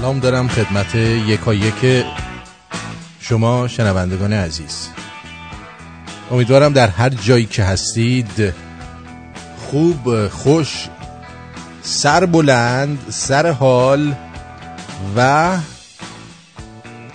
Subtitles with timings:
[0.00, 2.04] سلام دارم خدمت یکا یک
[3.20, 4.88] شما شنوندگان عزیز.
[6.30, 8.54] امیدوارم در هر جایی که هستید
[9.58, 10.88] خوب خوش
[11.82, 14.14] سر بلند سر حال
[15.16, 15.50] و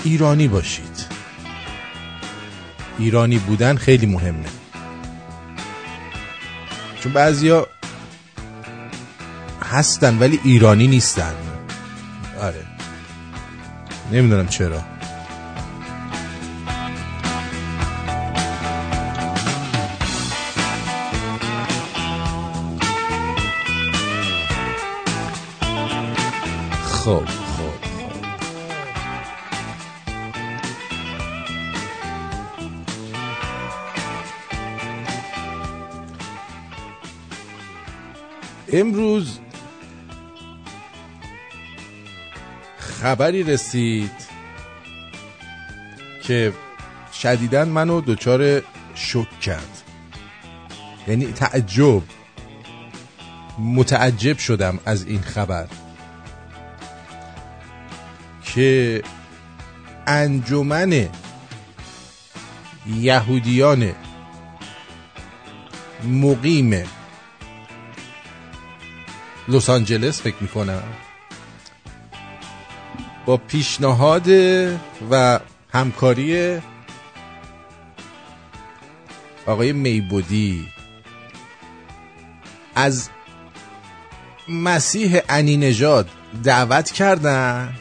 [0.03, 1.05] ایرانی باشید.
[2.99, 4.49] ایرانی بودن خیلی مهمه.
[7.03, 7.67] چون بعضیا
[9.71, 11.33] هستن ولی ایرانی نیستن.
[12.41, 12.74] آره.
[14.11, 14.81] نمی‌دونم چرا
[26.83, 27.75] خب خب
[38.73, 39.39] امروز
[43.05, 44.11] خبری رسید
[46.23, 46.53] که
[47.13, 48.61] شدیدن منو دچار
[48.95, 49.81] شک کرد.
[51.07, 52.01] یعنی تعجب.
[53.59, 55.67] متعجب شدم از این خبر.
[58.43, 59.01] که
[60.07, 61.09] انجمن
[62.87, 63.91] یهودیان
[66.03, 66.83] مقیم
[69.47, 70.83] لس آنجلس فکر می‌کنم
[73.25, 74.27] با پیشنهاد
[75.11, 75.39] و
[75.73, 76.57] همکاری
[79.45, 80.67] آقای میبودی.
[82.75, 83.09] از
[84.49, 86.09] مسیح انی نژاد
[86.43, 87.75] دعوت کردن.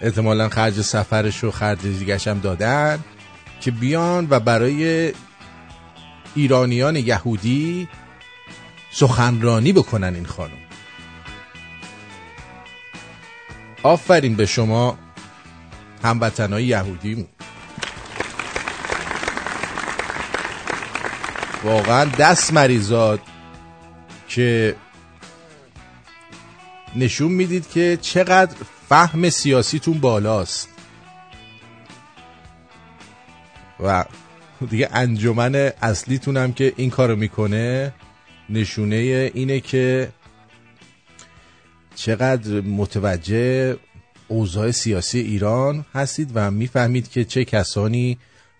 [0.00, 2.98] احتمالا خرج سفرش و خرج دیگرش هم دادن
[3.60, 5.12] که بیان و برای
[6.34, 7.88] ایرانیان یهودی
[8.90, 10.67] سخنرانی بکنن این خانم.
[13.88, 14.98] آفرین به شما.
[16.04, 17.26] هموطنهای یهودی
[21.64, 23.20] واقعا دست مریزاد
[24.28, 24.76] که
[26.96, 28.54] نشون می‌دید که چقدر
[28.88, 30.68] فهم سیاسیتون بالاست.
[33.80, 34.04] و
[34.70, 37.94] دیگه انجمن اصلیتون هم که این کارو می‌کنه
[38.48, 38.96] نشونه
[39.34, 40.08] اینه که
[41.98, 43.76] چقدر متوجه
[44.28, 48.18] اوضاع سیاسی ایران هستید و می‌فهمید که چه کسانی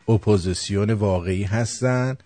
[0.08, 2.16] اپوزیسیون واقعی هستن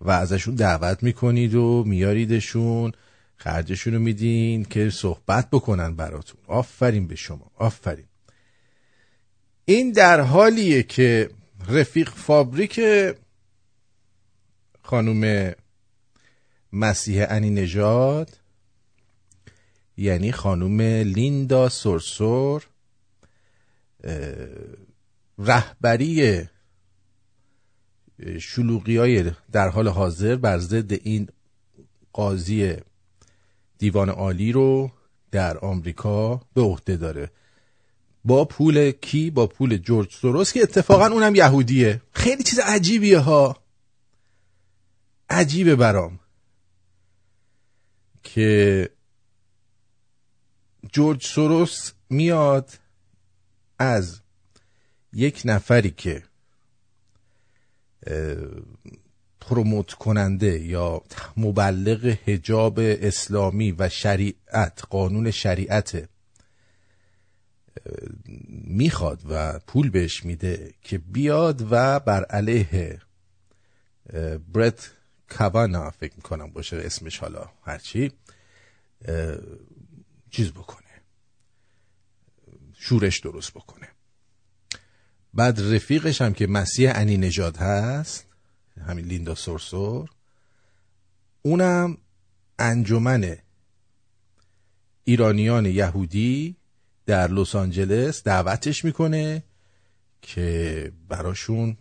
[0.00, 2.92] و ازشون دعوت می‌کنید و میاریدشون
[3.36, 6.40] خرجشون رو میدین که صحبت بکنن براتون.
[6.46, 8.06] آفرین به شما آفرین.
[9.64, 11.30] این در حالیه که
[11.68, 12.80] رفیق فابریک
[14.82, 15.52] خانوم
[16.72, 18.43] مسیح انی نژاد
[19.96, 22.66] یعنی خانوم لیندا سرسور
[25.38, 26.44] رهبری
[28.40, 31.28] شلوغی های در حال حاضر بر ضد این
[32.12, 32.76] قاضی
[33.78, 34.90] دیوان عالی رو
[35.30, 37.30] در آمریکا به عهده داره.
[38.24, 42.02] با پول کی؟ با پول جورج سوروس که اتفاقا اونم یهودیه.
[42.12, 43.56] خیلی چیز عجیبیه ها.
[45.30, 46.20] عجیبه برام
[48.22, 48.90] که
[50.94, 52.70] جورج سوروس میاد
[53.78, 54.20] از
[55.12, 56.22] یک نفری که
[59.40, 61.02] پروموت کننده یا
[61.36, 66.08] مبلغ حجاب اسلامی و شریعت قانون شریعت
[68.66, 73.00] می‌خواد و پول بهش میده که بیاد و بر علیه
[74.52, 74.90] برت
[75.30, 78.12] کوانا فکر می‌کنم باشه اسمش حالا هرچی
[80.30, 80.83] چیز بکنه.
[82.86, 83.88] شورش درست بکنه.
[85.34, 88.26] بعد رفیقش هم که مسیح انی نجاد هست
[88.86, 90.10] همین لیندا سورسور
[91.42, 91.98] اونم
[92.58, 93.36] انجمن
[95.04, 96.56] ایرانیان یهودی
[97.06, 99.44] در لس آنجلس دعوتش می‌کنه
[100.22, 101.76] که براشون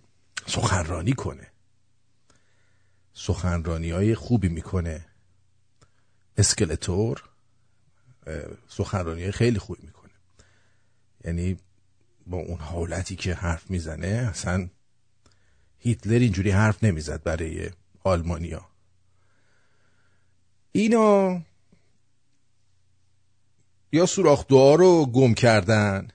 [0.47, 1.47] سخنرانی کنه.
[3.13, 5.05] سخنرانی های خوبی می‌کنه.
[6.37, 7.23] اسکلتور
[8.67, 10.02] سخنرانی های خیلی خوبی می‌کنه.
[11.23, 11.57] یعنی
[12.27, 14.69] با اون حالتی که حرف می‌زنه اصلا
[15.77, 17.69] هیتلر اینجوری حرف نمی‌زد برای
[18.03, 18.65] آلمانیا.
[20.71, 21.41] اینا
[23.91, 26.07] یا سوراخ دعا رو گم کردن.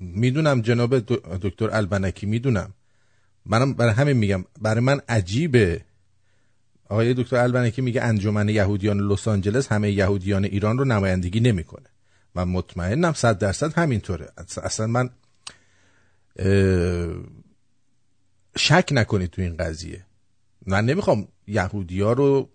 [0.00, 0.98] می‌دونم جناب
[1.38, 2.74] دکتر البنکی می‌دونم.
[3.46, 5.85] منم برای همین میگم برای من عجیبه
[6.88, 11.86] آقای دکتر البنکی میگه انجمن یهودیان لس آنجلس همه یهودیان ایران رو نمایندگی نمی‌کنه.
[12.34, 14.28] من مطمئنم صد درصد همینطوره.
[14.62, 15.10] اصلا من
[18.56, 20.06] شک نکنید تو این قضیه.
[20.66, 22.50] من نمی‌خوام یهودی ها رو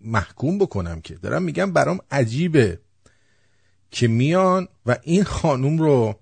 [0.00, 1.14] محکوم بکنم که.
[1.14, 2.80] دارم میگم برام عجیبه
[3.90, 6.14] که میان و این خانوم رو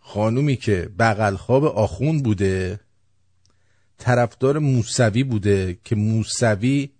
[0.00, 2.80] خانومی که بغل خواب آخون بوده
[4.00, 6.90] طرفدار موسوی بوده که موسوی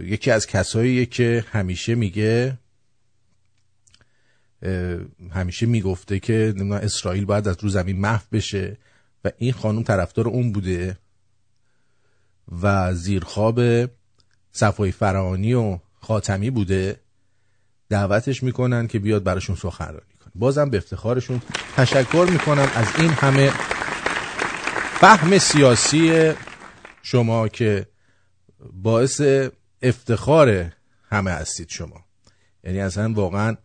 [0.00, 2.58] یکی از کساییه که همیشه میگه
[5.30, 8.76] همیشه می‌گفته که اسرائیل باید از رو زمین محو بشه
[9.24, 10.98] و این خانم طرفدار اون بوده
[12.62, 13.60] و زیرخواب
[14.52, 17.00] صفای فرعانی و خاتمی بوده.
[17.88, 20.32] دعوتش می‌کنن که بیاد براشون سخنرانی کنه.
[20.34, 21.42] بازم به افتخارشون
[21.76, 22.68] تشکر می‌کنم.
[22.74, 23.52] از این همه
[25.04, 26.32] فهم سیاسی
[27.02, 27.86] شما که
[28.72, 29.20] باعث
[29.82, 30.72] افتخار
[31.02, 32.04] همه هستید شما.
[32.62, 33.56] یعنی اصلا واقعا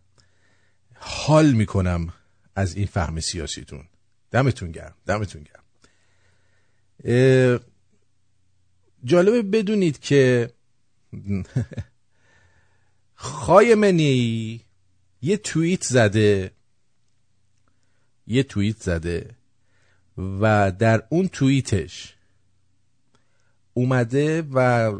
[0.94, 2.12] حال می‌کنم
[2.56, 3.84] از این فهم سیاسیتون.
[4.30, 5.64] دمتون گرم دمتون گرم.
[9.04, 10.50] جالبه بدونید که
[13.14, 14.64] خایمنی
[15.22, 16.50] یه توییت زده
[18.26, 19.39] یه توییت زده.
[20.40, 22.14] و در اون توییتش
[23.74, 24.92] اومده و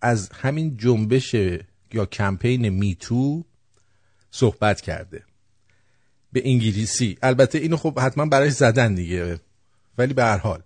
[0.00, 1.34] از همین جنبش
[1.92, 3.44] یا کمپین میتو
[4.30, 5.24] صحبت کرده
[6.32, 7.18] به انگلیسی.
[7.22, 9.40] البته اینو خب حتما براش زدن دیگه
[9.98, 10.62] ولی به هر حال.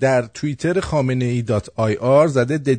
[0.00, 2.78] در توییتر خامنه ای دات آی آر زده the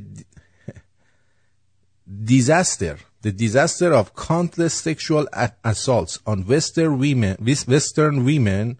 [2.25, 5.27] disaster the disaster of countless sexual
[5.63, 7.35] assaults on western women
[7.67, 8.77] western women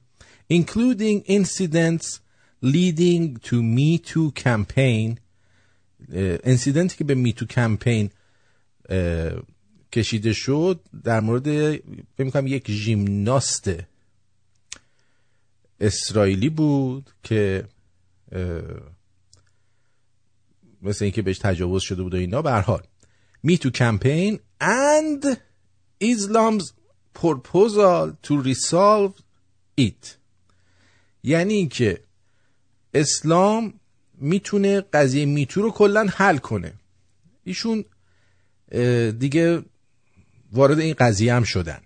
[0.50, 2.20] including incidents
[2.62, 5.20] leading to me too campaign
[6.44, 8.10] انسیدنتی که به میتو کمپین
[9.94, 11.76] کشیده شد در مورد
[12.18, 13.70] فکر یک ژیمناست
[15.80, 17.68] اسرائیلی بود که
[20.82, 22.84] مثل اینکه بهش تجاوز شده بود و اینا به هر حال.
[23.44, 25.38] می تو کمپین and
[26.02, 26.74] Islam's
[27.14, 29.14] proposal to resolve
[29.78, 30.19] it.
[31.24, 32.02] یعنی اینکه
[32.94, 33.74] اسلام
[34.18, 36.74] می‌تونه قضیه میتو رو کلا حل کنه.
[37.44, 37.86] ایشون
[39.20, 39.64] دیگه
[40.52, 41.80] وارد این قضیه هم شدن.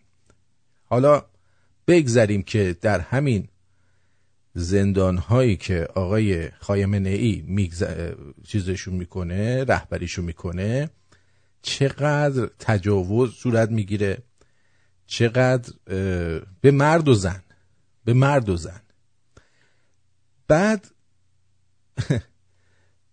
[0.85, 1.25] حالا
[1.87, 3.47] بگذریم که در همین
[4.53, 7.83] زندان هایی که آقای خایمنه ای میگز...
[8.47, 10.89] چیزشون می‌کنه رهبریشون می‌کنه
[11.61, 14.17] چقدر تجاوز صورت می‌گیره
[15.07, 15.73] چقدر
[16.61, 17.43] به مرد و زن
[18.05, 18.81] به مرد و زن.
[20.47, 20.91] بعد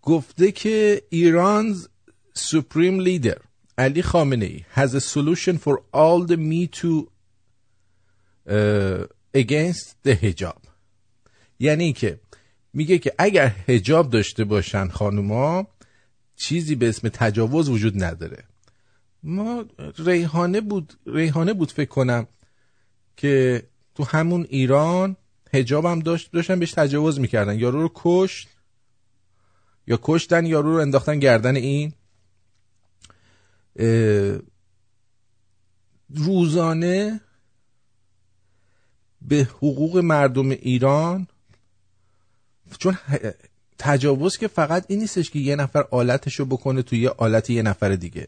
[0.02, 1.88] گفته که ایرانز
[2.34, 3.38] سپریم لیدر
[3.78, 7.08] علی خامنه ای has a solution for all the me too
[8.48, 10.66] uh, against the hijab.
[11.58, 12.20] یعنی که
[12.72, 15.66] میگه که اگر هجاب داشته باشن خانوما
[16.36, 18.44] چیزی به اسم تجاوز وجود نداره.
[19.22, 19.64] ما
[19.98, 22.26] ریحانه بود ریحانه بود فکر کنم
[23.16, 23.62] که
[23.94, 25.16] تو همون ایران
[25.52, 27.58] هجاب هم داشت داشتن بهش تجاوز می‌کردن.
[27.58, 28.48] یارو رو کشت.
[29.86, 31.92] یا کشتن یارو رو انداختن گردن این.
[36.14, 37.20] روزانه
[39.22, 41.26] به حقوق مردم ایران
[42.78, 42.98] چون
[43.78, 47.88] تجاوز که فقط این نیستش که یه نفر آلتشو بکنه توی یه آلت یه نفر
[47.88, 48.26] دیگه.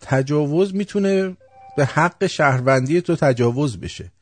[0.00, 1.36] تجاوز می‌تونه
[1.76, 4.12] به حق شهروندی تو تجاوز بشه.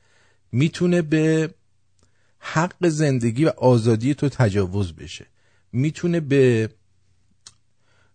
[0.52, 1.54] می‌تونه به
[2.52, 5.26] حق زندگی و آزادی تو تجاوز بشه.
[5.72, 6.70] می‌تونه به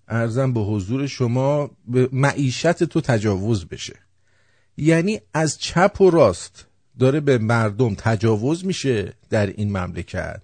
[0.08, 3.96] ارزم به حضور شما به معیشت تو تجاوز بشه.
[4.78, 6.68] یعنی از چپ و راست
[7.00, 10.42] داره به مردم تجاوز میشه در این مملکت.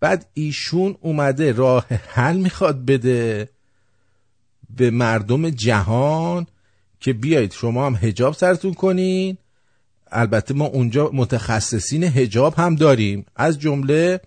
[0.00, 3.48] بعد ایشون اومده راه حل می‌خواد بده
[4.76, 6.46] به مردم جهان
[7.00, 9.38] که بیایید شما هم هجاب سرتون کنین
[10.12, 13.26] البته ما اونجا متخصصین هجاب هم داریم.
[13.36, 14.20] از جمله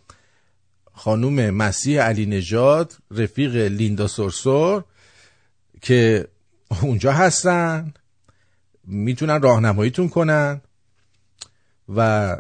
[0.93, 4.83] خانوم مسیح علی نژاد رفیق لیندا سرسور
[5.81, 6.27] که
[6.81, 7.93] اونجا هستن
[8.83, 10.61] می‌تونن راهنماییتون کنن
[11.95, 12.37] و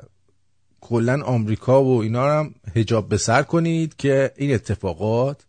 [0.81, 5.45] کلا آمریکا و اینا هم هجاب به سر کنید که این اتفاقات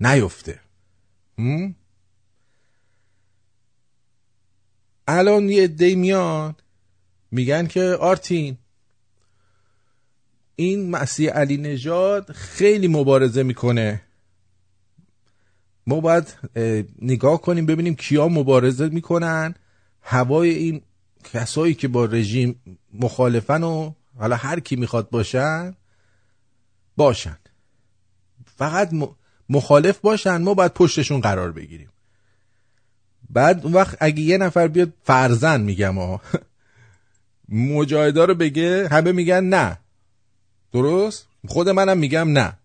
[0.00, 0.60] نیفته.
[5.08, 6.54] الان یه عده میان.
[7.32, 8.58] میگن که آرتین
[10.56, 14.02] این مسیح علی نژاد خیلی مبارزه می‌کنه.
[15.86, 16.34] ما باید
[17.02, 19.54] نگاه کنیم ببینیم کیا مبارزه می‌کنن.
[20.02, 20.82] هوای این
[21.32, 25.76] کسایی که با رژیم مخالفن و حالا هر کی می‌خواد باشن
[26.96, 27.38] باشن.
[28.56, 28.90] فقط
[29.48, 31.88] مخالف باشن ما باید پشتشون قرار بگیریم.
[33.30, 36.20] بعد اون وقت اگه یه نفر بیاد فرزن میگم ها
[37.52, 39.78] مجاهدا رو بگه همه میگن نه.
[40.72, 42.58] درست؟ خود منم میگم نه.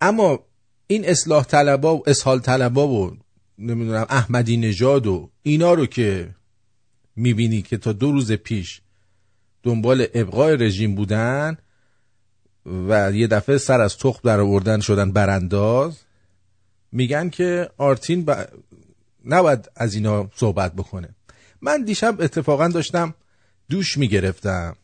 [0.00, 0.40] اما
[0.86, 3.16] این اصلاح طلبا و اسحال طلبا و
[3.58, 6.34] نمی‌دونم احمدی نژاد و اینا رو که
[7.16, 8.80] می‌بینی که تا دو روز پیش
[9.62, 11.56] دنبال ابقای رژیم بودن
[12.88, 15.98] و یه دفعه سر از تخم در آوردن شدن برانداز
[16.92, 18.48] میگن که آرتین ب...
[19.24, 21.08] نباید از اینا صحبت بکنه.
[21.62, 23.14] من دیشب اتفاقا داشتم
[23.68, 24.76] دوش می‌گرفتم.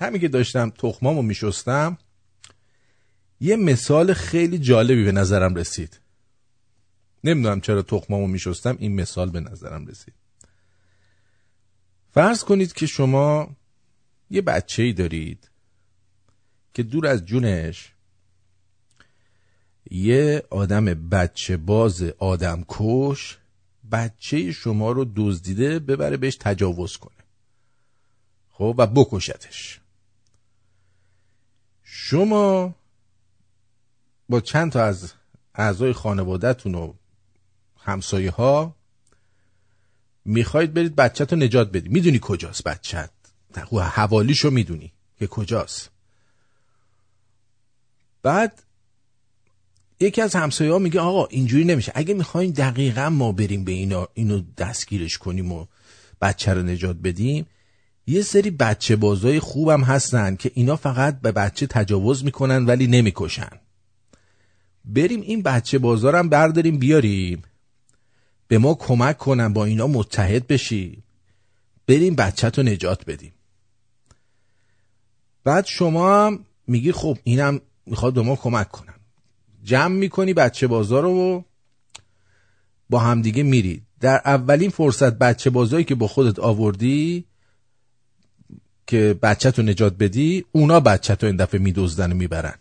[0.00, 1.98] همین که داشتم تخمامو میشستم
[3.40, 6.00] یه مثال خیلی جالبی به نظرم رسید.
[7.24, 10.14] نمی‌دونم چرا تخمامو میشستم این مثال به نظرم رسید.
[12.12, 13.56] فرض کنید که شما
[14.30, 15.50] یه بچه ای دارید
[16.74, 17.92] که دور از جونش
[19.90, 23.38] یه آدم بچه باز آدم کش
[23.92, 27.24] بچه شما رو دزدیده ببره بهش تجاوز کنه.
[28.50, 29.80] خب و بکشتش.
[31.82, 32.74] شما
[34.28, 35.12] با چند تا از
[35.54, 36.94] اعضای خانوادهتون و
[37.76, 38.76] همسایه ها
[40.24, 41.92] می‌خواید برید بچه نجات بدید.
[41.92, 43.10] می‌دونی کجاست بچت
[43.78, 45.90] حوالیشو می‌دونی که کجاست.
[48.22, 48.62] بعد
[50.00, 51.92] یکی از همسایه ها میگه آقا اینجوری نمیشه.
[51.94, 55.66] اگه می‌خوایم دقیقا ما بریم به اینا اینو دستگیرش کنیم و
[56.20, 57.46] بچه رو نجات بدیم
[58.06, 63.50] یه سری بچه بازای خوبم هستن که اینا فقط به بچه تجاوز می‌کنن ولی نمی‌کشن.
[64.84, 67.42] بریم این بچه بازارم برداریم بیاریم.
[68.48, 71.04] به ما کمک کنن با اینا متحد بشیم
[71.86, 73.32] بریم بچه تو نجات بدیم.
[75.44, 78.99] بعد شما هم میگی خب اینم می‌خواد به ما کمک کنن.
[79.62, 81.44] جمع می‌کنی بچه بازار رو
[82.90, 83.82] با همدیگه میری.
[84.00, 87.24] در اولین فرصت بچه بازایی که با خودت آوردی
[88.86, 92.54] که بچه تو نجات بدی اونا بچه تو این دفعه میدوزدن و می‌برن.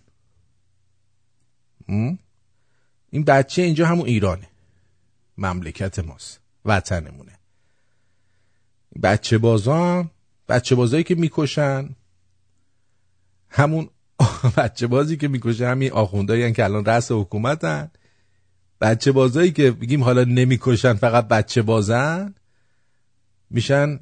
[3.10, 4.48] این بچه اینجا همون ایرانه.
[5.38, 6.40] مملکت ماست.
[6.66, 7.40] وطنمونه.
[9.04, 10.12] بچه بازان
[10.50, 11.96] بچه بازایی که می‌کشن
[13.50, 13.90] همون
[14.58, 17.92] بچه بازی که می‌کشه همین آخوندایی که الان رأس حکومتن.
[18.82, 22.36] بچه بازایی که بگیم حالا نمی‌کشن فقط بچه بازن
[23.50, 24.00] میشن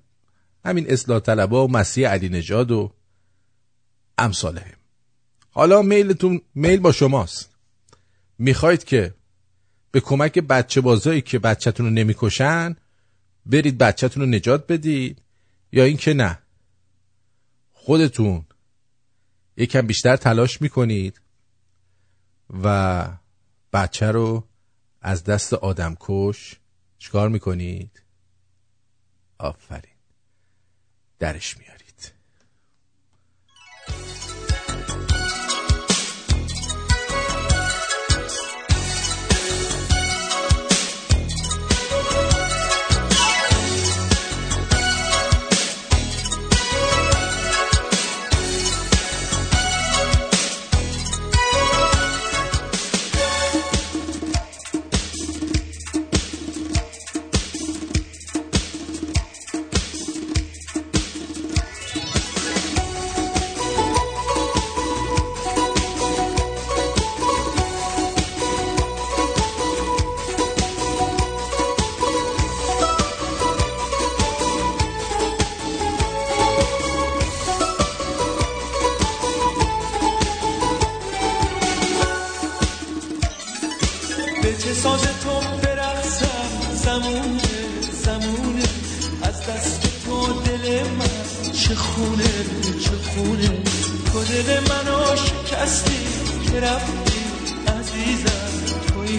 [0.66, 2.92] همین اصلاح طلبا و مسیح علی نژاد و
[4.18, 4.74] امثاله
[5.50, 7.50] حالا میلتون میل با شماست.
[8.40, 9.14] می‌خواید که
[9.92, 12.76] به کمک بچه بازایی که بچهتون رو نمی‌کشن
[13.46, 15.22] برید بچهتون رو نجات بدید
[15.72, 16.40] یا اینکه نه؟
[17.74, 18.46] خودتون
[19.58, 21.22] یکم بیشتر تلاش می‌کنید
[22.64, 23.08] و
[23.74, 24.48] بچه رو
[25.02, 26.56] از دست آدم کش
[26.98, 28.04] چکار می‌کنید؟
[29.38, 29.96] آفرین.
[31.20, 31.77] درش میارید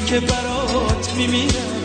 [0.09, 1.78] که برات میمیرم.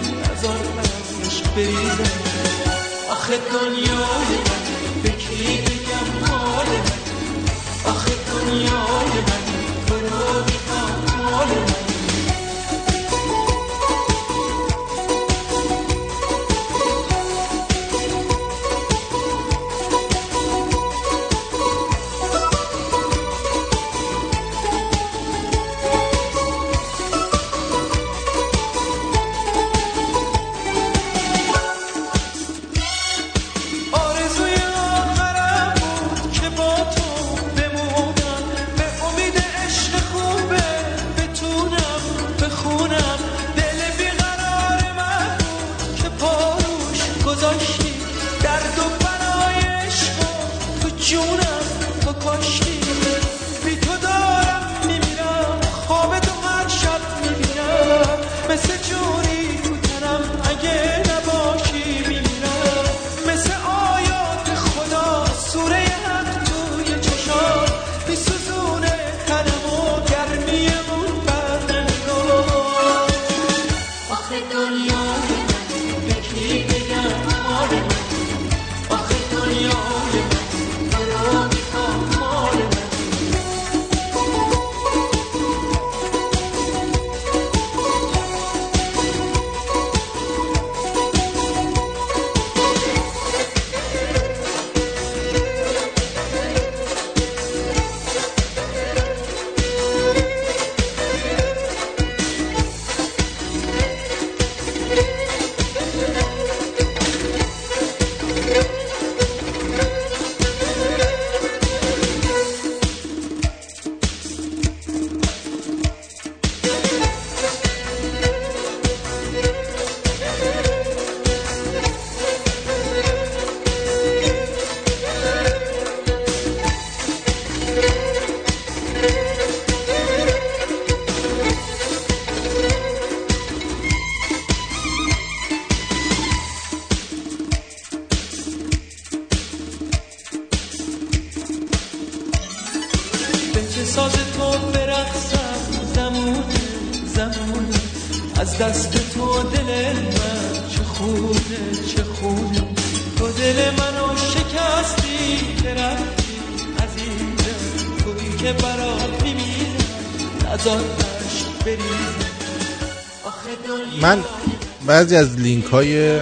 [165.13, 166.21] بعضی از لینک های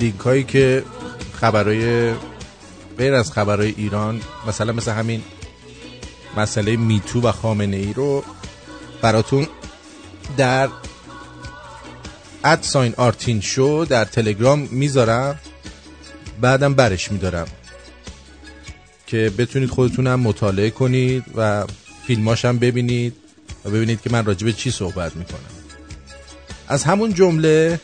[0.00, 0.84] لینک هایی که
[1.32, 2.12] خبرهای
[2.98, 5.22] غیر از خبرهای ایران مثلا مثل همین
[6.36, 8.24] مسئله میتو و خامنه ای رو
[9.02, 9.46] براتون
[10.36, 10.68] در
[12.44, 15.38] ادساین آرتین شو در تلگرام می‌ذارم.
[16.40, 17.46] بعدم برش میدارم.
[19.06, 21.66] که بتونید خودتونم مطالعه کنید و
[22.06, 23.16] فیلماشم ببینید
[23.64, 25.59] و ببینید که من راجع به چی صحبت می‌کنم.
[26.70, 27.80] از همون جمله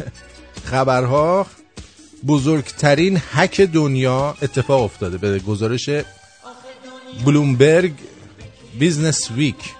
[0.70, 1.46] خبرها
[2.26, 5.90] بزرگترین هک دنیا اتفاق افتاده به گزارش
[7.24, 7.92] Bloomberg
[8.78, 9.74] Businessweek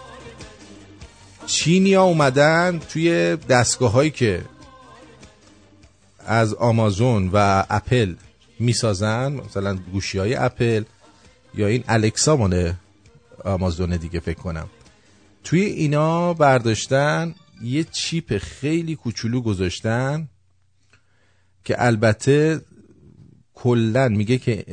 [1.46, 4.42] چینیا اومدن توی دستگاه هایی که
[6.26, 8.14] از آمازون و اپل
[8.60, 10.84] می‌سازن مثلا گوشی های اپل
[11.54, 12.72] یا این الکسا مال
[13.44, 14.68] آمازون دیگه فکر کنم.
[15.44, 20.28] توی اینا برداشتن یه چیپ خیلی کوچولو گذاشتن
[21.64, 22.60] که البته
[23.54, 24.64] کلا میگه که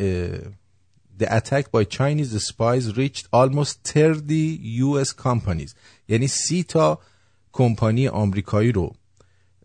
[1.19, 5.75] The attack by Chinese spies reached almost 30 US companies.
[6.07, 6.99] یعنی سی تا
[7.51, 8.95] کمپانی آمریکایی رو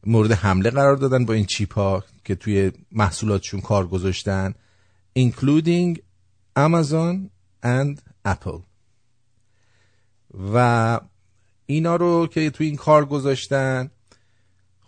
[0.07, 4.55] مورد حمله قرار دادن با این چیپ ها که توی محصولاتشون کار گذاشتن
[5.19, 5.99] including
[6.57, 7.31] Amazon
[7.65, 8.63] and Apple.
[10.55, 11.01] و
[11.71, 13.91] اینا رو که توی این کار گذاشتن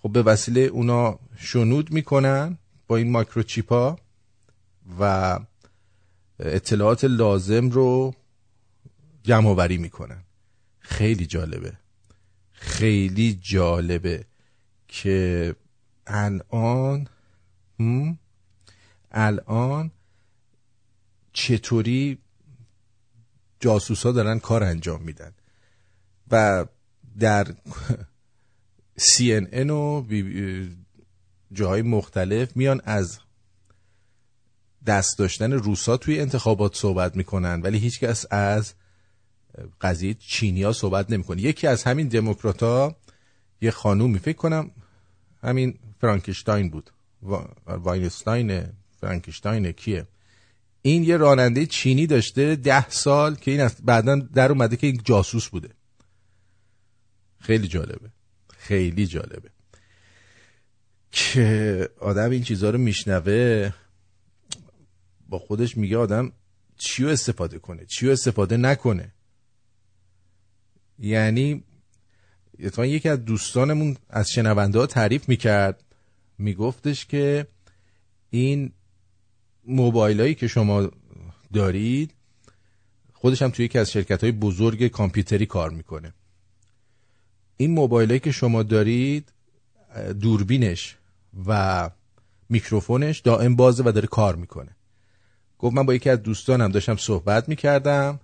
[0.03, 3.97] خب به وسیله اونا شنود می‌کنن با این مایکروچیپ
[5.01, 5.38] و
[6.38, 8.14] اطلاعات لازم رو
[9.23, 10.23] جمع آوری می‌کنن.
[10.79, 11.73] خیلی جالبه.
[12.53, 14.25] خیلی جالبه
[14.88, 15.55] که
[16.07, 17.09] الان؟
[19.11, 19.90] الان
[21.33, 22.19] چطوری
[23.61, 25.33] جاسوس دارن کار انجام میدن.
[26.31, 26.66] و
[27.19, 27.47] در
[29.01, 30.77] CNN و بی-
[31.53, 33.19] جاهای مختلف میان از
[34.87, 38.75] دست داشتن روسا توی انتخابات صحبت می‌کنن ولی هیچکس از
[39.81, 41.43] قضیه چینیا صحبت نمی‌کنه.
[41.43, 42.97] یکی از همین دموکراتا
[43.61, 44.71] یه خانومی فکر کنم
[45.43, 46.90] همین فرانکشتاین بود.
[47.23, 48.62] وا- واینستاین
[49.01, 50.07] فرانکشتاین کیه؟
[50.83, 55.49] این یه راننده چینی داشته ده سال که این بعدا در اومده که این جاسوس
[55.49, 55.69] بوده.
[57.40, 58.11] خیلی جالبه.
[58.59, 59.50] خیلی جالبه.
[61.12, 63.72] که آدم این چیزها رو میشنوه
[65.29, 66.33] با خودش میگه آدم
[66.76, 69.12] چی رو استفاده کنه چی رو استفاده نکنه.
[70.98, 71.64] یعنی
[72.59, 75.85] اتفاقا یکی از دوستانمون از شنونده ها تعریف می‌کرد
[76.38, 77.46] میگفتش که
[78.31, 78.72] این
[79.64, 80.90] موبایل هایی که شما
[81.53, 82.14] دارید
[83.12, 86.14] خودش هم توی یکی از شرکت های بزرگ کامپیوتری کار می‌کنه.
[87.61, 89.33] این موبایل هایی که شما دارید
[90.20, 90.96] دوربینش
[91.46, 91.90] و
[92.49, 94.77] میکروفونش دائم بازه و داره کار می‌کنه.
[95.59, 98.20] گفت من با یکی از دوستانم داشتم صحبت می‌کردم.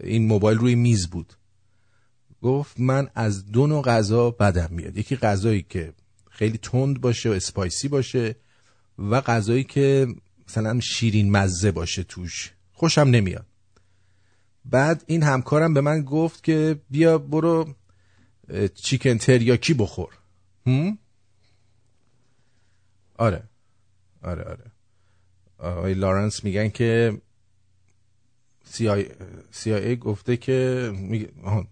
[0.00, 1.32] این موبایل روی میز بود.
[2.42, 4.96] گفت من از دو نوع غذا بدم میاد.
[4.96, 5.92] یکی غذایی که
[6.30, 8.36] خیلی تند باشه و اسپایسی باشه
[8.98, 10.06] و غذایی که
[10.48, 12.52] مثلا شیرین مزه باشه توش.
[12.72, 13.46] خوشم نمیاد.
[14.64, 17.74] بعد این همکارم به من گفت که بیا برو
[18.74, 20.18] چیکن تریاکی بخور
[20.66, 20.98] هم؟
[23.18, 23.42] آره
[24.22, 24.70] آره آره
[25.58, 27.20] آقای لارنس میگن که
[29.52, 30.92] CIA گفته که
[31.42, 31.66] آها،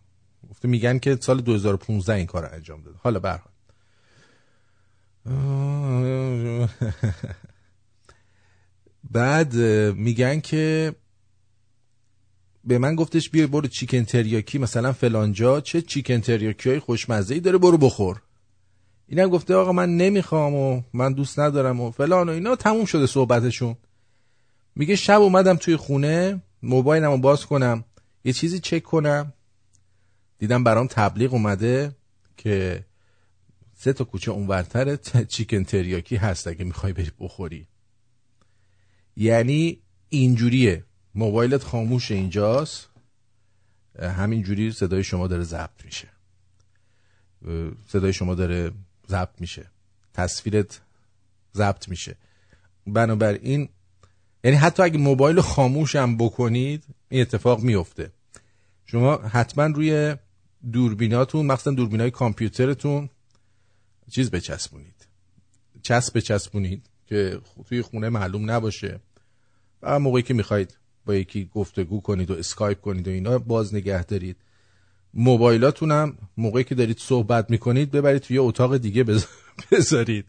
[0.50, 3.50] گفته میگن که سال 2015 این کار انجام داده حالا حال.
[9.10, 9.54] بعد
[9.96, 10.94] میگن که
[12.64, 17.40] به من گفتش بیا برو چیکن تریاکی مثلا فلانجا چه چیکن تریاکی های خوشمزه ای
[17.40, 18.22] داره برو بخور.
[19.06, 22.56] اینم گفته آقا من نمی‌خوام و من دوست ندارم و فلان و اینا.
[22.56, 23.76] تموم شده صحبتشون.
[24.74, 27.84] میگه شب اومدم توی خونه موبایلمو باز کنم
[28.24, 29.32] یه چیزی چک کنم.
[30.38, 31.96] دیدم برام تبلیغ اومده
[32.36, 32.84] که
[33.74, 34.96] سه تا کوچه اونورتر
[35.28, 37.66] چیکن تریاکی هست اگه می‌خوای بری بخوری.
[39.16, 40.84] یعنی اینجوریه.
[41.14, 42.88] موبایلت خاموش اینجاست.
[44.02, 46.08] همینجوری صدای شما داره ضبط میشه.
[47.88, 48.72] صدای شما داره
[49.08, 49.70] ضبط میشه.
[50.14, 50.80] تصویرت
[51.54, 52.16] ضبط میشه.
[52.86, 53.68] بنابراین
[54.44, 58.10] یعنی حتی اگه موبایل خاموش هم بکنید این اتفاق میفته.
[58.86, 60.16] شما حتما روی
[60.72, 63.10] دوربیناتون مخصوصا دوربینای کامپیوترتون
[64.10, 65.06] چیز بچسبونید.
[65.82, 69.00] چسب بچسبونید که توی خونه معلوم نباشه.
[69.82, 70.76] و موقعی که می‌خواید
[71.14, 74.36] یکی گفتگو کنید و اسکایپ کنید و اینا باز نگه دارید.
[75.14, 79.04] موبایلاتون هم موقعی که دارید صحبت می‌کنید ببرید توی اتاق دیگه
[79.70, 80.24] بذارید.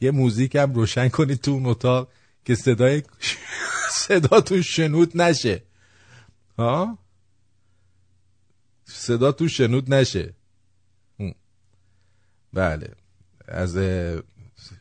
[0.00, 2.08] یه موزیک هم روشن کنید تو اون اتاق
[2.44, 3.02] که صدای
[4.06, 5.62] صداتون شنود نشه.
[6.58, 6.98] ها؟
[8.84, 10.34] صداتون شنود نشه.
[12.52, 12.90] بله.
[13.48, 13.78] از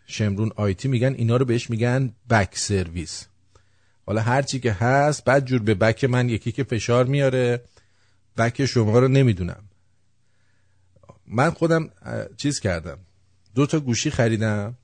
[0.05, 3.27] شمرون آیتی میگن اینا رو بهش میگن بک سرویس.
[4.05, 7.61] حالا هرچی که هست بعد جور به بک من یکی که فشار میاره
[8.37, 9.63] بک شما رو نمی‌دونم.
[11.27, 11.89] من خودم
[12.37, 12.97] چیز کردم.
[13.55, 14.77] دو تا گوشی خریدم.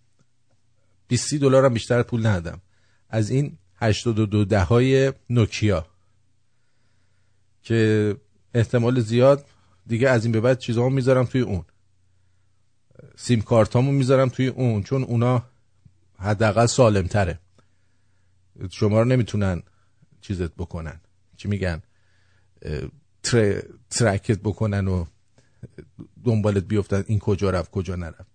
[1.07, 2.61] 20 دلار هم بیشتر پول ندادم.
[3.09, 5.85] از این 82 ده های نوکیا.
[7.63, 8.15] که
[8.53, 9.45] احتمال زیاد
[9.87, 11.65] دیگه از این به بعد چیزامو می‌ذارم توی اون.
[13.15, 15.43] سیم کارتامو می‌ذارم توی اون چون اونا
[16.19, 17.39] حداقل سالم تره
[18.69, 19.63] شما رو نمی‌تونن
[20.21, 21.01] چیزت بکنن.
[21.37, 21.81] چی میگن؟
[23.23, 23.63] تر...
[23.89, 25.05] ترکت بکنن و
[26.23, 28.31] دنبالت بیفتن این کجا رفت کجا نرفت.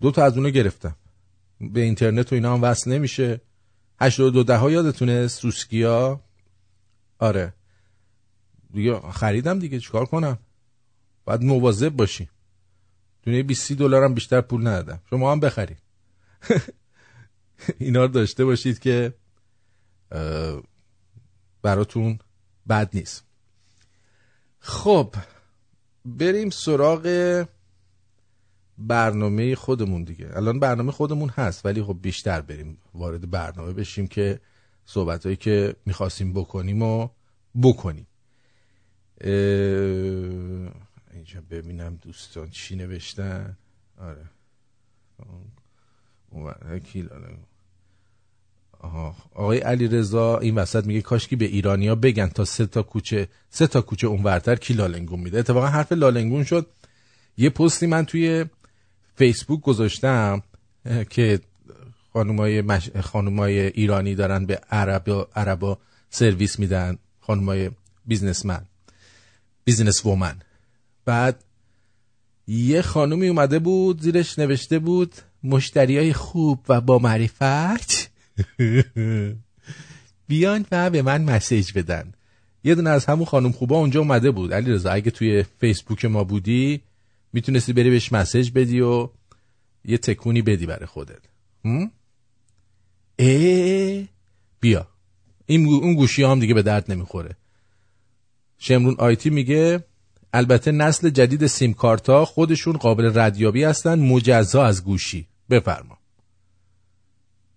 [0.00, 0.96] دو تا از اونو گرفتم.
[1.60, 3.40] به اینترنت و اینا هم وصل نمیشه.
[4.00, 6.20] 82 ده ها یادتونه؟ سوسکیا؟
[7.18, 7.54] آره.
[8.72, 10.38] دیگه خریدم دیگه چیکار کنم؟
[11.24, 12.28] باید مواظب باشی.
[13.22, 15.00] دونه 20 دلار هم بیشتر پول ندادم.
[15.10, 15.78] شما هم بخرید.
[17.78, 19.14] اینا رو داشته باشید که
[21.62, 22.18] براتون
[22.68, 23.24] بد نیست.
[24.58, 25.14] خب
[26.04, 27.46] بریم سراغ
[28.78, 30.30] برنامه خودمون دیگه.
[30.36, 34.40] الان برنامه خودمون هست ولی خب بیشتر بریم وارد برنامه بشیم که
[34.84, 37.08] صحبت هایی که می‌خواستیم بکنیم و
[37.62, 38.06] بکنیم.
[41.12, 43.56] اینجا ببینم دوستان چی نوشتن.
[43.98, 44.30] آره.
[46.30, 46.54] اون
[49.34, 53.66] آقای علی رضا این وسط میگه کاشکی به ایرانیا بگن تا سه تا کوچه سه
[53.66, 55.38] تا کوچه اونورتر کی لالنگون میده.
[55.38, 56.66] اتفاقا حرف لالنگون شد.
[57.36, 58.44] یه پستی من توی
[59.16, 60.42] فیسبوک گذاشتم
[61.10, 61.40] که
[62.12, 62.90] خانومای مش...
[62.90, 65.78] خانومای ایرانی دارن به عرب عربا
[66.10, 66.98] سرویس میدن.
[67.20, 67.70] خانومای
[68.06, 68.64] بیزنسمن
[69.64, 70.36] business woman
[71.04, 71.44] بعد
[72.46, 75.14] یه خانومی اومده بود زیرش نوشته بود
[75.44, 78.11] مشتری های خوب و با معرفت.
[80.28, 82.12] بیان و به من message بدن.
[82.64, 84.52] یه دونه از همون خانم خوبا اونجا اومده بود.
[84.52, 86.82] علی رضا اگه توی فیسبوک ما بودی
[87.32, 89.08] می‌تونستی بری بهش message بدی و
[89.84, 91.22] یه تکونی بدی برای خودت؟
[93.18, 94.04] اه؟
[94.60, 94.86] بیا.
[95.46, 97.36] این اون گوشی هم دیگه به درد نمی‌خوره.
[98.58, 99.84] شمرون آیتی میگه
[100.32, 105.28] البته نسل جدید سیم کارتا خودشون قابل ردیابی هستن مجزا از گوشی.
[105.50, 105.98] بفرما.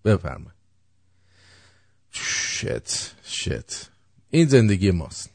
[0.04, 0.55] بفرما.
[2.16, 3.90] شت شت
[4.30, 5.30] این زندگی ماست.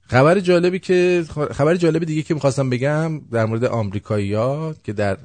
[0.00, 5.18] خبر جالبی که خبر جالبی دیگه که می‌خواستم بگم در مورد آمریکایی ها که در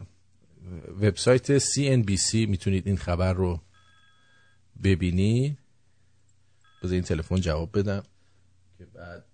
[1.01, 3.61] وبسایت CNBC می‌تونید این خبر رو
[4.83, 5.57] ببینید
[6.83, 8.03] بذار این تلفن جواب بدم.
[8.77, 9.25] که بعد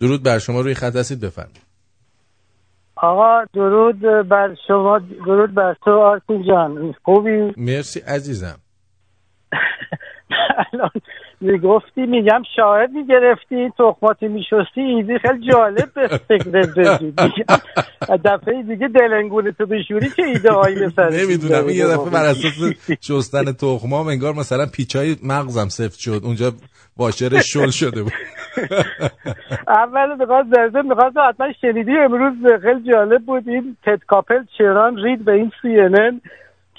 [0.00, 1.65] درود بر شما روی خط هستید بفرمایید.
[2.96, 6.94] آقا درود بر شما درود بر تو آرتین جان.
[7.04, 8.58] خوبی؟ مرسی عزیزم.
[10.72, 10.90] الان
[11.40, 16.50] می‌گفتی میگم شاهد می‌گرفتی تخماتی میشستی ایزی خیلی جالب به فکر
[18.24, 20.76] دفعه دیگه دلنگونه تو بشوری چه ایده هایی
[21.12, 21.66] نمی‌دونم.
[21.66, 22.54] این یه؟ دفعه بر اساس
[23.00, 26.20] شستن تخمام انگار مثلا پیچای مغزم سفت شد.
[26.24, 26.52] اونجا
[26.96, 28.12] واشر شل شده بود.
[29.68, 33.48] اول می‌خواست درزه می‌خواست حتما شنیدی امروز خیلی جالب بود.
[33.48, 35.68] این تد کاپل چران رید به این سی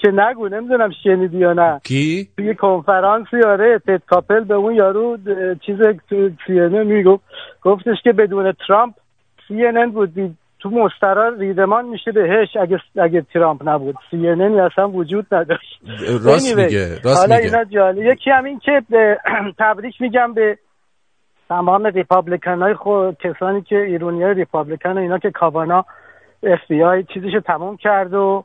[0.00, 1.80] که نگو نمی‌دونم شنیدی یا نه.
[1.84, 5.18] کی؟ توی کنفرانسی آره تد کاپل به اون یارو
[5.66, 5.78] چیز
[6.10, 7.24] تو سی می‌گفت
[7.62, 8.94] گفتش که بدون ترامپ
[9.48, 10.14] سی بود.
[10.14, 10.36] دید.
[10.60, 13.94] تو مسترا ریدمان میشه بهش اگه اگه ترامپ نبود.
[14.10, 15.80] سی اصلا وجود نداشت.
[16.24, 17.46] راست میگه راست حالا میگه.
[17.46, 18.82] اینا جالب یکی هم این که
[19.58, 20.58] تبریک میگم به
[21.48, 25.84] تمام ریپابلیکن های خود کسانی که ایرونی های ریپابلیکن و اینا که کاوانا
[26.42, 28.44] اف بی آی چیزشو تموم کرد و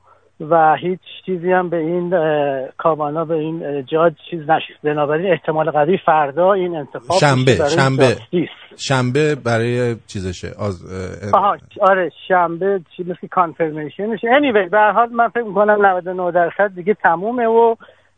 [0.49, 5.71] و هیچ چیزی هم به این اه، کاوانا به این جاج چیز نشد بنابراین احتمال
[5.71, 8.17] قوی فردا این انتخاب شنبه، شنبه.
[8.77, 10.47] شنبه برای چیزشه.
[10.59, 10.71] اه،
[11.33, 16.31] آها آره شنبه چی مثل کانفرمیشن میشه anyway به هر حال من فکر می‌کنم 99
[16.31, 17.75] درصد دیگه تمومه و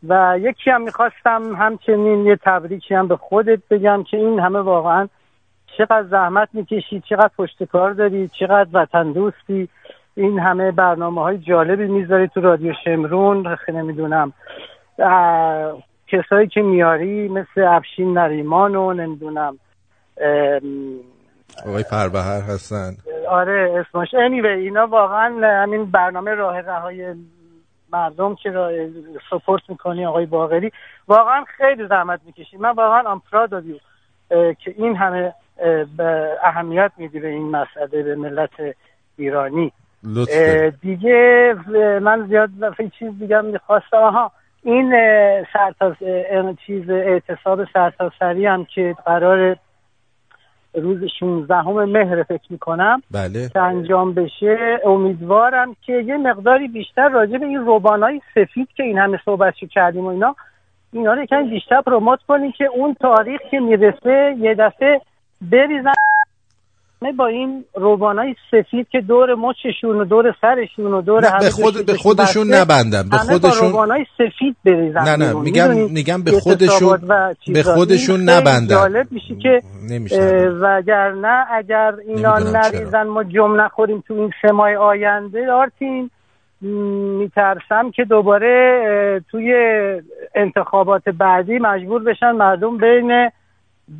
[0.08, 5.08] و یکی هم می‌خواستم همچنین یه تبریکی هم به خودت بگم که این همه واقعا
[5.78, 9.68] چقدر زحمت می‌کشی چقدر پشت کار داری چقدر وطن دوستی
[10.16, 14.32] این همه برنامه های جالبی می‌ذاری تو رادیو شمرون خیلی نمی‌دونم
[16.08, 19.58] کسایی که میاری مثل افشین نریمان و نمی‌دونم
[21.66, 22.90] آقای فربهر هستن.
[23.28, 24.08] آره اسمش.
[24.10, 27.14] Anyway اینا واقعا همین برنامه راه رهای
[27.92, 28.72] مردم که راه
[29.30, 30.72] سپورت می‌کنی آقای باقری.
[31.08, 32.56] واقعا خیلی زحمت می‌کشی.
[32.56, 33.22] من واقعا ام
[34.30, 35.34] اه، که این همه
[36.42, 38.50] اهمیت میدی به این مسئله به ملت
[39.16, 39.72] ایرانی.
[40.82, 41.54] دیگه
[42.02, 43.96] من زیاد دفعه چیز دیگه می‌خواستم.
[43.96, 44.32] آها
[44.62, 49.56] این اه، چیز اعتصاب سرتاسری هم که قرار
[50.74, 53.48] روز 16 مهر فکر می‌کنم بله.
[53.48, 58.98] که انجام بشه امیدوارم که یه مقداری بیشتر راجع به این روبانای سفید که این
[58.98, 60.36] همه صحبتشو کردیم و اینا
[60.92, 65.00] اینا رو یکم بیشتر پروموت کنیم که اون تاریخ که می‌رسه یه دفعه
[65.40, 65.92] بریزن.
[67.12, 71.86] با این روبانای سفید که دور مچشون و دور سرشون و دور همه به خود
[71.86, 75.32] به خودشون نبندن به همه با خودشون روبانای سفید بریزن نه نه.
[75.40, 77.00] میگم؟ میگم به خودشون
[77.52, 77.62] به.
[77.62, 79.62] خودشون نبندن جالب میشه که
[80.60, 82.38] وگرنه اگر اینا.
[82.38, 86.10] نریزن ما جم نخوریم تو این سه ماه آینده آرتین
[87.18, 89.54] میترسم که دوباره توی
[90.34, 93.30] انتخابات بعدی مجبور بشن مردم بین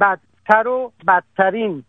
[0.00, 1.84] بدتر و بدترین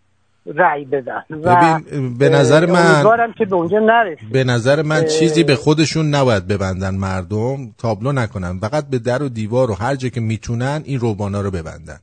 [0.56, 1.24] رأی بدن.
[1.30, 6.16] و ببین به نظر من که به اونجا نرسه به نظر من چیزی به خودشون
[6.16, 8.60] نباید ببندن مردم تابلو نکنن.
[8.60, 12.00] فقط به در و دیوار و هر جا که می‌تونن این روبانا رو ببندن.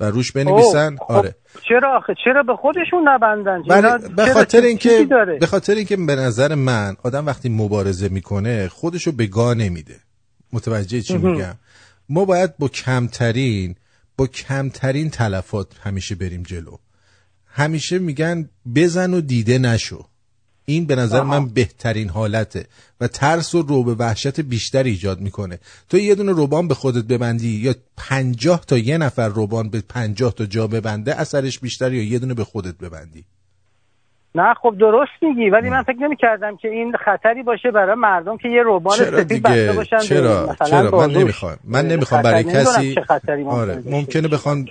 [0.00, 1.12] و روش بنویسن؟ اوه، خب.
[1.12, 1.34] آره.
[1.68, 5.06] چرا آخه؟ چرا به خودشون نبندن؟ چرا- به خاطر اینکه؟
[5.40, 9.96] به خاطر اینکه به نظر من آدم وقتی مبارزه می‌کنه خودشو به گاه نمیده.
[10.52, 11.54] متوجه چی میگم؟
[12.08, 13.74] ما باید با کمترین
[14.16, 16.76] با کمترین تلفات همیشه بریم جلو.
[17.48, 20.06] همیشه میگن بزن و دیده نشو.
[20.64, 22.66] این به نظر من بهترین حالته
[23.00, 25.58] و ترس و روب وحشت بیشتر ایجاد می‌کنه.
[25.88, 30.34] تو یه دونه روبان به خودت ببندی یا پنجاه تا یه نفر روبان به پنجاه
[30.34, 33.24] تا جا ببنده اثرش بیشتر یا یه دونه به خودت ببندی؟
[34.34, 38.36] نه خب درست میگی ولی من فکر نمی کردم که این خطری باشه برای مردم
[38.36, 41.10] که یه روبان سفید بسته باشن چرا؟ چرا؟ من.
[41.10, 42.94] نمی‌خوام من نمی‌خوام برای کسی
[43.46, 44.28] آره ممکنه.
[44.28, 44.68] بخوان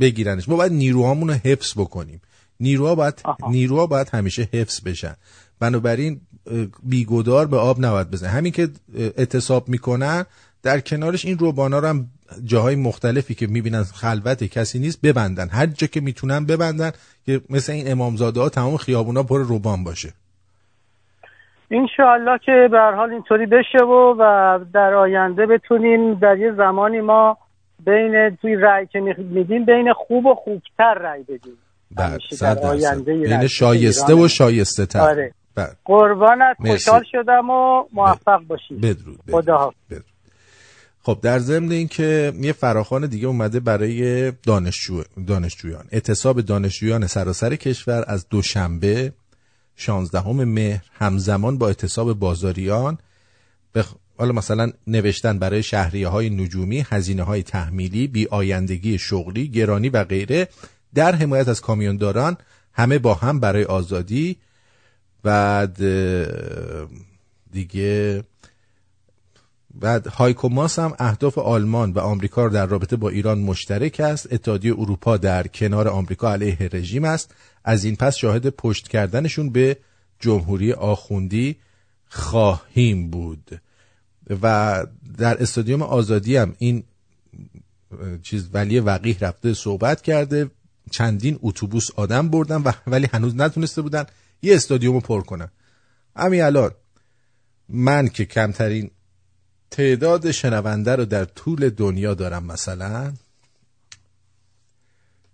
[0.00, 0.48] بگیرنش.
[0.48, 2.20] ما باید نیروهامون رو حفظ بکنیم.
[2.60, 3.22] نیروها باید.
[3.50, 5.14] نیروها باید همیشه حفظ بشن.
[5.60, 6.20] بنابراین
[6.82, 8.70] بیگدار به آب نباید بزن همین که اه،
[9.16, 10.24] اعتصاب می‌کنن
[10.62, 12.06] در کنارش این روبانا رو هم
[12.44, 16.90] جاهای مختلفی که می‌بینن خلوت کسی نیست ببندن هر جا که می‌تونن ببندن
[17.26, 20.12] که مثل این امامزاده ها تمام خیابونا پر روبان باشه
[21.70, 27.00] انشاءالله که به هر حال اینطوری بشه و و در آینده بتونیم در یه زمانی
[27.00, 27.38] ما
[27.84, 31.58] بین توی رأی که میدیم بین خوب و خوبتر رأی بدیم
[31.98, 34.14] همیشه در آینده بین نسل شایسته.
[34.14, 35.32] و شایسته تر آره.
[35.54, 36.56] بعد قربانت.
[36.60, 39.42] خوشحال شدم و موفق باشی بدرود بدرود.
[39.42, 39.76] خدا حافظ.
[39.90, 40.11] بدرود.
[41.02, 45.02] خب در ضمن اینکه یه فراخوان دیگه اومده برای دانشجو...
[45.26, 45.84] دانشجویان.
[45.90, 49.12] اعتصاب دانشجویان سراسر کشور از دوشنبه
[49.76, 52.98] 16 مهر همزمان با اعتصاب بازاریان
[53.72, 53.84] به
[54.18, 60.04] حالا مثلا نوشتن برای شهریه های نجومی هزینه های تحمیلی بی آیندگی شغلی گرانی و
[60.04, 60.48] غیره.
[60.94, 62.36] در حمایت از کامیونداران
[62.72, 64.36] همه با هم برای آزادی
[65.24, 65.66] اه،
[67.52, 68.24] دیگه
[69.74, 74.32] بعد هایکوماس هم اهداف آلمان و آمریکا در رابطه با ایران مشترک است.
[74.32, 77.34] اتحادیه اروپا در کنار آمریکا علیه رژیم است.
[77.64, 79.76] از این پس شاهد پشت کردنشون به
[80.20, 81.56] جمهوری آخوندی
[82.08, 83.60] خواهیم بود.
[84.42, 84.86] و
[85.18, 86.84] در استادیوم آزادی هم این
[88.22, 90.50] چیز ولی وقیح رفته صحبت کرده.
[90.90, 94.04] چندین اتوبوس آدم بردن و ولی هنوز نتونسته بودن
[94.42, 95.48] یه استادیوم رو پر کنن.
[96.16, 96.70] همین الان
[97.68, 98.90] من که کمترین
[99.72, 103.12] تعداد شنونده رو در طول دنیا دارم مثلا.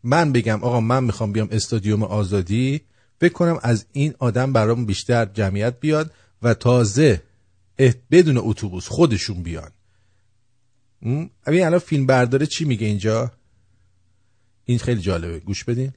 [0.03, 2.81] من بگم آقا من می‌خوام بیام استادیوم آزادی
[3.21, 7.23] فکر کنم از این آدم برام بیشتر جمعیت بیاد و تازه
[8.11, 9.71] بدون اتوبوس خودشون بیان؟
[11.47, 13.33] همین الان فیلم برداره چی میگه اینجا؟
[14.65, 15.41] این خیلی جالبه.
[15.41, 15.93] گوش بدین.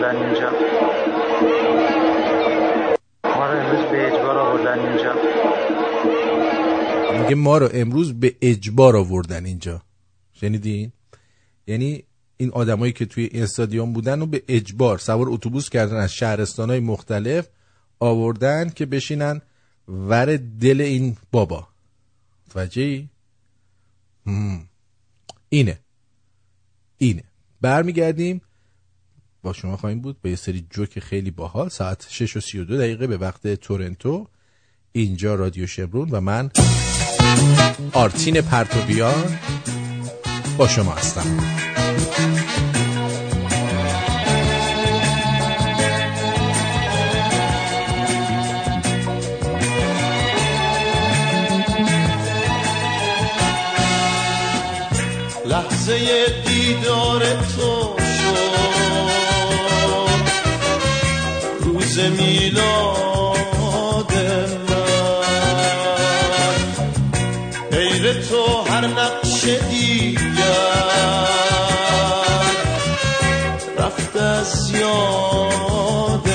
[0.00, 0.50] آوردن اینجا.
[3.24, 3.48] ما
[3.90, 5.14] به اجبار آوردن اینجا.
[7.22, 9.82] میگه ما رو امروز به اجبار آوردن اینجا.
[10.32, 10.92] شنیدین؟
[11.66, 12.04] یعنی
[12.36, 17.48] این آدمایی که توی استادیوم بودن و به اجبار سوار اتوبوس کردن از شهرستانهای مختلف
[18.00, 19.40] آوردن که بشینن
[19.88, 21.68] ور دل این بابا.
[22.48, 23.08] متوجهی.
[25.48, 25.78] اینه.
[26.98, 27.22] اینه.
[27.60, 28.40] برمیگردیم
[29.42, 31.68] با شما خواهیم بود به یه سری جوک خیلی باحال.
[31.68, 34.26] ساعت 6 و 32 دقیقه به وقت تورنتو.
[34.92, 36.50] اینجا رادیو شمرون و من
[37.92, 39.38] آرتین پرتوبیان
[40.58, 41.40] با شما هستم.
[55.46, 57.22] لحظه دیدار
[57.56, 58.09] تو
[61.90, 64.12] روز میلاد
[64.68, 66.54] من.
[67.70, 70.28] غیر تو هر نقش دیگر
[73.78, 76.28] رفت از یاد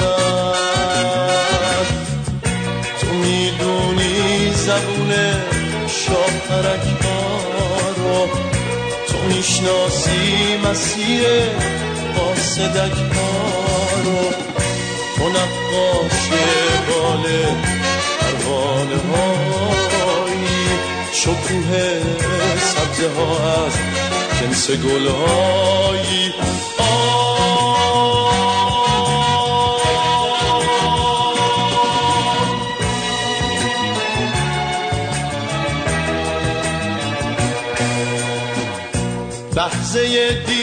[0.00, 1.86] من.
[3.00, 5.12] تو می‌دونی زبون
[5.88, 6.86] شاپرک
[7.96, 8.28] رو
[9.08, 11.22] تو می‌شناسی مسیر
[12.16, 12.96] قاصدک
[14.04, 14.20] رو
[15.16, 16.28] تو نقاش
[16.88, 17.24] بال
[18.20, 20.68] پروانه هایی.
[21.12, 22.00] شکوه
[22.58, 23.72] سبزه ها از
[24.40, 26.32] جنس گلهایی.
[39.56, 40.55] لحظه دیدار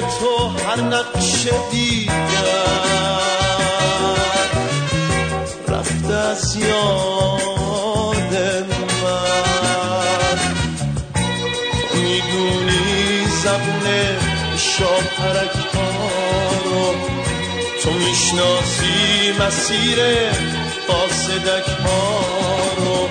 [0.00, 2.12] تو هر نقش دیگر
[5.68, 8.34] رفت از یاد
[9.02, 10.38] من.
[11.94, 13.86] می‌دونی زبون
[14.56, 15.56] شاپرک
[16.64, 16.94] رو
[17.82, 19.98] تو می‌شناسی مسیر
[20.88, 22.20] قاصدک ها
[22.76, 23.08] رو.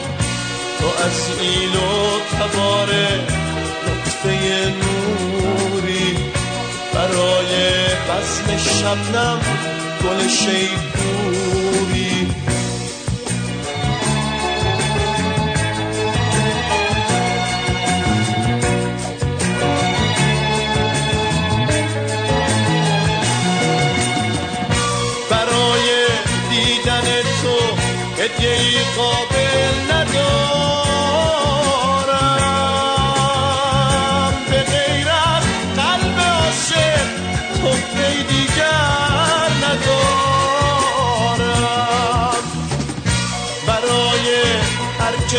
[0.80, 2.90] تو از ایل و تبار
[3.88, 4.30] نقطه
[4.66, 5.17] نوری
[7.08, 9.40] برای بزم شبنم
[10.04, 10.97] گل شیپوری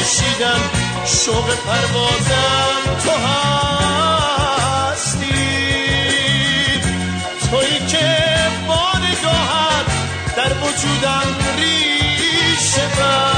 [0.09, 0.61] کشیدم
[1.05, 2.83] شوق پروازم.
[3.05, 3.59] تو هستی.
[7.51, 8.09] توی که
[8.69, 9.87] با نگاهت
[10.37, 13.29] در وجودم ریشه بستی.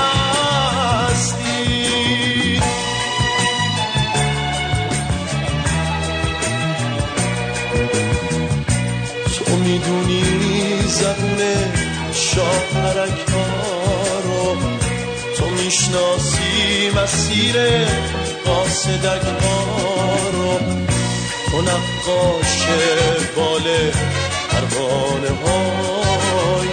[9.36, 10.24] تو می‌دونی
[10.86, 11.40] زبون
[12.12, 13.49] شاپرک ها
[15.70, 17.56] می‌شناسی مسیر
[18.44, 20.58] قاصدک ها رو.
[21.50, 22.66] تو نقاش
[23.36, 23.66] بال
[24.50, 26.72] پروانه هایی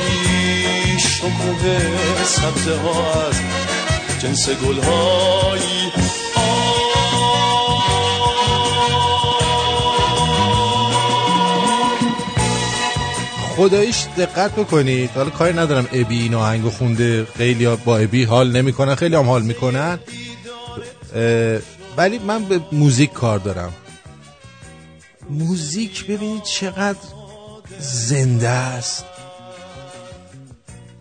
[1.00, 1.80] شکوه
[2.26, 3.38] سبزه ها از
[4.20, 5.92] جنس گل هایی
[13.58, 15.10] خداییش دقت بکنید.
[15.10, 17.28] حالا کاری ندارم ابی این آهنگو خونده.
[17.38, 18.96] خیلی با ابی حال نمی‌کنن.
[18.96, 20.00] خیلی هم حال می‌کنن.
[21.98, 23.74] ولی من به موزیک کار دارم.
[25.30, 27.00] موزیک ببینید چقدر
[27.80, 29.06] زنده است.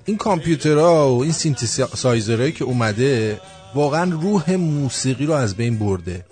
[0.04, 3.40] این کامپیوترها و این سینتسایزرهایی که اومده
[3.74, 6.24] واقعا روح موسیقی رو از بین برده.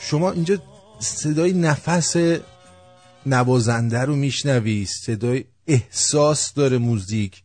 [0.00, 0.58] شما اینجا
[0.98, 2.16] صدای نفس
[3.26, 7.42] نوازنده رو میشنوی صدای احساس داره موزیک.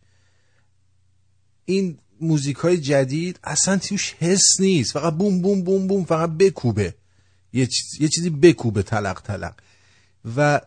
[1.66, 6.96] این موزیک های جدید اصلا توش حس نیست فقط بوم بوم بوم بوم فقط بکوبه.
[7.54, 9.54] یه, چیز- یه چیزی بکوبه تلق تلق.
[10.36, 10.62] و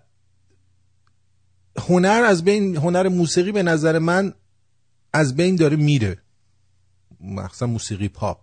[1.79, 4.35] هنر از بین هنر موسیقی به نظر من
[5.13, 6.19] از بین داره میره.
[7.21, 8.39] مخصوصا موسیقی پاپ.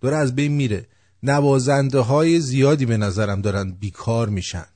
[0.00, 0.86] داره از بین میره.
[1.22, 4.66] نوازنده های زیادی به نظرم دارن بیکار میشن.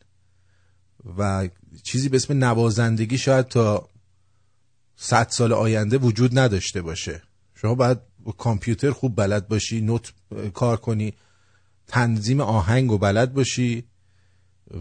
[1.19, 1.49] و
[1.83, 3.89] چیزی به اسم نوازندگی شاید تا
[4.97, 7.23] صد سال آینده وجود نداشته باشه.
[7.55, 10.13] شما باید با کامپیوتر خوب بلد باشی نوت
[10.55, 11.15] کار کنی
[11.87, 13.85] تنظیم آهنگ و بلد باشی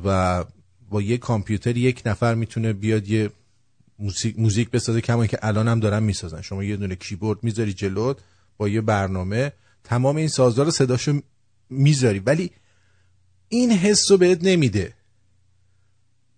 [0.06, 0.46] و
[0.90, 3.30] با یه کامپیوتر یک نفر می‌تونه بیاد یه
[4.00, 6.42] موزیک, موزیک بسازه کما که الان هم دارن می‌سازن.
[6.42, 8.18] شما یه دونه کیبورد می‌ذاری جلوت
[8.58, 9.52] با یه برنامه
[9.84, 11.22] تمام این سازا رو صداشو
[11.70, 12.20] می‌ذاری.
[12.20, 12.52] ولی
[13.50, 14.94] این حس رو بهت نمیده.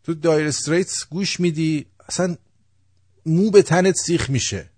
[0.06, 2.36] تو Dire Straits گوش میدی اصلا
[3.26, 4.70] مو به تنت سیخ میشه.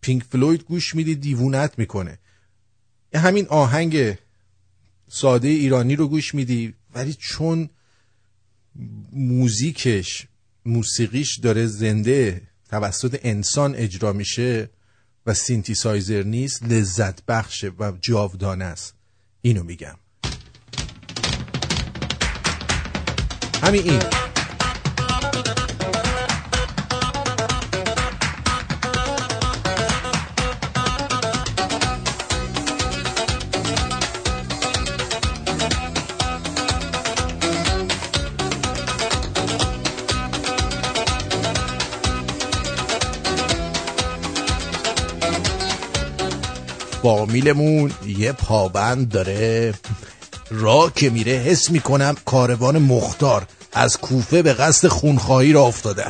[0.00, 2.18] Pink Floyd گوش میدی دیوونت می‌کنه.
[3.14, 4.18] همین آهنگ
[5.08, 7.70] ساده ایرانی رو گوش میدی ولی چون
[9.12, 10.26] موزیکش
[10.64, 14.70] موسیقیش داره زنده توسط انسان اجرا میشه
[15.26, 18.94] و سینتی سایزر نیست لذت بخشه و جاودانه است.
[19.42, 19.96] اینو میگم.
[23.62, 24.00] همین این.
[47.02, 49.74] فامیلمون یه پابند داره.
[50.54, 56.04] راه که میره حس می‌کنم کاروان مختار از کوفه به قصد خونخواهی را افتاده.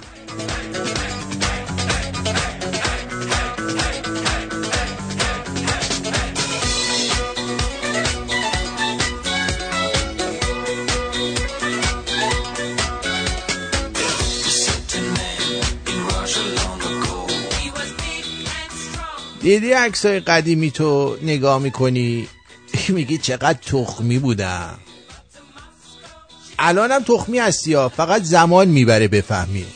[19.43, 22.29] دیدی عکسای قدیمی تو نگاه می‌کنی؟
[22.93, 24.79] میگی چقدر تخمی بودم؟
[26.59, 29.67] الانم تخمی هستی ها فقط زمان می‌بره بفهمی.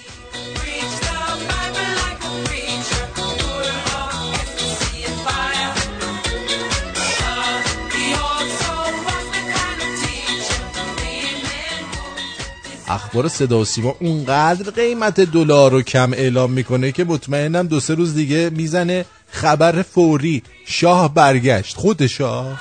[12.88, 17.94] اخبار صدا و سیما اونقدر قیمت دلار رو کم اعلام می‌کنه که مطمئنم دو سه
[17.94, 20.42] روز دیگه می‌زنه خبر فوری.
[20.66, 21.76] شاه برگشت.
[21.76, 22.60] خود شاه.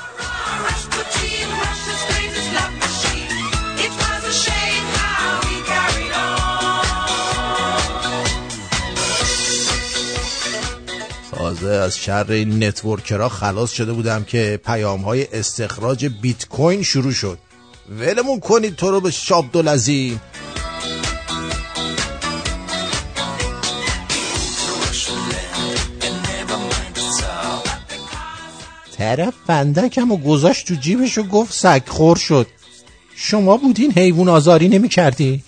[11.55, 17.11] تازه از شر این نتورکرها خلاص شده بودم که پیام های استخراج بیت کوین شروع
[17.11, 17.37] شد.
[17.99, 20.19] ولمون کنید تو رو به شاب دولزی
[28.97, 32.47] طرف فندکم و گذاشت تو جیبش و گفت سگ خور شد.
[33.15, 35.43] شما بودین حیوان آزاری نمی کردی؟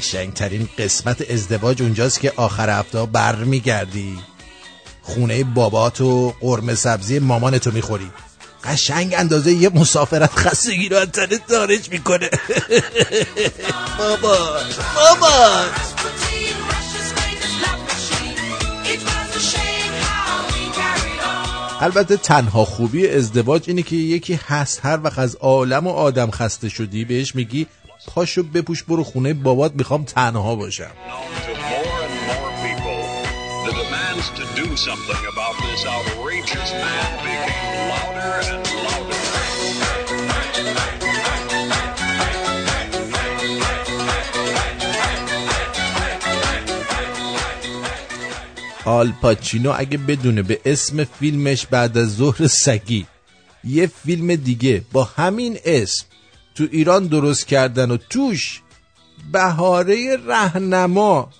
[0.00, 4.18] قشنگترین قسمت ازدواج اونجاست که آخر هفته بر میگردی
[5.02, 8.10] خونه بابات و قرمه سبزی مامانتو می‌خوری.
[8.64, 12.30] قشنگ اندازه یه مسافرت خستگی رو از تنت دارج می‌کنه.
[13.98, 14.38] بابا
[14.96, 15.64] بابا.
[21.80, 26.68] البته تنها خوبی ازدواج اینه که یکی هست هر وقت از عالم و آدم خسته
[26.68, 27.66] شدی بهش میگی
[28.06, 29.34] پاشو بپوش برو خونه.
[29.34, 30.90] بابات می‌خوام تنها باشم.
[48.84, 53.06] آل پاچینو اگه بدونه به اسم فیلمش بعد از ظهر سگی
[53.64, 56.04] یه فیلم دیگه با همین اسم.
[56.60, 58.60] تو ایران درست کردن و توش
[59.32, 61.30] بهاره رهنما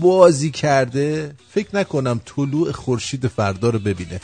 [0.00, 4.20] بازی کرده فکر نکنم طلوع خورشید فردا رو ببینه.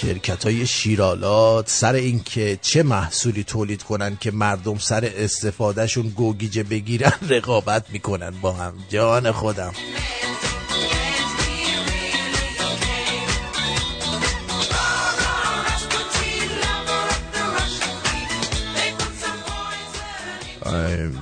[0.00, 7.12] شرکت های شیرالات سر اینکه چه محصولی تولید کنن که مردم سر استفادهشون گوگیجه بگیرن
[7.30, 8.74] رقابت می‌کنن با هم.
[8.88, 9.72] جان خودم.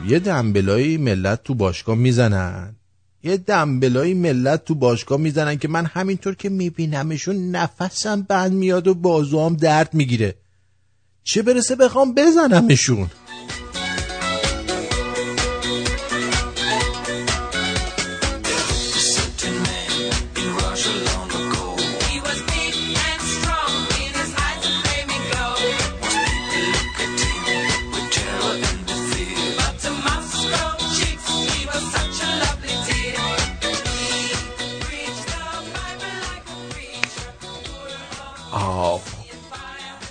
[0.06, 2.76] یه دنبلایی ملت تو باشگاه می‌زنن.
[3.24, 8.94] یه دنبلایی ملت تو باشگاه می‌زنن که من همینطور که میبینمشون نفسم بند میاد و
[8.94, 10.34] بازوام درد می‌گیره.
[11.24, 13.10] چه برسه بخوام بزنمشون؟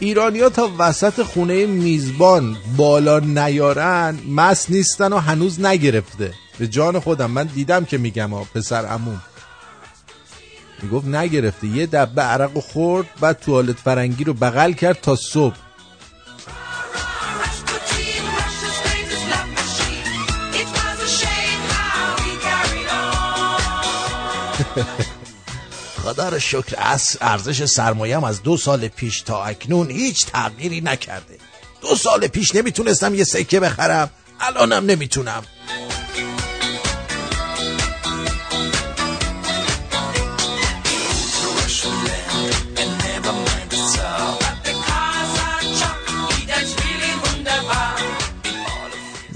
[0.03, 6.33] ایرانیا تا وسط خونه میزبان بالا نیارن مس نیستن و هنوز نگرفته.
[6.59, 9.21] به جان خودم من دیدم که میگم ها پسر عموم.
[10.81, 11.67] می‌گفت نگرفته.
[11.67, 15.55] یه دبه عرق خورد بعد توالت فرنگی رو بغل کرد تا صبح.
[26.03, 31.37] خدا رو شکر از ارزش سرمایه‌ام از دو سال پیش تا اکنون هیچ تغییری نکرده
[31.81, 35.43] دو سال پیش نمی‌تونستم یه سکه بخرم الانم نمی‌تونم.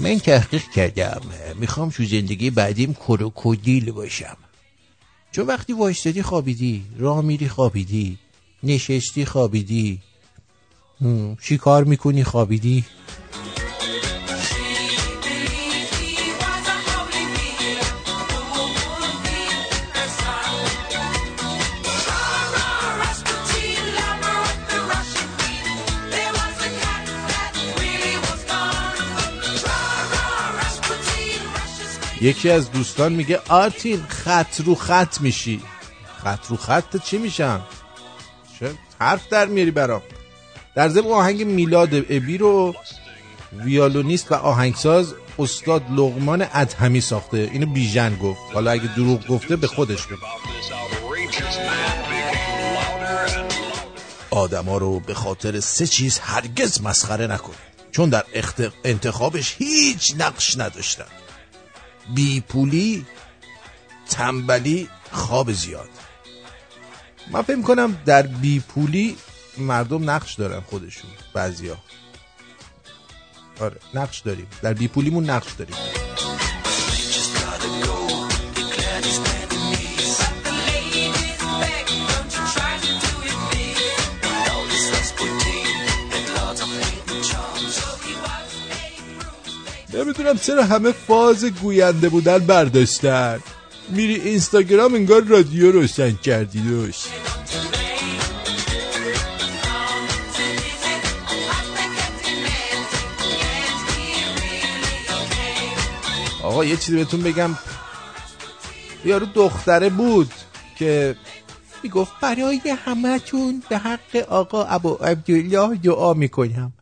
[0.00, 1.20] من تحقیق کردم
[1.54, 4.36] می‌خوام تو زندگی بعدیم کروکودیل باشم
[5.32, 8.18] چون وقتی وایستادی خوابیدی راه میری خوابیدی
[8.62, 10.00] نشستی خوابیدی
[11.42, 12.84] چی کار می‌کنی خوابیدی؟
[32.20, 35.62] یکی از دوستان میگه آرتین خط رو خط میشی.
[36.24, 37.60] خط رو خط چی میشم
[38.60, 40.02] چه حرف در میاری برام؟
[40.74, 42.74] در ضمن آهنگ میلاد ابی رو
[43.52, 47.50] ویالونیست و آهنگساز استاد لغمان ادهمی ساخته.
[47.52, 48.40] اینو بیژن گفت.
[48.54, 50.26] حالا اگه دروغ گفته به خودش بگو.
[54.30, 57.56] آدما رو به خاطر سه چیز هرگز مسخره نکنه.
[57.92, 58.24] چون در.
[58.84, 61.04] انتخابش هیچ نقش نداشتن.
[62.14, 63.06] بی پولی
[64.10, 65.88] تنبلی خواب زیاد.
[67.30, 69.16] من فکر کنم در بی پولی
[69.58, 71.76] مردم نقش دارن خودشون بعضیا
[73.60, 74.46] آره نقش داریم.
[74.62, 75.76] در بی پولیمون نقش داریم.
[89.94, 93.40] نمی‌دونم چرا همه فاز گوینده بودن برداشتن.
[93.88, 96.96] میری اینستاگرام انگار رادیو روشن کردی دوش.
[106.42, 107.50] آقا یه چیزی بهتون بگم.
[109.04, 110.32] یارو دختره بود
[110.78, 111.16] که
[111.82, 116.72] می‌گفت برای همهتون به حق آقا ابو عبدالله دعا می‌کنم.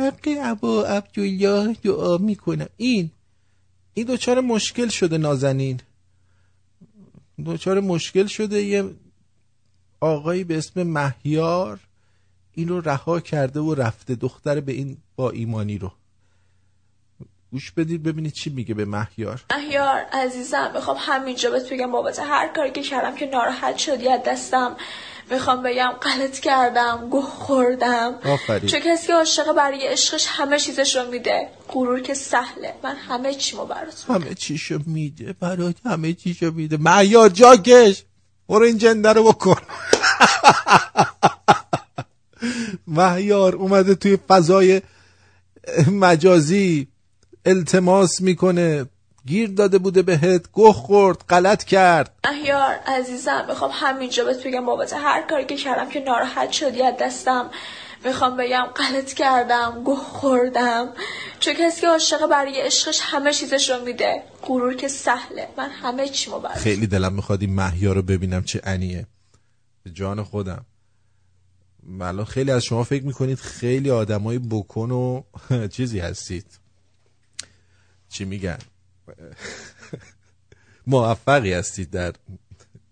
[0.00, 3.10] حق ابا عبدالله دعا می‌کنم این
[3.94, 5.80] این دوچار مشکل شده نازنین.
[7.44, 8.84] دوچار مشکل شده یه
[10.00, 11.80] آقایی به اسم مهیار
[12.54, 15.92] این رو رها کرده و رفته دختر به این با ایمانی رو.
[17.52, 19.44] گوش بدید ببینید چی میگه به مهیار.
[19.56, 24.20] مهیار عزیزم می‌خوام همینجا بهت بگم بابت هر کاری که کردم که ناراحت شدی از
[24.26, 24.76] دستم.
[25.30, 28.14] می‌خوام بگم غلط کردم گوه خوردم.
[28.24, 28.68] آفرین.
[28.68, 32.74] چون کسی که عاشق برای عشقش همه چیزش رو میده غرور که سهله.
[32.82, 34.04] من همه چیمو برات.
[34.08, 36.76] همه چیشو میده برات همه چیشو میده.
[36.80, 38.04] مهیار جاکش!
[38.48, 39.60] برو این جنده رو بکن.
[42.86, 44.82] مهیار اومده توی فضای
[45.92, 46.88] مجازی.
[47.44, 48.86] التماس می‌کنه.
[49.26, 50.44] گیر داده بوده بهت.
[50.54, 51.24] گه خورد.
[51.28, 52.14] غلط کرد.
[52.30, 56.94] مهیار عزیزم می‌خوام همینجا بهت بگم بابت هر کاری که کردم که ناراحت شدی از
[57.00, 57.50] دستم.
[58.04, 60.88] می‌خوام بگم غلط کردم گوه خوردم.
[61.40, 64.22] چون کسی که عاشق برای عشقش همه چیزش رو میده.
[64.42, 65.48] غرور که سهله.
[65.58, 66.58] من همه چیمو برات.
[66.58, 69.06] خیلی دلم می‌خواد این مهیار رو ببینم چه انیه.
[69.84, 70.64] به جان خودم.
[72.00, 75.22] الان خیلی از شما فکر می‌کنید خیلی آدمای بکن و
[75.76, 76.59] چیزی هستید.
[78.10, 78.58] چی میگن؟
[80.86, 82.12] موفقی هستید در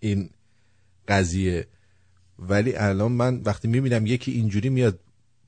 [0.01, 0.31] این
[1.09, 1.67] قضیه.
[2.39, 4.99] ولی الان من وقتی می‌بینم یکی اینجوری میاد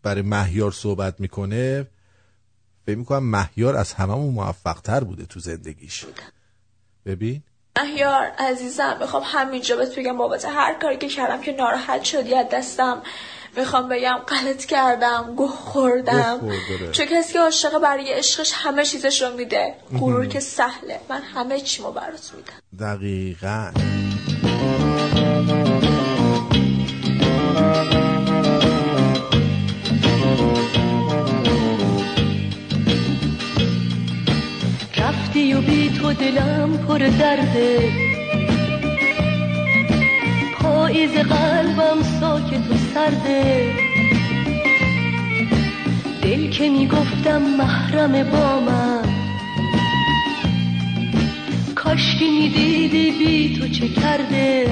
[0.02, 1.86] برای مهیار صحبت می‌کنه
[2.86, 6.06] فکر می‌کنم مهیار از هممون موفق تر بوده تو زندگیش.
[7.06, 7.42] ببین.
[7.78, 12.46] مهیار عزیزم می‌خوام همینجا بهت بگم بابت هر کاری که کردم که ناراحت شدی از
[12.52, 13.02] دستم
[13.56, 16.40] می‌خوام بگم غلط کردم گوه خوردم.
[16.92, 19.74] چون کسی که عاشق برای عشقش همه چیزش رو میده.
[20.00, 21.00] غرور که سهله.
[21.08, 22.96] من همه چیمو برات میدم.
[22.96, 23.70] دقیقا.
[34.96, 37.92] رفتی و بی تو دلم پر درده.
[40.70, 43.72] پاییز قلبم ساکت و سرده.
[46.22, 49.02] دل که می‌گفتم محرم با من.
[51.74, 54.66] کاشکی می‌دیدی بی تو چه کرده.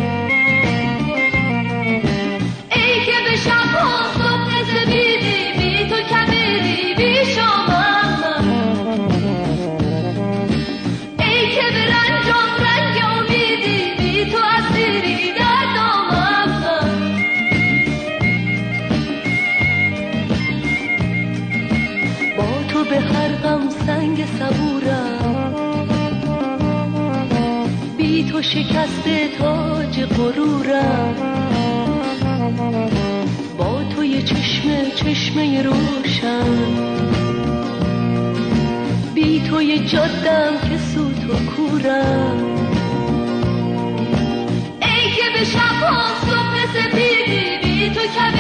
[28.43, 29.09] شکست
[29.39, 31.15] تاج غرورم.
[33.59, 36.57] با تو یه چشمه چشمه روشن.
[39.15, 42.45] بی تو یه جادم که سوت و کورم.
[44.83, 48.38] ای که به شب ها صبح سپیدی بی تو کبیری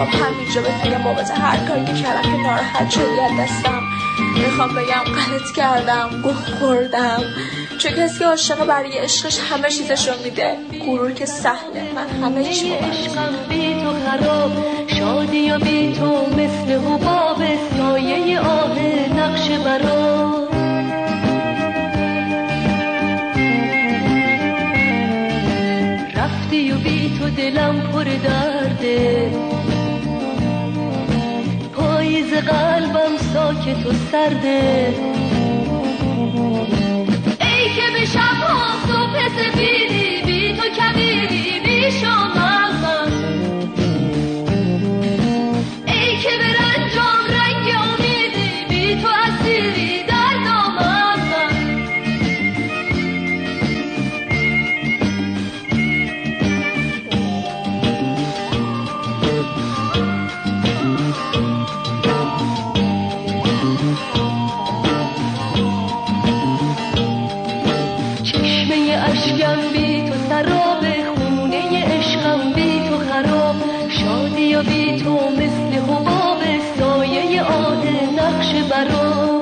[0.00, 3.82] می‌خوام همینجا بهت بگم بابت هر کاری که کردم که ناراحت شدی از دستم.
[4.34, 7.22] می‌خوام بگم غلط کردم گوه خوردم.
[7.78, 12.44] چون کسی که عاشق برای عشقش همه چیزش رو میده غرور که سهله من همه
[12.44, 14.52] چیمو برات عشقم بی تو خراب
[14.86, 17.42] شادی و بی تو مثل حباب
[17.78, 18.78] سایه آه
[19.18, 20.48] نقش برا.
[26.16, 29.30] رفتی و بی تو دلم پر درده
[32.30, 34.94] پاییز قلبم ساکت و سرده.
[37.40, 42.59] ای که به شبها صبح سپیدی بی تو کبیری بی شامم
[68.22, 70.84] چشمه اشکم بی تو سراب
[71.16, 73.56] خونه عشقم بی تو خراب.
[73.88, 76.42] شادی و بی تو مثل حباب
[76.78, 77.84] سایه آه
[78.16, 79.40] نقش برا.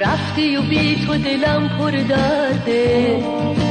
[0.00, 3.65] رفتی و بی تو دلم پر درده.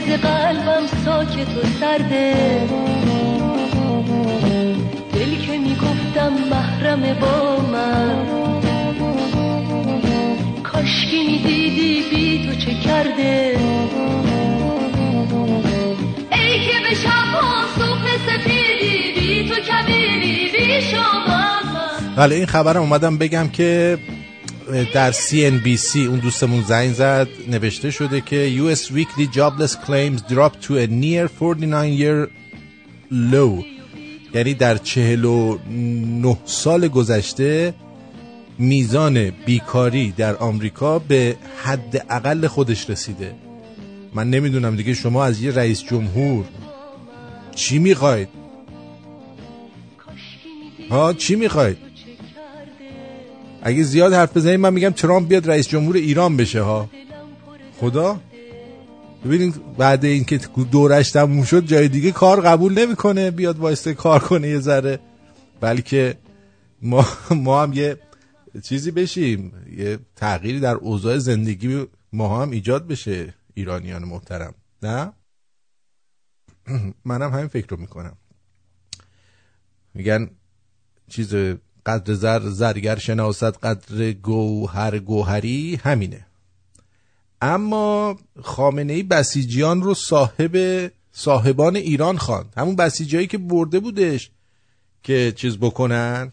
[0.00, 2.34] پاییز قلبم ساکت و سرده
[5.12, 8.26] دل که می‌گفتم محرم با من.
[10.62, 12.50] کاشکی میدی
[12.84, 13.58] کرده؟
[16.32, 21.30] ای که به شبها صبح سفیدی بی تو کبیری بی شما.
[22.16, 23.98] بله این خبرم اومدم بگم که
[24.70, 30.72] در CNBC اون دوستمون زنگ زد نوشته شده که US weekly jobless claims dropped to
[30.72, 32.28] a near 49 year
[33.32, 33.64] low.
[34.34, 37.74] یعنی در 49 سال گذشته
[38.58, 43.34] میزان بیکاری در آمریکا به حد اقل خودش رسیده.
[44.14, 46.44] من نمی‌دونم دیگه شما از یه رئیس جمهور
[47.54, 48.28] چی می‌خواید؟
[50.90, 51.89] ها چی می‌خواید؟
[53.62, 56.90] اگه زیاد حرف بزنید من میگم ترامپ بیاد رئیس جمهور ایران بشه ها.
[57.80, 58.20] خدا؟
[59.24, 60.40] ببینید بعد اینکه
[60.70, 65.00] دورش تموم شد جای دیگه کار قبول نمی‌کنه بیاد واسه کار کنه یه ذره.
[65.60, 66.18] بلکه
[66.82, 67.96] ما ما هم یه
[68.62, 74.54] چیزی بشیم یه تغییری در اوضاع زندگی ما هم ایجاد بشه ایرانیان محترم.
[74.82, 75.12] نه؟
[77.04, 78.16] منم همین فکر رو می‌کنم.
[79.94, 80.30] میگن
[81.08, 81.34] چیز
[81.86, 86.26] قدر زر زرگر شناست قدر گوهر گوهری همینه.
[87.42, 92.52] اما خامنه ای بسیجیان رو صاحب صاحبان ایران خواند.
[92.56, 94.30] همون بسیجیایی که برده بودش
[95.02, 96.32] که چیز بکنن.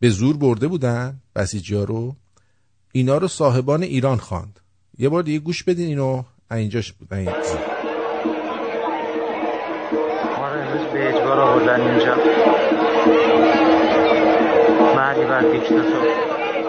[0.00, 2.16] به زور برده بودن بسیجی ها رو.
[2.92, 4.60] اینا رو صاحبان ایران خواند.
[4.98, 6.22] یه بار دیگه گوش بدین اینو.
[6.50, 7.14] اینجاش بود.
[7.14, 7.28] این.
[7.28, 7.34] ما
[10.48, 12.16] رو امروز به اجبار آوردن اینجا.
[14.96, 16.22] مرگ بر دیکتاتور.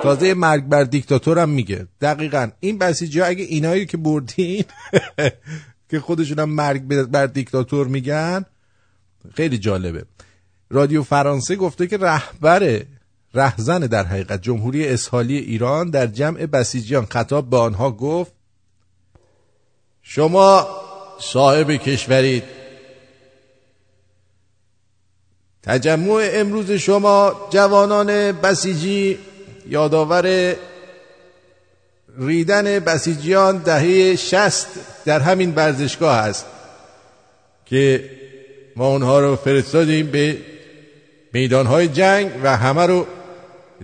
[0.04, 1.88] تازه مرگ بر دیکتاتور هم میگه.
[2.02, 2.50] دقیقا.
[2.60, 4.64] این بسیجی ها اگه اینایی که بردین
[5.90, 8.46] که خودشون هم مرگ بر دیکتاتور میگن
[9.34, 10.06] خیلی جالبه.
[10.70, 12.82] رادیو فرانسه گفته که رهبر
[13.34, 18.32] رهزن در حقیقت جمهوری اسحالی ایران در جمع بسیجیان خطاب به آنها گفت
[20.02, 20.68] شما
[21.20, 22.44] صاحب کشورید.
[25.64, 29.18] تجمع امروز شما جوانان بسیجی
[29.70, 30.56] یادآور
[32.20, 34.68] ریدن بسیجیان دهه شست
[35.06, 36.46] در همین ورزشگاه است
[37.66, 38.10] که
[38.76, 40.38] ما اونها رو فرستادیم به
[41.34, 43.08] میدانهای جنگ و همه رو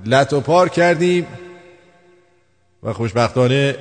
[0.05, 1.27] لط و پار کردیم
[2.83, 3.75] و خوشبختانه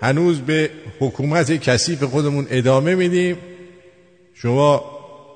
[0.00, 3.38] هنوز به حکومت کثیف خودمون ادامه میدیم.
[4.34, 4.84] شما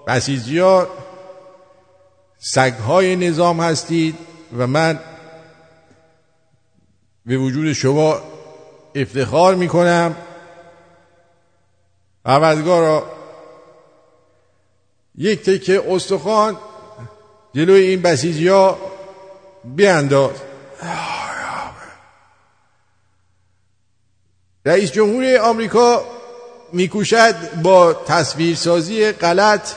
[0.07, 0.87] بسیجیان
[2.39, 4.19] سگهای نظام هستید
[4.59, 5.01] و من
[7.27, 8.23] به وجود شما
[8.95, 10.17] افتخار می‌کنم.
[12.25, 13.11] عوضگارا
[15.15, 16.59] یک تکه استخوان
[17.55, 18.79] جلوی این بسیجی ها
[19.65, 20.35] بیانداز.
[24.65, 26.05] رئیس جمهوری آمریکا
[26.73, 29.73] میکوشد با تصویرسازی غلط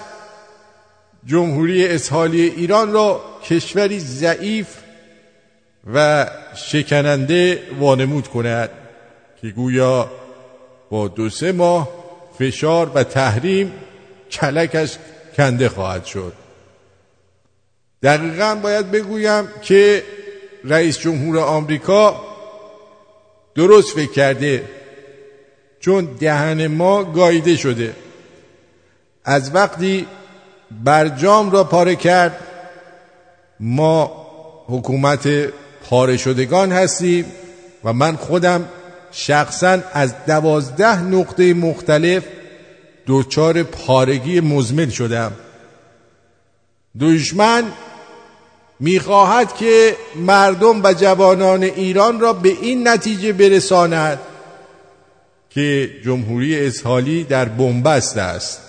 [1.26, 4.68] جمهوری اسحالی ایران را کشوری ضعیف
[5.94, 8.70] و شکننده وانمود کند
[9.42, 10.12] که گویا
[10.90, 11.90] با دو سه ماه
[12.40, 13.74] فشار و تحریم
[14.32, 14.98] کلکش
[15.38, 16.34] کنده خواهد شد.
[18.04, 20.04] دقیقا باید بگویم که
[20.64, 22.22] رئیس جمهور آمریکا
[23.56, 24.64] درست فکر کرده
[25.80, 27.96] چون دهن ما گاییده شده.
[29.26, 30.08] از وقتی
[30.84, 32.38] برجام را پاره کرد.
[33.60, 34.28] ما
[34.68, 35.28] حکومت
[35.90, 37.26] پاره شدگان هستیم
[37.84, 38.66] و من خودم
[39.12, 42.24] شخصا از دوازده نقطه مختلف
[43.06, 45.32] دوچار پارگی مزمن شدم.
[47.00, 47.64] دشمن
[48.80, 54.20] می‌خواهد که مردم و جوانان ایران را به این نتیجه برساند
[55.50, 58.62] که جمهوری اسحالی در بنبست است.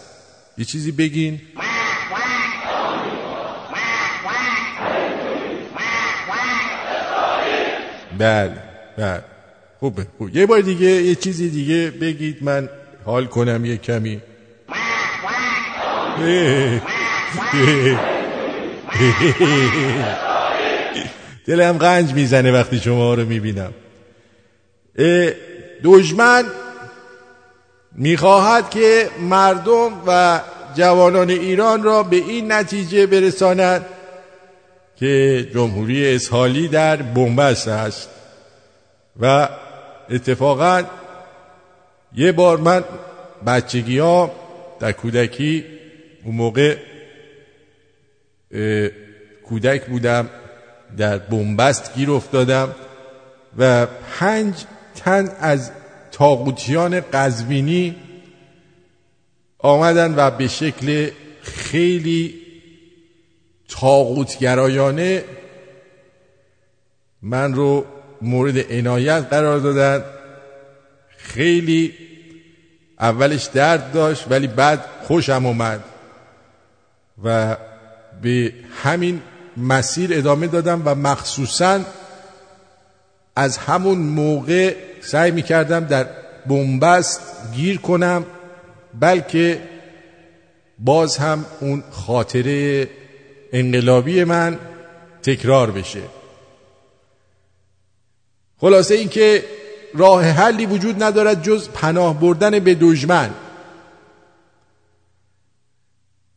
[0.58, 1.40] یه چیزی بگین.
[8.18, 8.52] بله
[8.98, 9.22] بله.
[9.80, 10.36] خوبه خوب.
[10.36, 12.68] یه بار دیگه یه چیزی دیگه بگید من
[13.04, 14.20] حال کنم یه کمی.
[21.46, 23.72] دلم غنج می‌زنه وقتی شما رو می‌بینم.
[25.84, 26.44] دشمن
[27.92, 30.40] می‌خواهد که مردم و
[30.76, 33.84] جوانان ایران را به این نتیجه برساند
[35.02, 38.08] که جمهوری اسحالی در بنبست است.
[39.20, 39.48] و
[40.10, 40.82] اتفاقا
[42.14, 42.84] یه بار من
[43.46, 44.30] بچگی ها
[44.80, 45.64] در کودکی
[46.24, 46.76] اون موقع
[49.44, 50.30] کودک بودم
[50.96, 52.74] در بنبست گیر افتادم
[53.58, 54.54] و پنج
[54.94, 55.70] تن از
[56.12, 57.96] تاقوتیان قزوینی
[59.58, 61.10] آمدن و به شکل
[61.42, 62.41] خیلی
[63.80, 65.24] تاقوتگرایانه
[67.22, 67.84] من رو
[68.22, 70.04] مورد عنایت قرار دادن.
[71.16, 71.94] خیلی
[73.00, 75.84] اولش درد داشت ولی بعد خوشم اومد
[77.24, 77.56] و
[78.22, 78.52] به
[78.82, 79.20] همین
[79.56, 81.80] مسیر ادامه دادم و مخصوصا
[83.36, 86.06] از همون موقع سعی می کردم در
[86.46, 87.20] بنبست
[87.54, 88.26] گیر کنم
[89.00, 89.60] بلکه
[90.78, 92.88] باز هم اون خاطره
[93.52, 94.58] انقلابی من
[95.22, 96.02] تکرار بشه.
[98.60, 99.44] خلاصه این که
[99.94, 103.30] راه حلی وجود ندارد جز پناه بردن به دشمن.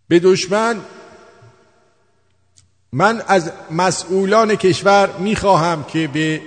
[0.07, 0.77] به دشمن
[2.91, 6.41] من از مسئولان کشور می‌خواهم که به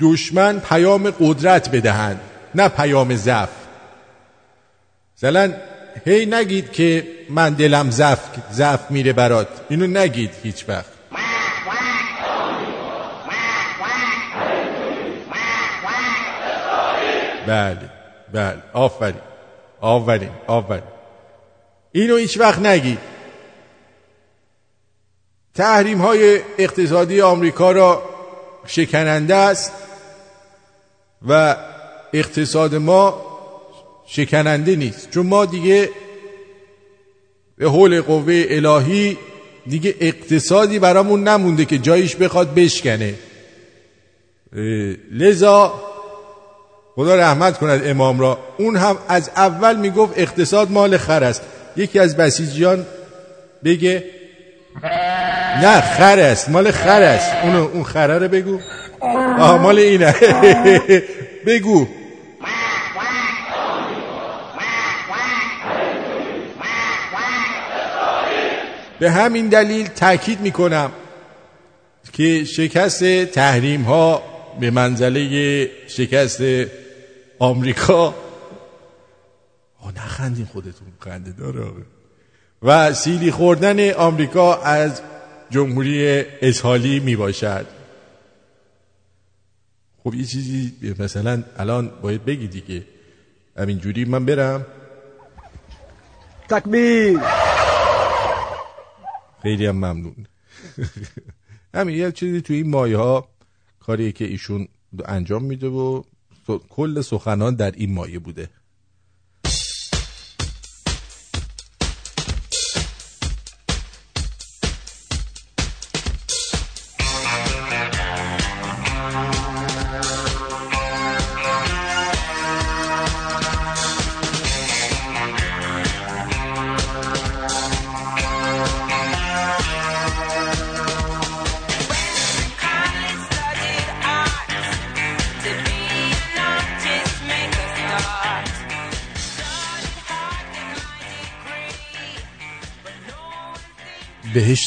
[0.00, 2.20] دشمن پیام قدرت بدهند
[2.54, 3.50] نه پیام ضعف.
[5.16, 5.52] مثلا
[6.04, 8.20] هی نگید که من دلم ضعف
[8.52, 9.48] ضعف میره برات.
[9.68, 10.96] اینو نگید هیچ وقت.
[17.46, 17.90] بله
[18.32, 18.62] بله.
[18.72, 19.20] آفرین.
[19.80, 20.82] آفرین آفرین.
[21.92, 22.98] اینو هیچ وقت نگید.
[25.54, 28.02] تحریم های اقتصادی آمریکا را
[28.66, 29.72] شکننده است
[31.28, 31.56] و
[32.12, 33.26] اقتصاد ما
[34.06, 35.10] شکننده نیست.
[35.10, 35.90] چون ما دیگه
[37.58, 39.18] به حول قوه الهی
[39.66, 43.14] دیگه اقتصادی برامون نمونده که جایش بخواد بشکنه.
[45.12, 45.74] لذا
[46.94, 48.38] خدا رحمت کند امام را.
[48.58, 51.42] اون هم از اول می‌گفت اقتصاد مال خر است.
[51.76, 52.86] یکی از بسیجیان
[53.64, 54.04] بگه
[55.62, 57.32] نه خر است مال خر است.
[57.42, 58.58] اونو اون خره رو بگو.
[59.38, 60.14] آه مال اینه.
[61.46, 61.86] بگو.
[68.98, 70.92] به همین دلیل تاکید می‌کنم
[72.12, 74.22] که شکست تحریم ها
[74.60, 76.42] به منزله شکست
[77.38, 78.14] آمریکا
[79.82, 80.88] آه نخندین خودتون.
[81.00, 81.80] خنده داره آقا.
[82.62, 85.00] و سیلی خوردن آمریکا از
[85.50, 87.66] جمهوری اسحالی می باشد
[90.04, 92.82] خب یه چیزی مثلا الان باید بگی دیگه.
[93.58, 94.66] همینجوری من برم.
[96.48, 97.20] تکبیر.
[99.42, 100.26] خیلی هم ممنون.
[101.74, 103.28] همین یه چیزی توی این مایه ها
[103.80, 104.68] کاریه که ایشون
[105.04, 106.02] انجام میده و
[106.68, 108.48] کل سخنان در این مایه بوده.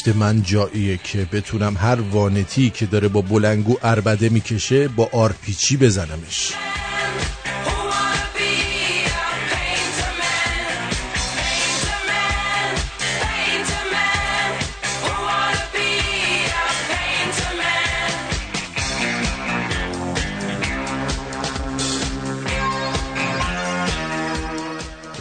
[0.02, 5.76] بهشت من جاییه که بتونم هر وانتی که داره با بلنگو اربده می‌کشه با آرپیچی
[5.76, 6.52] بزنمش.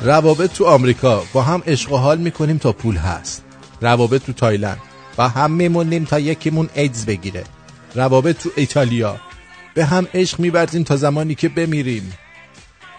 [0.04, 3.39] روابط تو آمریکا با هم حال می‌کنیم تا پول هست.
[3.82, 4.80] روابط تو تایلند
[5.16, 7.44] با هم میمونیم تا یکیمون ایدز بگیره.
[7.96, 9.20] روابط تو ایتالیا.
[9.74, 12.14] به هم عشق میبرزیم تا زمانی که بمیریم.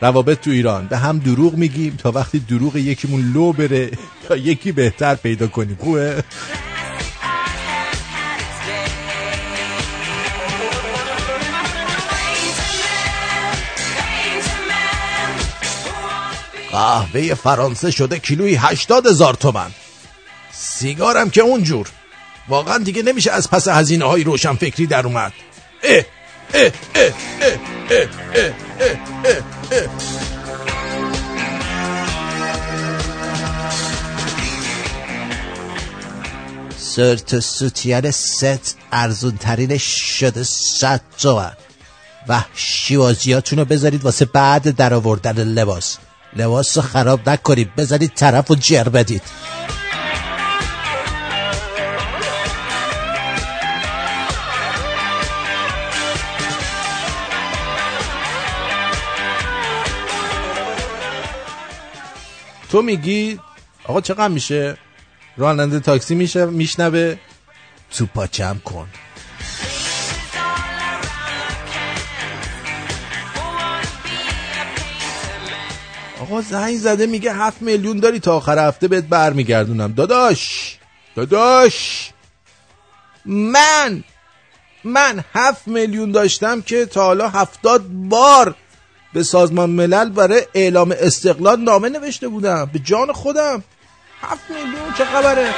[0.01, 0.87] روابط تو ایران.
[0.87, 3.91] به هم دروغ میگیم تا وقتی دروغ یکیمون لو بره
[4.29, 5.79] تا یکی بهتر پیدا کنیم.
[5.81, 6.25] خوبه؟
[16.73, 19.71] قهوه فرانسه شده کیلویی هشتاد هزار تومن.
[20.61, 21.89] سیگارم که اونجور
[22.49, 25.33] واقعا دیگه نمیشه از پس هزینه های روشن فکری در اومد
[25.83, 25.97] اه
[26.55, 27.13] اه اه اه
[27.91, 29.37] اه اه اه
[29.73, 29.89] اه.
[36.79, 39.85] سرت سوتیان ست ارزون ترینش
[40.19, 41.53] شده صد تومن
[42.29, 45.99] و شیوازیاتون رو بذارید واسه بعد در آوردن لباس
[46.37, 49.23] لباس خراب نکنید بذارید طرف و جر بدید
[62.71, 63.39] تو میگی
[63.85, 64.77] آقا چقدر میشه؟
[65.37, 67.17] راننده تاکسی میشه میشنوه.
[67.91, 68.89] تو پاچم کن.
[76.21, 79.93] آقا زنگ زده میگه هفت میلیون داری تا آخر هفته بهت برمیگردونم.
[79.93, 80.79] داداش
[81.17, 82.11] داداش
[83.25, 84.05] من
[84.85, 88.55] من هفت میلیون داشتم که تا حالا هفتاد بار
[89.13, 92.71] به سازمان ملل برای اعلام استقلال نامه نوشته بودم.
[92.73, 93.65] به جان خودم.
[94.23, 95.55] هفت میلیون چه خبره؟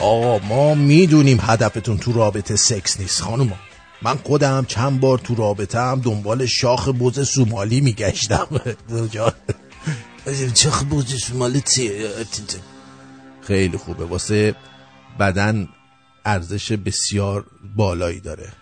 [0.00, 3.56] آقا ما می‌دونیم هدفتون تو رابطه سکس نیست خانوما.
[4.02, 8.48] من خودم چند بار تو رابطه هم دنبال شاخ بوز سومالی میگشتم.
[10.54, 12.10] شاخ بوز سومالی چیه؟
[13.40, 14.04] خیلی خوبه.
[14.04, 14.54] واسه
[15.20, 15.68] بدن
[16.28, 17.44] ارزش بسیار
[17.76, 18.52] بالایی داره.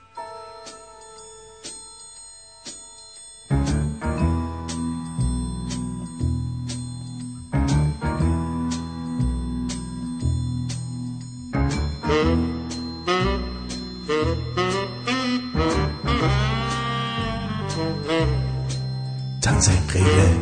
[19.43, 20.37] تنظیم غیره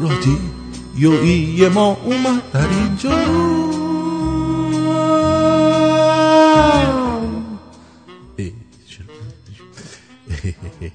[0.00, 0.38] رادی
[0.96, 3.79] یویی ما اومد در اینجا.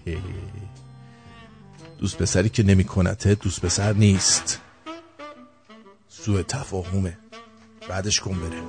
[2.00, 4.60] دوست پسری که نمی‌کنتت دوست پسر نیست.
[6.10, 7.18] سوء تفاهمه.
[7.89, 8.62] بعدش کن بره.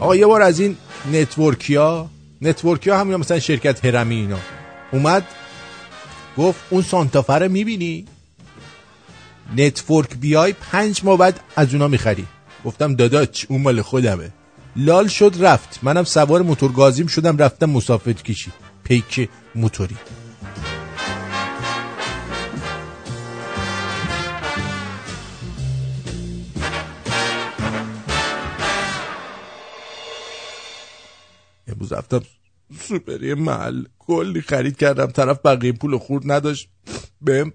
[0.00, 0.76] آقا یه بار از این
[1.12, 2.10] network ی ها
[2.42, 4.38] network ی ها همون مثلا شرکت هرمی اینا.
[4.92, 5.26] اومد
[6.38, 8.06] گفت اون سانتافه رو می‌بینی؟
[9.56, 12.26] network بیای پنج ماه بعد از اونا می‌خری.
[12.64, 14.32] گفتم داداچ اون مال خودمه.
[14.80, 15.78] لال شد رفت.
[15.82, 18.52] منم سوار موتور گازیم شدم رفتم مسافت کشی.
[18.84, 19.96] پیک موتوری.
[31.68, 32.22] امروز رفتم
[32.80, 33.84] سوپری محل.
[33.98, 35.06] کلی خرید کردم.
[35.06, 36.68] طرف بقیه پول خورد نداشت.
[37.20, 37.52] بهم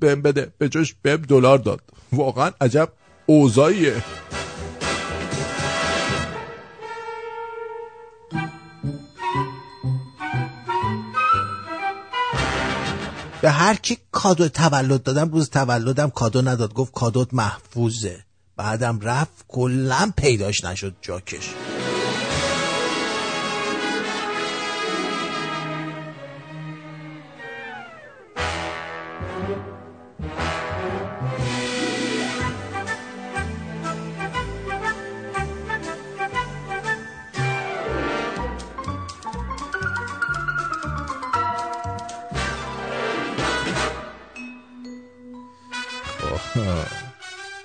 [0.00, 0.52] بهم بده.
[0.58, 1.80] به جاش بهم دلار داد.
[2.12, 2.88] واقعا عجب
[3.26, 4.02] اوضاعیه.
[13.40, 16.74] به هر کی کادو تولد دادم روز تولدم کادو نداد.
[16.74, 18.24] گفت کادوت محفوظه.
[18.56, 21.50] بعدم رفت کلا پیداش نشد جاکش.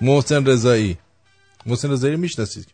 [0.01, 0.97] محسن رضایی.
[1.65, 2.67] محسن رضایی می‌شناسید؟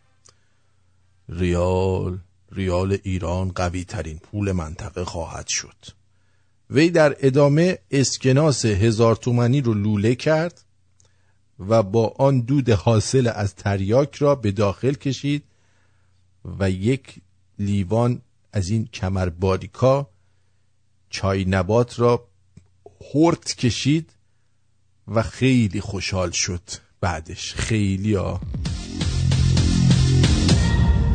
[1.28, 2.18] ریال
[2.52, 5.76] ریال ایران قوی ترین پول منطقه خواهد شد.
[6.70, 10.64] وی در ادامه اسکناس هزار تومنی رو لوله کرد
[11.58, 15.44] و با آن دود حاصل از تریاک را به داخل کشید
[16.58, 17.20] و یک
[17.58, 18.22] لیوان
[18.52, 20.10] از این کمر باریکا
[21.10, 22.28] چای نبات را
[23.14, 24.10] هورت کشید
[25.08, 26.87] و خیلی خوشحال شد.
[27.00, 27.54] بعدش.
[27.54, 28.40] خیلی ها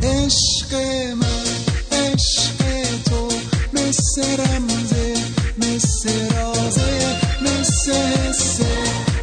[0.02, 0.74] عشق
[1.16, 1.46] من
[1.92, 2.58] عشق
[3.04, 3.28] تو
[3.72, 5.14] مثل رمزه
[5.58, 8.66] مثل رازه مثل حسه.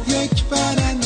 [0.08, 1.01] یک برنده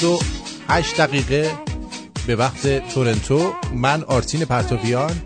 [0.00, 1.50] 28 دقیقه
[2.26, 3.52] به وقت تورنتو.
[3.74, 5.22] من آرتین پرتوبیان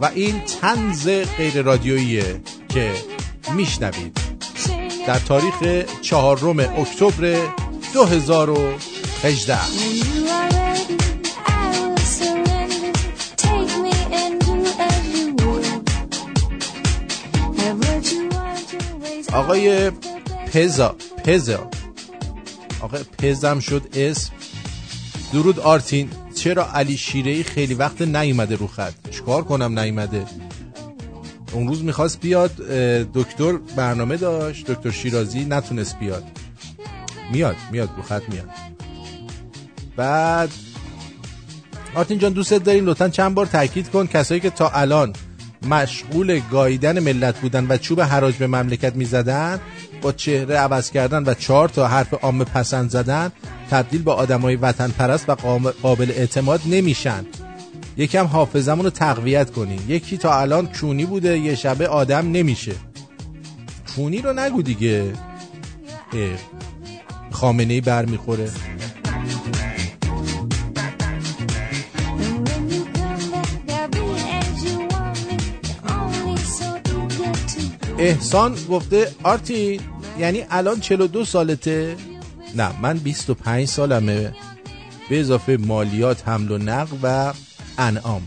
[0.00, 2.22] و این تنز غیر رادیویی
[2.68, 2.90] که
[3.56, 4.18] میشنوید
[5.06, 7.38] در تاریخ چهارم اکتبر
[7.94, 9.58] 2018
[19.32, 19.90] آقای
[20.52, 21.73] پزا پزا
[22.94, 24.30] آقای پزم شد اسم
[25.32, 30.24] درود آرتین چرا علی شیره خیلی وقت نیومده رو خط؟ چیکار کنم نیومده؟
[31.52, 32.56] اون روز می‌خواست بیاد
[33.14, 36.24] دکتر برنامه داشت دکتر شیرازی نتونست بیاد.
[37.32, 38.48] میاد میاد رو خط میاد.
[39.96, 40.50] بعد
[41.94, 45.12] آرتین جان دوستت داریم لطفا چند بار تاکید کن کسایی که تا الان
[45.68, 49.60] مشغول گاییدن ملت بودن و چوب حراج به مملکت می‌زدن
[50.04, 53.32] با چهره عوض کردن و چهار تا حرف عامه پسند زدن
[53.70, 55.34] تبدیل به آدمای وطن پرست و
[55.82, 57.24] قابل اعتماد نمیشن.
[57.96, 59.80] یکم حافظمون رو تقویت کنین.
[59.88, 62.72] یکی تا الان کونی بوده یه شبه آدم نمیشه.
[63.96, 65.12] کونی رو نگو دیگه.
[67.30, 68.50] خامنه ای برمیخوره.
[77.98, 79.93] احسان گفته آرتین.
[80.18, 81.96] یعنی الان 42 سالته؟
[82.54, 84.32] نه من 25 سالمه.
[85.08, 87.32] به اضافه مالیات حمل و نقل و
[87.78, 88.22] انعام.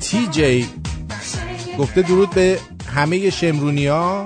[0.00, 0.68] تی جی
[1.78, 2.58] گفته درود به
[2.94, 4.24] همه شمرونیا.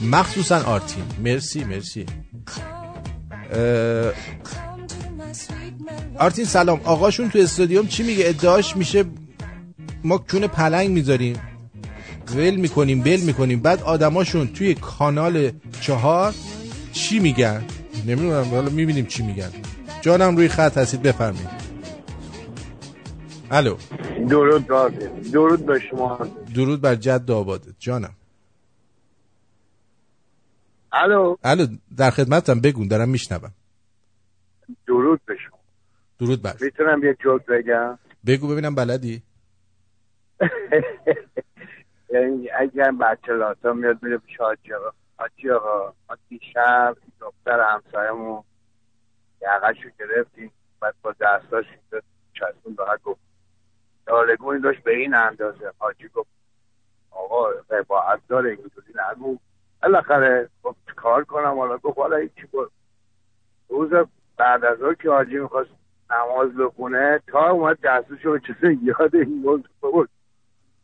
[0.00, 1.04] مخصوصا آرتین.
[1.24, 2.06] مرسی مرسی.
[6.18, 6.80] آرتین سلام.
[6.84, 9.04] آقاشون تو استادیوم چی میگه؟ ادعاش میشه
[10.04, 11.36] ما کون پلنگ می‌ذاریم.
[12.34, 13.60] ول می‌کنیم بل می‌کنیم.
[13.60, 16.34] بعد آدماشون توی کانال چهار
[16.92, 17.64] چی میگن؟
[18.06, 19.50] نمی‌دونم حالا می‌بینیم چی میگن.
[20.00, 21.66] جانم روی خط هستید بفرمایید.
[23.50, 23.76] الو.
[24.28, 24.66] درود
[25.32, 26.18] درود به شما.
[26.54, 27.74] درود بر جد آبادت.
[27.78, 28.12] جانم.
[30.92, 31.36] الو.
[31.44, 31.66] الو
[31.96, 32.60] در خدمتم.
[32.60, 33.52] بگون دارم میشنوم.
[34.86, 35.55] درود به شما.
[36.18, 36.52] درود بر.
[36.60, 39.22] می‌تونم یه جوک بگم؟ بگو ببینم بلدی؟
[42.10, 44.90] یعنی اگر بچه لاتا میاد میره پیش حاجی آقا.
[45.16, 48.42] حاجی آقا ما دیشب دختر همسایمون
[49.42, 50.52] یقهشو گرفتیم.
[50.80, 51.64] بعد با دستاش
[52.34, 53.20] چسبون راحت گفت.
[54.08, 55.72] لالگونی داشت به این اندازه.
[55.78, 56.28] حاجی گفت
[57.10, 59.38] آقا قباعت داره اینجوری نگو.
[59.82, 62.70] بالاخره گفت کار کنم؟ حالا گفت حالا هیچی بود
[63.68, 63.90] روز
[64.36, 65.70] بعد از اون که حاجی می‌خواست
[66.10, 69.68] نماز بخونه تا اومد دستشو به چیزی یاد این بود.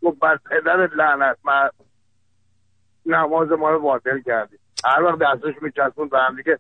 [0.02, 1.70] گفت بر پدر لعنت من
[3.06, 4.56] نماز ما رو باطل کردی.
[4.84, 6.58] هر وقت دستش میچسبون به هم دیگه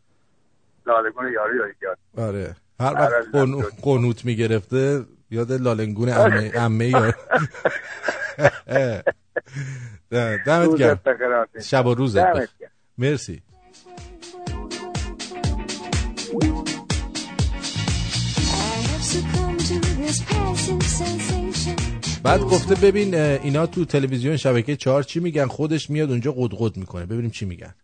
[0.86, 2.56] لالگون یاری یاری یاد آره.
[2.80, 3.62] هر وقت قن...
[3.82, 7.12] قنوت می‌گرفته یاد لالنگون امه, امه یا
[10.46, 11.00] دمت گرم.
[11.62, 12.48] شب و روزت.
[12.98, 13.42] مرسی.
[22.22, 27.06] بعد گفته ببین اینا تو تلویزیون شبکه چهار چی میگن؟ خودش میاد اونجا قدقد می‌کنه.
[27.06, 27.74] ببینیم چی میگن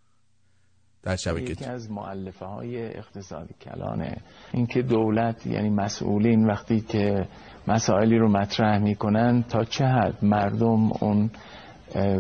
[1.02, 4.16] در شبکه یکی از معلفه های اقتصاد کلانه.
[4.52, 7.28] اینکه دولت یعنی مسئولین وقتی که
[7.68, 11.30] مسائلی رو مطرح می‌کنن تا چه حد مردم اون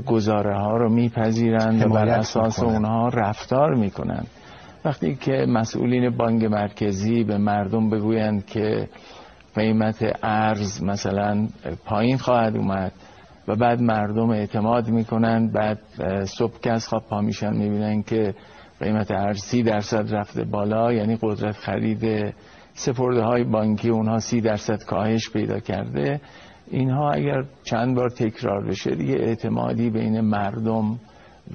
[0.06, 2.74] گزاره ها رو میپذیرند و بر اساس می‌کنن.
[2.74, 4.26] اونها رفتار می‌کنن.
[4.84, 8.88] وقتی که مسئولین بانک مرکزی به مردم بگویند که
[9.58, 11.48] قیمت ارز مثلا
[11.84, 12.92] پایین خواهد اومد
[13.48, 15.78] و بعد مردم اعتماد می‌کنن بعد
[16.24, 18.34] صبح که از خواب پا میشن می‌بینن که
[18.80, 22.34] قیمت ارزی درصد رفته بالا یعنی قدرت خرید
[22.72, 26.20] سپرده های بانکی اونها سی درصد کاهش پیدا کرده.
[26.70, 30.98] اینها اگر چند بار تکرار بشه دیگه اعتمادی بین مردم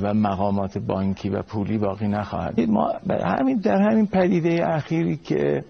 [0.02, 2.62] و مقامات بانکی و پولی باقی نخواهد.
[2.62, 2.94] ما
[3.26, 5.64] همین در همین پدیده اخیری که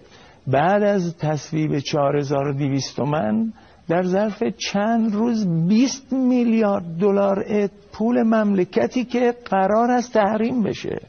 [0.46, 3.52] بعد از تصویب 4200 تومن
[3.88, 4.42] در ظرف
[4.72, 7.44] چند روز 20 میلیارد دلار
[7.92, 11.00] پول مملکتی که قرار است تحریم بشه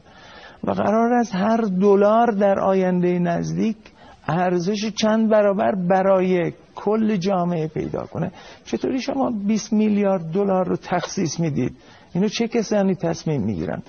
[0.64, 3.76] و قرار است هر دلار در آینده نزدیک
[4.28, 8.32] ارزش چند برابر برای کل جامعه پیدا کنه.
[8.64, 11.76] چطوری شما 20 میلیارد دلار رو تخصیص می‌دید؟
[12.14, 13.82] اینو چه کسانی تصمیم می‌گیرن؟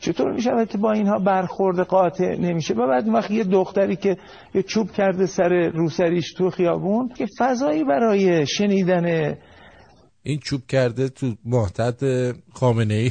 [0.00, 4.16] چطور میشه که با اینها برخورد قاطع نمیشه؟ و بعد وقتی یه دختری که
[4.54, 9.34] یه چوب کرده سر روسریش تو خیابون که فضایی برای شنیدن
[10.22, 12.04] این چوب کرده تو محتط
[12.52, 13.10] خامنه ای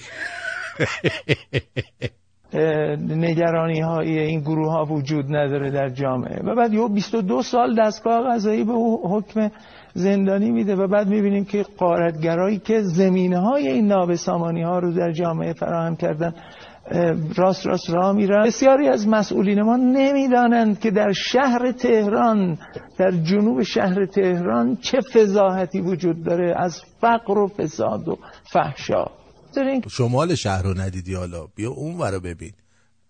[2.99, 6.39] نگرانی های این گروه ها وجود نداره در جامعه.
[6.43, 9.51] و بعد یه 22 سال دستگاه قضایی به او حکم
[9.93, 15.11] زندانی میده و بعد می‌بینیم که قارتگرایی که زمینه های این نابسامانی ها رو در
[15.11, 16.33] جامعه فراهم کردن
[17.35, 18.45] راست راست راه میرن.
[18.45, 22.57] بسیاری از مسئولین ما نمی‌دانند که در شهر تهران
[22.97, 29.05] در جنوب شهر تهران چه فضاحتی وجود داره از فقر و فساد و فحشا.
[29.89, 32.51] شمال شهر رو ندیدی حالا؟ بیا اون رو ببین.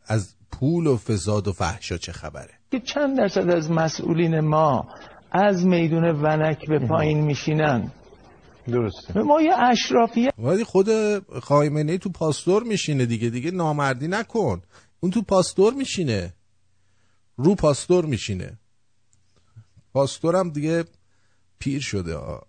[0.08, 4.88] از پول و فساد و فحشا چه خبره؟ که چند درصد از مسئولین ما
[5.32, 7.92] از میدون ونک به پایین میشینن.
[8.70, 9.22] درسته.
[9.22, 10.32] ما یه اشرافیه.
[10.38, 10.88] ولی خود
[11.40, 14.62] خایمنه تو پاستور میشینه دیگه دیگه نامردی نکن.
[15.00, 16.34] اون تو پاستور میشینه.
[17.38, 18.60] رو پاستور میشینه.
[19.94, 20.84] پاستورم دیگه
[21.60, 22.42] پیر شده آه.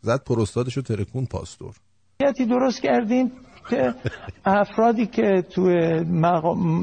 [0.00, 1.74] زد پروستادشو ترکون پاستور.
[2.20, 3.32] یتی درست کردیم
[3.70, 3.94] که
[4.44, 6.00] افرادی که توی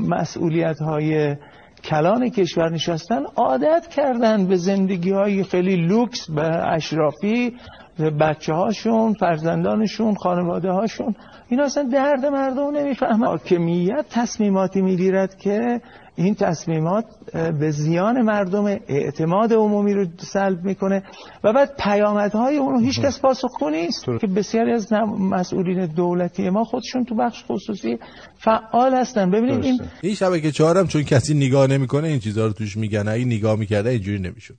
[0.08, 1.36] مسئولیت های
[1.84, 7.58] کلان کشور نشستن عادت کردن به زندگی های خیلی لوکس به اشرافی
[8.00, 11.16] بچه هاشون فرزندانشون خانواده هاشون
[11.50, 13.28] این اصلا درد مردم نمی‌فهمن.
[13.28, 15.82] حاکمیت تصمیماتی می‌گیرد که
[16.16, 21.04] این تصمیمات به زیان مردم اعتماد عمومی رو سلب می‌کنه
[21.44, 24.06] و بعد پیامدهای اونو هیچ کس پاسخگو نیست.
[24.06, 28.00] که بسیاری از مسئولین دولتی ما خودشون تو بخش خصوصی
[28.38, 29.32] فعال هستن.
[29.32, 33.08] ببینید این این شبکه چهارم چون کسی نگاه نمی‌کنه این چیزها رو توش میگن.
[33.08, 34.56] اگه نگاه می‌کرده اینجوری نمی‌شد.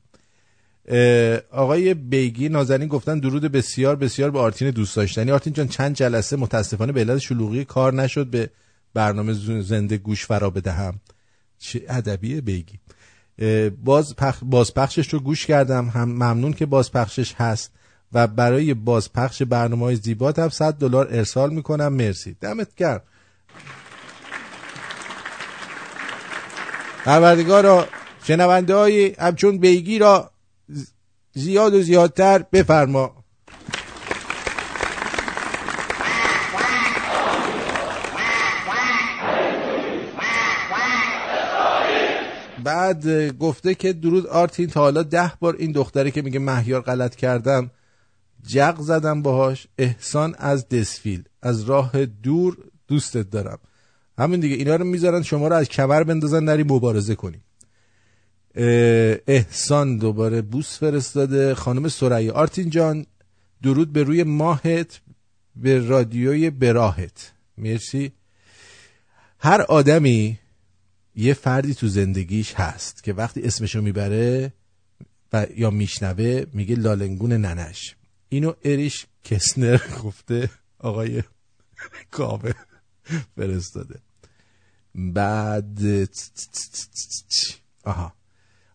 [1.50, 5.30] آقای بیگی نازنین گفتن درود بسیار بسیار به آرتین دوست داشتنی.
[5.30, 8.50] آرتین جان چند جلسه متاسفانه به علت شلوغی کار نشد به
[8.94, 9.32] برنامه
[9.62, 11.00] زنده گوش فرا بدهم.
[11.58, 12.78] چه ادبیه بیگی.
[13.84, 14.38] باز پخ...
[14.42, 15.88] بازپخشش رو گوش کردم.
[15.88, 17.72] هم ممنون که بازپخشش هست
[18.12, 21.92] و برای بازپخش برنامه های زیبات هم 100 دلار ارسال می‌کنم.
[21.92, 22.36] مرسی.
[22.40, 23.02] دمت گرم.
[27.04, 27.86] پروردگارا
[28.22, 30.30] شنونده های همچون بیگی را
[31.36, 33.24] زیاد و زیادتر بفرما.
[42.64, 43.08] بعد
[43.38, 47.70] گفته که درود آرتین تا حالا ده بار این دختره که میگه مهیار غلط کردم
[48.46, 52.56] جق زدم باهاش احسان از دسفیل از راه دور
[52.88, 53.58] دوستت دارم.
[54.18, 57.45] همین دیگه اینا رو می‌ذارن شما رو از کمر بندازن نری مبارزه کنی.
[58.56, 61.54] احسان دوباره بوس فرستاده.
[61.54, 63.06] خانم سرعی آرتین جان
[63.62, 65.00] درود به روی ماهت
[65.56, 67.32] به رادیوی براهت.
[67.58, 68.12] مرسی.
[69.38, 70.38] هر آدمی
[71.14, 74.52] یه فردی تو زندگیش هست که وقتی اسمشو می‌بره
[75.32, 77.96] و یا میشنوه میگه لالنگون ننش.
[78.28, 80.50] اینو اریش کسنر گفته.
[80.78, 81.22] آقای
[82.10, 82.52] کاوه
[83.36, 83.98] فرستاده.
[84.94, 85.78] بعد
[87.84, 88.12] آها.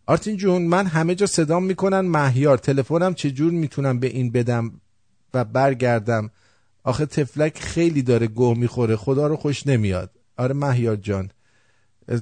[0.06, 4.72] آرتین جون من همه جا صدام می‌کنن مهیار تلفنم چجور می‌تونم به این بدم
[5.34, 6.30] و برگردم؟
[6.84, 10.12] آخه تفلک خیلی داره گوه می‌خوره خدا رو خوش نمیاد.
[10.38, 11.30] آره مهیار جان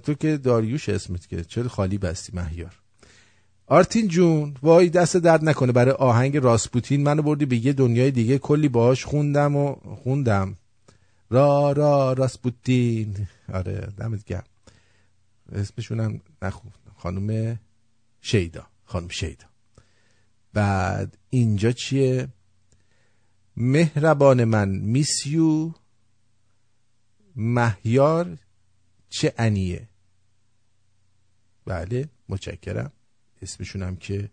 [0.04, 2.76] تو که داریوش اسمت که چرا خالی بستی مهیار؟
[3.68, 8.38] آرتین جون وای دست درد نکنه برای آهنگ راسپوتین منو بردی به یه دنیای دیگه
[8.38, 10.56] کلی باهاش خوندم و خوندم.
[11.30, 13.16] را را راسپوتین.
[13.54, 14.44] آره دمت گرم.
[15.52, 17.60] اسمشونم نخون خانم
[18.22, 19.46] شیدا خانم شیدا.
[20.54, 22.28] بعد اینجا چیه؟
[23.58, 25.74] مهربان من میسیو
[27.36, 28.38] مهیار
[29.10, 29.90] چه انیه؟
[31.66, 32.92] بله متشکرم.
[33.42, 34.30] اسمشون هم که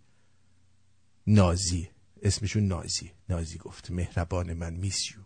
[1.26, 1.90] نازیه.
[2.22, 5.20] اسمشون نازی نازی گفت مهربان من میسیو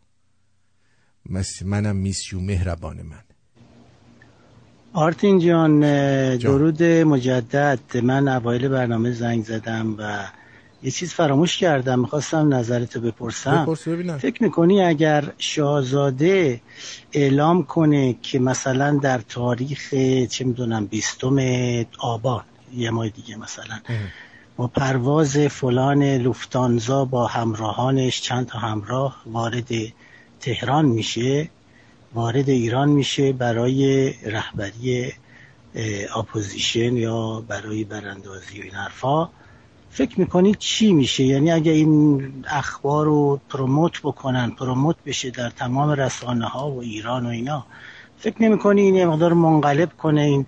[1.65, 3.25] منم میسیو مهربان من.
[4.93, 5.81] آرتین جان
[6.37, 7.79] درود مجدد.
[8.03, 10.25] من اوایل برنامه زنگ زدم و
[10.83, 12.01] یه چیز فراموش کردم.
[12.01, 13.63] می‌خواستم نظرتو بپرسم.
[13.63, 13.89] بپرس
[14.19, 16.61] فکر می‌کنی اگر شاهزاده
[17.13, 19.95] اعلام کنه که مثلا در تاریخ
[20.31, 21.37] چه می‌دونم بیستم
[21.99, 22.43] آبان
[22.77, 23.79] یه ماه دیگه مثلا
[24.57, 29.69] با پرواز فلان لوفتانزا با همراهانش چند تا همراه وارد
[30.41, 31.49] تهران میشه
[32.15, 35.13] وارد ایران میشه برای رهبری
[36.17, 39.29] اپوزیشن یا برای براندازی و این حرفا.
[39.91, 45.91] فکر می‌کنید چی میشه؟ یعنی اگه این اخبار رو promote بکنن promote بشه در تمام
[45.91, 47.67] رسانه ها و ایران و اینا
[48.19, 50.47] فکر نمی‌کنی این مقدار منقلب کنه این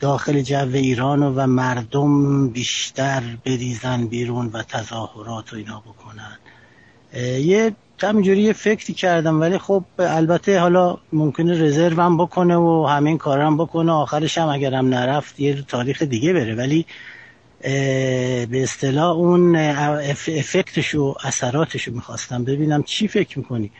[0.00, 6.38] داخل جو ایران و, مردم بیشتر بریزن بیرون و تظاهرات و اینا بکنن؟
[7.40, 13.18] یه همینجوری یه فکری کردم ولی خب البته حالا ممکنه رزرو هم بکنه و همین
[13.18, 16.54] کار هم بکنه آخرش هم اگرم نرفت یه تاریخ دیگه بره.
[16.54, 16.86] ولی
[18.50, 22.82] به اصطلاح اون افکتش و اثراتش رو می‌خواستم ببینم.
[22.82, 23.70] چی فکر می‌کنی؟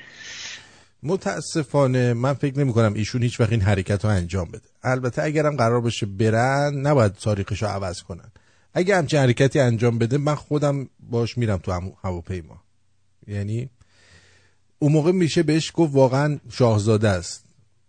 [1.02, 4.68] متاسفانه من فکر نمی کنم ایشون هیچ وقت این حرکت رو انجام بده.
[4.82, 8.32] البته اگرم قرار باشه برن نباید تاریخش رو عوض کنن.
[8.74, 12.62] اگه همچین حرکتی انجام بده من خودم باش میرم تو هواپیما.
[13.26, 13.70] یعنی
[14.78, 17.44] اون موقع میشه بهش گفت واقعا شاهزاده است.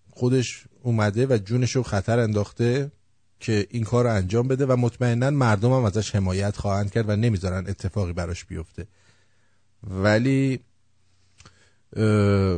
[0.10, 2.92] خودش اومده و جونش رو خطر انداخته
[3.40, 7.16] که این کار رو انجام بده و مطمئنا مردم هم ازش حمایت خواهند کرد و
[7.16, 8.88] نمی‌ذارن اتفاقی براش بیفته.
[9.84, 10.60] ولی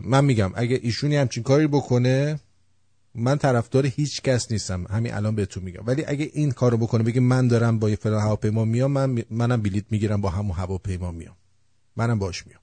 [0.03, 2.39] من میگم اگه ایشونی همچین کاری بکنه
[3.15, 4.85] من طرفدار هیچ کس نیستم.
[4.89, 5.81] همین الان بهتون میگم.
[5.85, 9.85] ولی اگه این کارو بکنه بگه من دارم با فلان هواپیما میام من منم بلیت
[9.89, 11.35] می‌گیرم با همون هواپیما میام.
[11.95, 12.61] منم باش میام.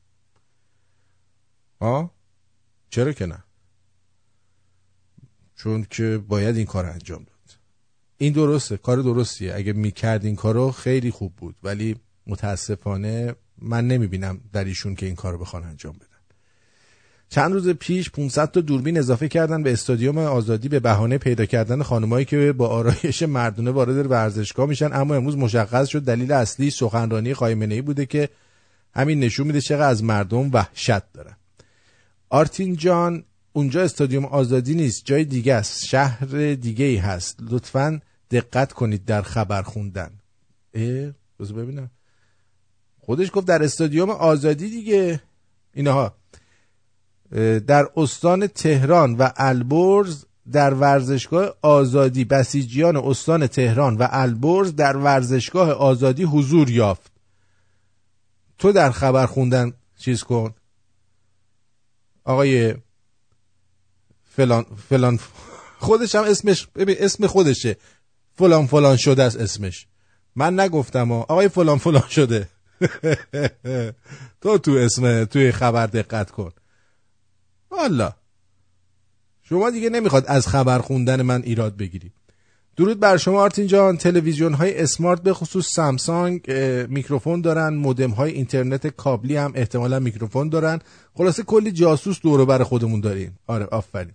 [1.79, 2.11] آه؟
[2.91, 3.45] چرا که نه.
[5.57, 7.59] چون که باید این کار انجام داد.
[8.19, 9.55] این درسته کار درستیه.
[9.55, 11.97] اگه می‌کرد این کارو خیلی خوب بود ولی
[12.27, 16.07] متاسفانه من نمی‌بینم در ایشون که این کارو بخوان انجام بدن.
[17.29, 21.83] چند روز پیش 500 تا دوربین اضافه کردن به استادیوم آزادی به بهانه پیدا کردن
[21.83, 27.35] خانمایی که با آرایش مردونه وارد ورزشگاه میشن اما امروز مشخص شد دلیل اصلی سخنرانی
[27.35, 28.29] خامنه‌ای بوده که
[28.95, 31.37] همین نشون میده چقدر از مردم وحشت دارن.
[32.31, 35.85] آرتین جان اونجا استادیوم آزادی نیست جای دیگه است.
[35.85, 37.37] شهر دیگه ای هست.
[37.41, 38.01] لطفا
[38.31, 40.11] دقت کنید در خبر خوندن.
[40.75, 41.91] اه بذار ببینم.
[43.01, 45.23] خودش گفت در استادیوم آزادی دیگه.
[45.75, 46.17] اینها.
[47.67, 52.25] در استان تهران و البرز در ورزشگاه آزادی.
[52.25, 57.13] بسیجیان استان تهران و البرز در ورزشگاه آزادی حضور یافت.
[58.59, 60.55] تو در خبر خوندن چیز کن.
[62.27, 62.75] آقای
[64.25, 65.19] فلان فلان
[65.79, 67.77] خودش هم اسمش ببین اسم خودشه.
[68.35, 69.87] فلان فلان شده است اسمش.
[70.37, 71.13] من نگفتم.
[71.13, 72.49] آقای فلان فلان شده.
[74.41, 76.53] تو تو اسم توی خبر دقت کن.
[77.71, 78.13] والا.
[79.43, 82.13] شما دیگه نمی‌خواد از خبر خوندن من ایراد بگیری.
[82.77, 83.97] درود بر شما آرتین جان.
[83.97, 86.51] تلویزیون های اسمارت به خصوص سامسونگ
[86.89, 87.75] میکروفون دارن.
[87.75, 90.79] مودم های اینترنت کابلی هم احتمالا میکروفون دارن.
[91.15, 93.39] خلاصه کلی جاسوس دور بر خودمون داریم.
[93.47, 94.13] آره آفرین.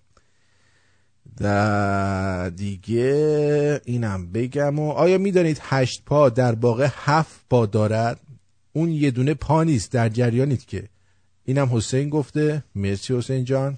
[1.38, 8.20] در دیگه اینم بگم و آیا می‌دانید هشت پا در واقع هفت پا دارد؟
[8.74, 10.90] اون یه دونه پا نیست در جریانید که.
[11.46, 12.64] اینم حسین گفته.
[12.76, 13.78] مرسی حسین جان.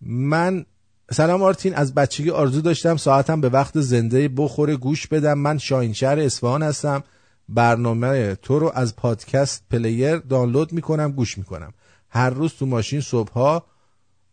[0.00, 0.64] من
[1.10, 5.38] سلام آرتین از بچگی آرزو داشتم ساعتم به وقت زنده بخوره گوش بدم.
[5.38, 7.04] من شاین شهر اصفهان هستم.
[7.48, 11.74] برنامه تو رو از podcast player دانلود می‌کنم گوش می‌کنم.
[12.10, 13.66] هر روز تو ماشین صبحها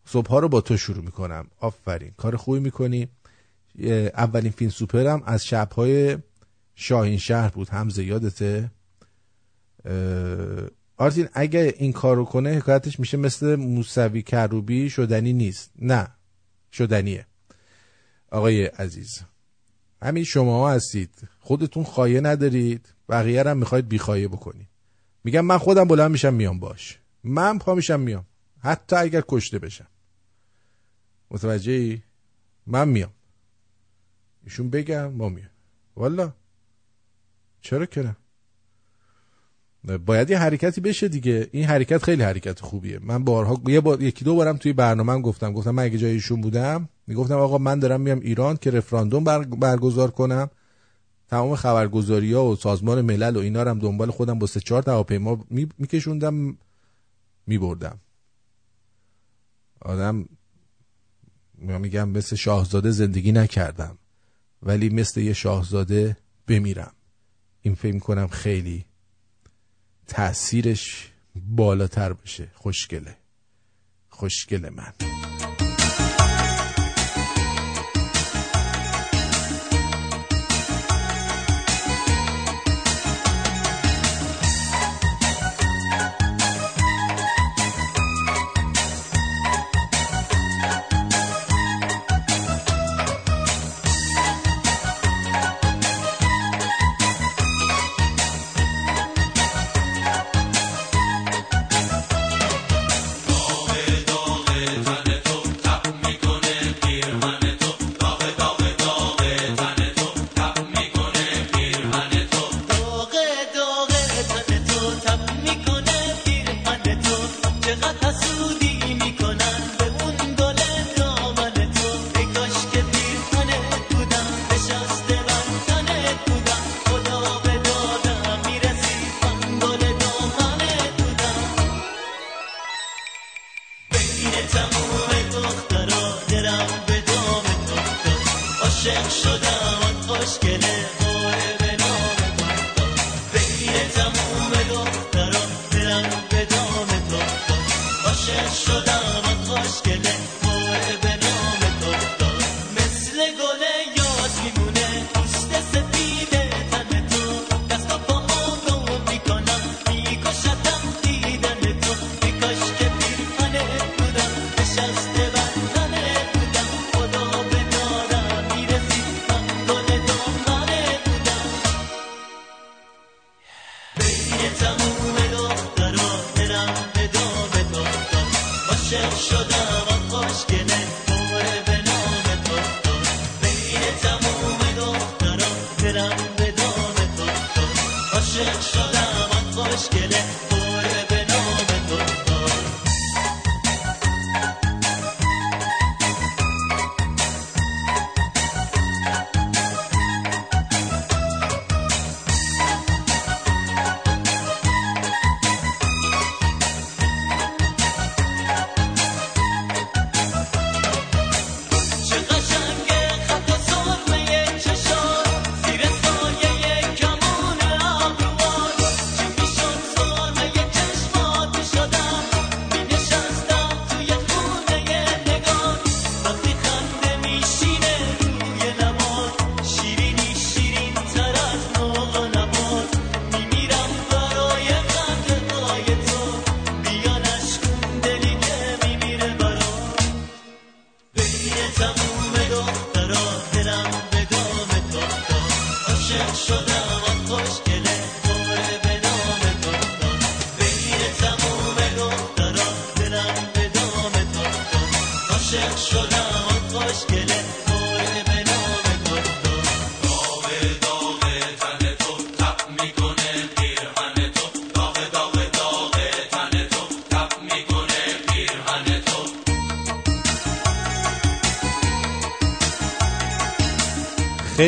[0.05, 1.47] صبحها رو با تو شروع می‌کنم.
[1.59, 3.07] آفرین کار خوبی می‌کنی.
[4.17, 6.17] اولین فیلم سوپرم از شبهای
[6.75, 7.69] شاهین شهر بود.
[7.69, 8.71] همزه یادته؟
[9.85, 9.95] اه،
[10.97, 15.71] آرتین اگه این کار رو کنه حکایتش میشه مثل موسوی کروبی شدنی نیست.
[15.81, 16.07] نه.
[16.75, 17.25] شدنیه.
[18.31, 19.21] آقای عزیز
[20.01, 21.27] همین شما هستید.
[21.39, 22.93] خودتون خایه ندارید.
[23.09, 24.67] بقیه هم می‌خواید بیخایه بکنید.
[25.23, 26.99] میگم من خودم بلند میشم میام باش.
[27.23, 28.25] من پا میشم میام.
[28.59, 29.87] حتی اگر کشته بشم.
[31.31, 32.03] متوجهی؟
[32.67, 33.13] من میام.
[34.43, 35.49] ایشون بگم ما میام.
[35.95, 36.33] والا
[37.61, 38.15] چرا نه؟
[39.85, 41.49] باید یه حرکتی بشه دیگه.
[41.51, 42.99] این حرکت خیلی حرکت خوبیه.
[43.01, 45.53] من بارها یه بار یکی دو بارم توی برنامه گفتم.
[45.53, 49.43] گفتم من اگه جای ایشون بودم می‌گفتم آقا من دارم میام ایران که رفراندوم بر...
[49.43, 50.49] برگزار کنم.
[51.27, 54.83] تمام خبرگزاری ها و سازمان ملل و اینا رو هم دنبال خودم با سه چهار
[54.87, 55.67] هواپیما می...
[55.77, 56.57] میکشوندم
[57.47, 57.99] میبردم.
[59.81, 60.25] آدم
[61.57, 63.97] میگم مثل شاهزاده زندگی نکردم
[64.61, 66.17] ولی مثل یه شاهزاده
[66.47, 66.93] بمیرم.
[67.61, 68.85] این فکر کنم خیلی
[70.07, 72.47] تأثیرش بالاتر بشه.
[72.53, 73.17] خوشگله.
[74.09, 74.93] خوشگله من.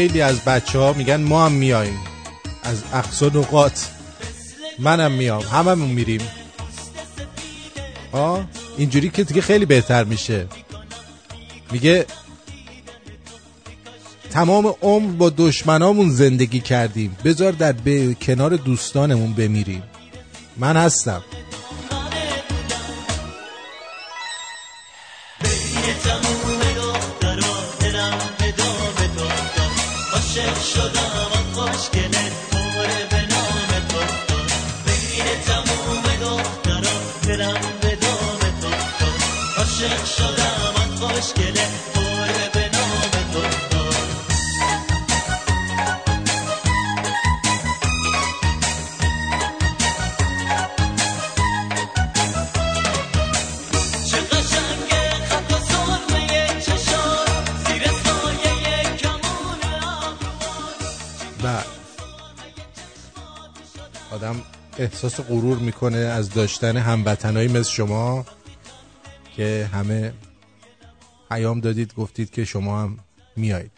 [0.08, 2.00] خیلی از بچه ها میگن ما هم میاییم.
[2.64, 3.80] از اقصا نقاط
[4.80, 5.42] منم میام.
[5.42, 6.22] هممون میریم.
[8.12, 8.48] آه؟
[8.78, 10.48] اینجوری که دیگه خیلی بهتر میشه.
[11.72, 12.06] میگه
[14.30, 17.18] تمام عمر با دشمنامون زندگی کردیم.
[17.24, 18.14] بذار در ب...
[18.14, 19.84] کنار دوستانمون بمیریم.
[20.58, 21.24] من هستم.
[64.98, 68.26] احساس غرور می‌کنه از داشتن هموطنایی مثل شما
[69.36, 70.14] که همه
[71.30, 73.00] پیام دادید گفتید که شما هم
[73.36, 73.72] میایید.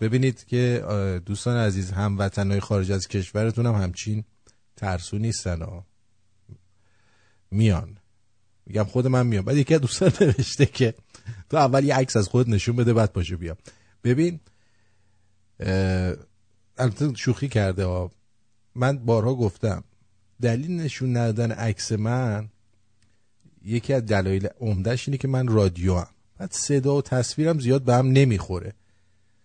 [0.00, 0.84] ببینید که
[1.26, 4.24] دوستان عزیز هموطنای خارج از کشورتون هم همچین
[4.76, 5.82] ترسو نیستن و
[7.50, 7.96] میان.
[8.66, 9.44] میگم خود من میام.
[9.44, 10.94] بعد یکی دوستان نوشته که
[11.50, 13.56] تو اول یه عکس از خود نشون بده بعد پاشو بیام.
[14.04, 14.40] ببین
[16.78, 18.10] البته شوخی کرده ها.
[18.74, 19.84] من بارها گفتم
[20.42, 22.48] دلیل نشون ندادن عکس من
[23.64, 26.06] یکی از دلایل عمدهش اینه که من رادیو هم
[26.38, 28.72] بعد صدا و تصویرم زیاد به هم نمی‌خوره.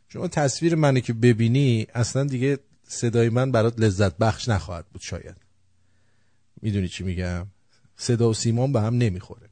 [0.10, 5.36] شما تصویر منو که ببینی اصلا دیگه صدای من برات لذت بخش نخواهد بود شاید.
[6.62, 7.48] می‌دونی چی میگم؟
[7.98, 9.50] صدا و سیمان به هم نمی‌خوره.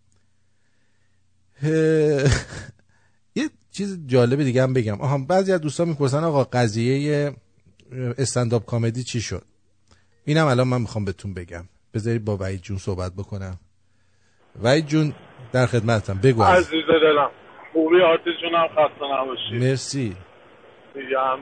[3.36, 5.02] یه چیز جالب دیگه هم بگم.
[5.02, 7.34] آها بعضی از دوستان می‌پرسن آقا قضیه
[8.18, 9.46] استنداپ کامدی چی شد؟
[10.26, 11.64] اینم الان من می‌خوام بهتون بگم.
[11.94, 13.60] بذارید با وحید جون صحبت بکنم.
[14.64, 15.14] وحید جون
[15.54, 16.20] در خدمتم.
[16.24, 16.86] بگو عزیز.
[16.88, 17.30] دلم.
[17.74, 20.16] خوبی آرتی جونم خسته نباشی مرسی.
[20.96, 21.40] میگم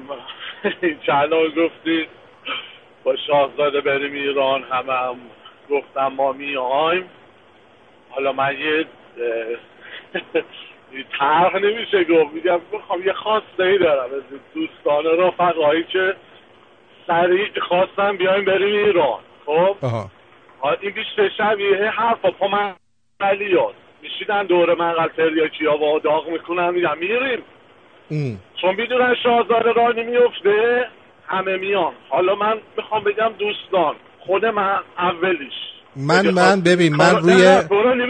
[1.30, 2.07] بار گفتی
[3.03, 5.15] با شاهزاده بریم ایران همه هم
[5.69, 7.05] گفتم ما میایم.
[8.10, 8.85] حالا من یه
[11.19, 12.34] طرح نمیشه گفت.
[12.34, 14.10] میگم می‌خوام یه خواسته ای دارم.
[14.15, 14.22] از
[14.53, 16.15] دوستان رفقایی که
[17.07, 19.19] سریع خواستم بیایم بریم ایران.
[19.45, 19.75] خب؟
[20.81, 22.73] این بیشتر شبیه حرفا پا من
[23.19, 27.43] علیات میشیدن دور منقل تریاکی ها و داغ می‌کنن میگم میریم.
[28.11, 28.39] ام.
[28.61, 30.88] چون می‌دونن شاهزاده راه نمیفته
[31.27, 31.93] همه میان.
[32.09, 35.53] حالا من می‌خوام بگم دوستان خود من اولیش.
[35.95, 37.45] من من ببین من روی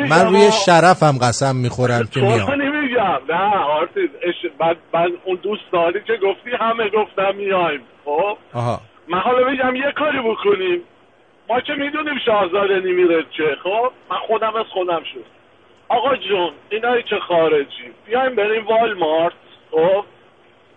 [0.10, 0.51] من روی.
[0.65, 2.51] شرفم قسم می‌خورم که میام.
[2.51, 3.19] نمیگم.
[3.30, 4.51] نه آرتیز اش...
[4.60, 7.81] بعد, بعد اون دوستانی که گفتی همه گفتم میایم.
[8.05, 8.81] خب؟ آها.
[9.07, 10.81] من حالا میگم یه کاری بکنیم.
[11.49, 15.26] ما که می‌دونیم شاهزاده نمیره چه خب؟ من خودم از خودم شد.
[15.89, 17.91] آقا جون اینایی که خارجی.
[18.05, 19.34] بیایم بریم والمارت
[19.72, 20.05] خب؟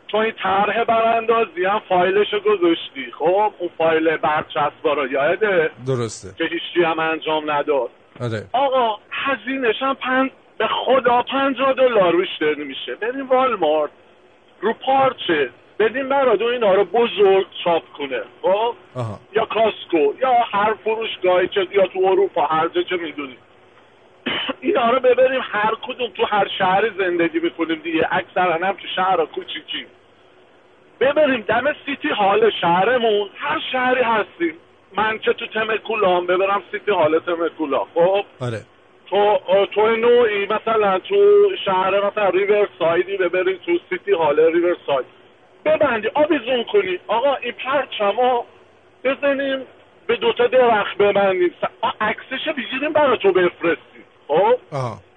[0.08, 3.12] تو این طرح براندازی هم فایلشو گذاشتی.
[3.18, 6.28] خب اون فایل برچسبا رو یاده درسته.
[6.38, 7.90] که هیچی هم انجام نداد.
[8.20, 8.44] آره.
[8.52, 10.30] آقا هزینهش هم پن...
[10.58, 13.90] به خدا پنجاه دلار بیشتر نمیشه بریم والمارت.
[14.60, 15.50] رو پارچه.
[15.78, 18.20] بدیم برادو اینا رو بزرگ چاپ کنه.
[18.42, 19.18] خب؟ آها.
[19.32, 23.36] یا کاسکو یا هر فروشگاهی که یا تو اروپا هر جا که می‌دونیم
[24.60, 28.08] اینا رو ببریم هر کدوم تو هر شهری زندگی می‌کنیم دیگه.
[28.10, 29.86] اکثرا هم تو شهر کوچیکی.
[31.00, 33.28] ببریم دم سیتی حال شهرمون.
[33.36, 34.54] هر شهری هستیم.
[34.96, 38.60] من که تو تمکولا هم ببرم city hall تمکولا خب؟ آره.
[39.10, 39.38] تو
[39.74, 41.16] تو نوعی مثلا تو
[41.64, 45.06] شهر مثلا ریورسایدی ببرید تو city hall ریورساید.
[45.64, 46.98] ببندی آویزون کنی.
[47.06, 48.44] آقا این پرچما
[49.04, 49.62] بزنیم
[50.06, 51.54] به دوتا درخت ببندیم.
[52.00, 53.95] عکسش بگیریم برای تو بفرستیم
[54.28, 54.56] خب؟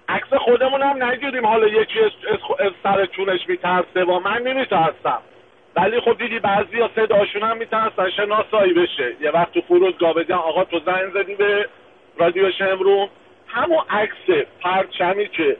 [0.09, 1.45] عکس خودمون هم نگیریم.
[1.45, 5.21] حالا یکی از, از, از سر چونش میترسه و من نمیترسم.
[5.75, 8.09] ولی خب دیدی بعضی ها صداشون هم میترسن.
[8.09, 9.15] شناسایی بشه.
[9.21, 11.69] یه وقت تو فرودگاه بگن آقا تو زنگ زدی به
[12.17, 13.09] رادیو شمرون.
[13.47, 15.57] همون عکس پرچمی که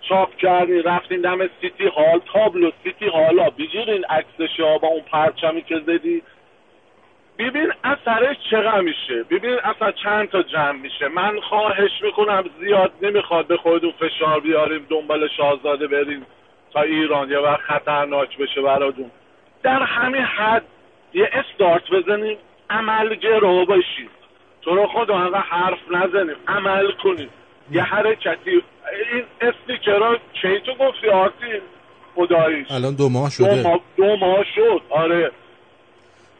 [0.00, 3.50] چاپ کردین رفتین دم سیتی هال تابلو سیتی هالا.
[3.50, 6.22] بگیرین عکسش با اون پرچمی که زدی.
[7.38, 13.46] ببین اثرش چقدر میشه؟ ببین اصلا چند تا جمع میشه؟ من خواهش می‌کنم زیاد نمی‌خواد
[13.46, 16.26] به خودتون فشار بیاریم دنبال شاهزاده بریم
[16.72, 19.10] تا ایران یه وقت خطرناک بشه براتون.
[19.62, 20.62] در همین حد
[21.14, 22.36] یه استارت بزنیم.
[22.70, 24.10] عملگرا باشیم
[24.62, 26.36] تو رو خدا انقدر حرف نزنیم.
[26.48, 27.28] عمل کنیم
[27.70, 28.62] یه حرکتی.
[29.12, 31.60] این استیکرها کی تو گفتی آرتین؟
[32.14, 32.66] خداییش.
[32.70, 34.82] الان دو ماه دو شده ماه, دو ماه شد.
[34.90, 35.30] آره.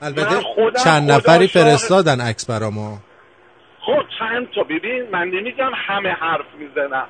[0.03, 0.37] البته
[0.85, 2.97] چند نفری فرستادن عکس برامو
[3.81, 7.07] خب چند تا ببین من نمیگم همه حرف می‌زنم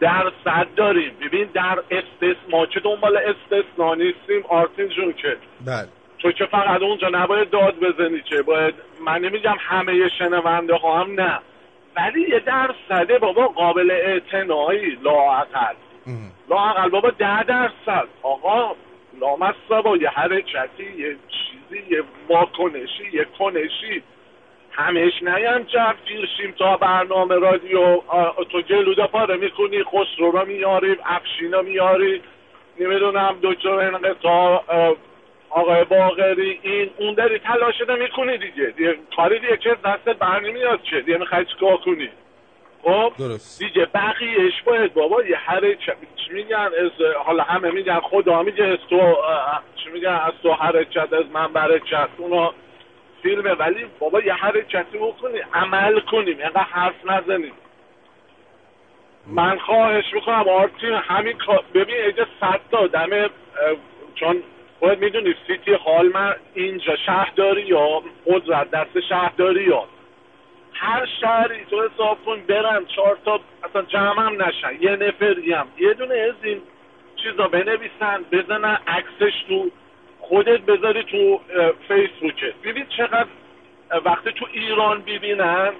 [0.00, 1.12] درصد داریم.
[1.20, 5.36] ببین در استثنا چه دنبال استثنا نیستیم آرتین جون که.
[5.66, 5.88] بله.
[6.18, 8.42] تو که فقط اونجا نباید داد بزنی که.
[8.42, 8.74] باید
[9.06, 11.38] من نمیگم همه شنونده ها هم نه.
[11.96, 15.74] ولی یه درصده بابا قابل اعتنایی لااقل.
[16.50, 18.08] لااقل بابا ده درصد.
[18.22, 18.74] آقا
[19.20, 21.16] لامصب با یه حرکتی یه
[21.72, 24.02] یه واکنشی یه کنشی.
[24.70, 28.00] همش نیم جفگیر شیم تا برنامه رادیو.
[28.50, 32.22] تو جلوده پاره می‌کنی خسرو رو میاری افشین رو میاری
[32.80, 34.92] نمی‌دونم دکتر انقطاع آ،
[35.50, 38.66] آقای باقری این اون داری تلاشده می‌کنی دیگه.
[38.76, 42.08] دیگه کاری دیگه که دستت بر نمیاد چه دیگه می‌خوای چیکار کنی؟
[42.82, 43.58] خب؟ درست.
[43.62, 45.38] دیگه بقیهش باید بابا یه
[46.16, 46.90] چی میگن از
[47.24, 49.16] حالا همه میگن خدا میگه تو
[49.92, 52.54] میگن از تو حرکت از من برکت اونا
[53.22, 53.52] فیلمه.
[53.52, 56.38] ولی بابا یه حرکتی بکنی عمل کنیم.
[56.38, 57.52] اینقدر حرف نزنیم.
[59.26, 61.36] من خواهش می‌کنم آرتین همین
[61.74, 63.30] ببین اگه صد تا دم
[64.14, 64.42] چون
[64.78, 69.84] خودت می‌دونی سیتی هال من اینجا شهرداری یا قدرت دست شهرداری یا؟
[70.72, 74.82] هر شهری تو حساب کن برن چهار تا اصلا جمع هم نشن.
[74.82, 76.62] یه نفری هم یه دونه از این
[77.16, 79.70] چیزا بنویسن بزنن عکسش تو
[80.20, 81.40] خودت بذاری تو
[81.88, 83.28] فیسبوکت ببین چقدر
[84.04, 85.72] وقتی تو ایران ببینن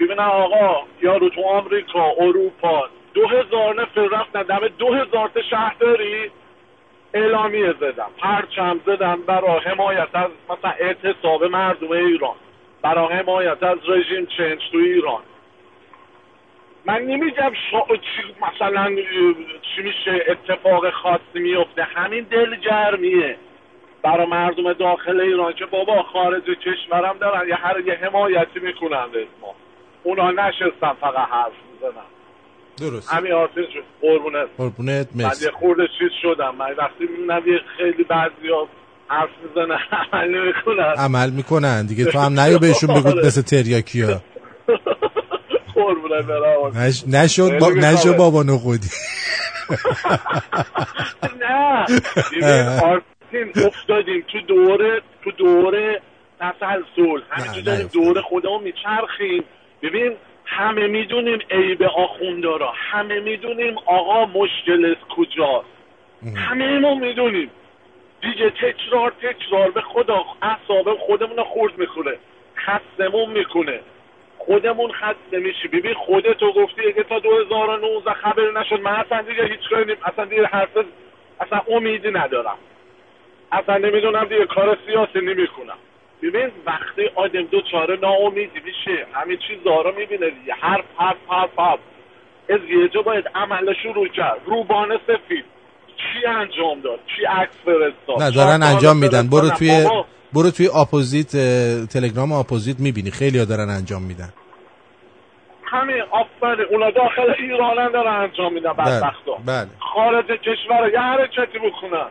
[0.00, 6.30] ببینن آقا یارو تو آمریکا اروپا دو هزار نفر رفتن دم دو هزار تا شهرداری
[7.14, 12.34] اعلامیه زدم پرچم زدم برای حمایت از مثلا اعتصاب مردم ایران
[12.82, 15.22] برای حمایت از رژیم چنج تو ایران.
[16.86, 17.96] من نمیگم شا...
[17.96, 18.96] چی مثلا
[19.76, 23.36] چی میشه اتفاق خاصی میفته همین دلگرمیه
[24.02, 29.06] برای مردم داخل ایران که بابا خارج کشورم دارن یه هر یه حمایتی می‌کنن
[29.40, 29.54] ما.
[30.02, 32.04] اونا نشستن فقط حرف می‌زنن.
[32.80, 33.12] درست.
[33.14, 34.48] همین آرتین جون قربونت.
[34.58, 35.44] قربونت من مرسی.
[35.44, 36.54] یه خورده چیز شدم.
[36.58, 38.68] من وقتی می‌بینم یه خیلی بعضی ها
[39.08, 39.78] حرف می‌زنه
[40.12, 40.94] عمل نمی‌کنن.
[40.98, 41.86] عمل می‌کنن.
[41.86, 43.08] دیگه تو هم نیو بهشون بگو.
[43.26, 44.20] مثل تریاکی ها
[45.74, 47.04] قربونت برم نش...
[47.08, 47.68] نشد با...
[47.70, 48.16] نشد.
[48.16, 48.88] بابا نخودی
[51.40, 51.86] نه.
[52.90, 56.00] آرتین افتادیم تو دوره تو دوره
[56.40, 59.44] تسلسل همینجور داریم دوره خودمون میچرخیم.
[59.82, 62.72] ببین همه می‌دونیم عیب آخوندارا.
[62.92, 65.68] همه می‌دونیم آقا مشکل کجاست.
[66.36, 67.50] همه ما می‌دونیم.
[68.22, 69.70] دیگه تکرار تکرار.
[69.70, 72.16] به خدا اعصاب خودمون رو خورد می‌کنه.
[72.66, 73.80] خستمون می‌کنه.
[74.46, 79.70] خودمون خسته میشی ببین خودتو گفتی اگه تا 2019 خبری نشد من اصلا دیگه هیچ
[79.70, 80.68] کاری نیم اصلا دیگه حرف
[81.40, 82.56] اصلا امیدی ندارم.
[83.52, 85.78] اصلا نمی‌دونم دیگه کار سیاسی نمی‌کنم
[86.22, 90.54] ببین وقتی آدم دچار ناامیدی میشه همین چیزا رو می‌بینه دیگه.
[90.60, 91.78] حرف حرف حرف حرف.
[92.48, 94.40] از یه جا باید عمل شروع کرد.
[94.46, 95.44] روبان سفید.
[95.96, 99.28] چی انجام داد؟ چی عکس فرستاد؟ نه دارن انجام میدن.
[99.28, 99.50] برو.
[99.50, 99.88] توی
[100.34, 101.36] برو توی opposite
[101.86, 103.10] تلگرام opposite می‌بینی.
[103.10, 104.32] خیلی ها دارن انجام میدن.
[105.64, 106.66] همین آفرین.
[106.70, 109.34] اونا داخل ایران دارن انجام میدن بله بدبختا.
[109.46, 109.68] بله.
[109.94, 112.08] خارج کشور یه حرکتی بکنن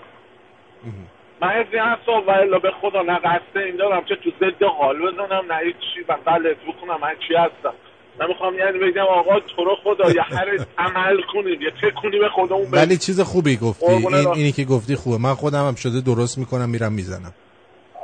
[1.41, 4.63] من از این حساب و الا به خدا نه قصد این دارم که تو ضد
[4.79, 6.01] حال بزنم نه چی.
[6.09, 7.73] و غلط بکنم من چی هستم؟
[8.19, 11.61] من می‌خوام یعنی بگم آقا تو رو خدا یه هر عمل کنیم.
[11.61, 12.67] یه تکونی به خودمون.
[12.71, 13.85] ولی چیز خوبی گفتی.
[13.85, 14.27] این.
[14.27, 15.17] اینی که گفتی خوبه.
[15.17, 17.33] من خودم هم شده درست می‌کنم میرم می‌زنم.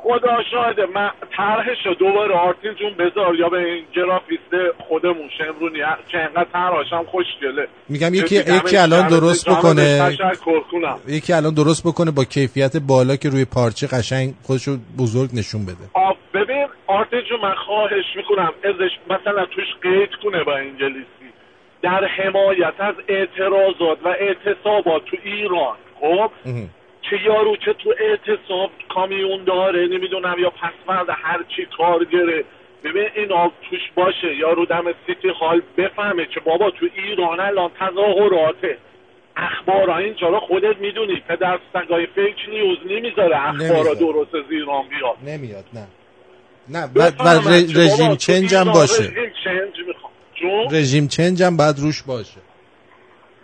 [0.03, 5.79] خدا شاهده من طرحش رو دوباره آرتین جون بذار یا به این گرافیست خودمون شمرونی
[6.11, 10.17] که انقدر طرحشم خوشگله میگم یکی یکی الان درست بکنه.
[11.07, 15.85] یکی الان درست بکنه با کیفیت بالا که روی پارچه قشنگ خودشو بزرگ نشون بده.
[16.33, 21.29] ببین آرتین جون من خواهش می‌کنم ازش مثلا توش قید کنه با انگلیسی.
[21.81, 26.31] در حمایت از اعتراضات و اعتصابات تو ایران خب؟
[27.09, 32.43] که یارو که تو اعتصاب کامیون داره نمی‌دونم یا پسورد هر چی کارگره
[32.83, 34.35] ببین اینا توش باشه.
[34.39, 38.77] یارو دم سیتی هال بفهمه که بابا تو ایران الان تظاهراته.
[39.37, 43.93] اخبار اینجا خودت می‌دونی؟ پدر سگای فیک نیوز نمی‌ذاره اخبارا.
[43.93, 45.17] درست از ایران بیاد.
[45.25, 45.87] نمیاد نه.
[46.69, 47.39] نه که بابا
[47.75, 49.03] رژیم چنج هم باشه.
[49.03, 49.73] رژیم چنج
[50.71, 51.07] رژیم
[51.41, 52.39] هم باید روش باشه.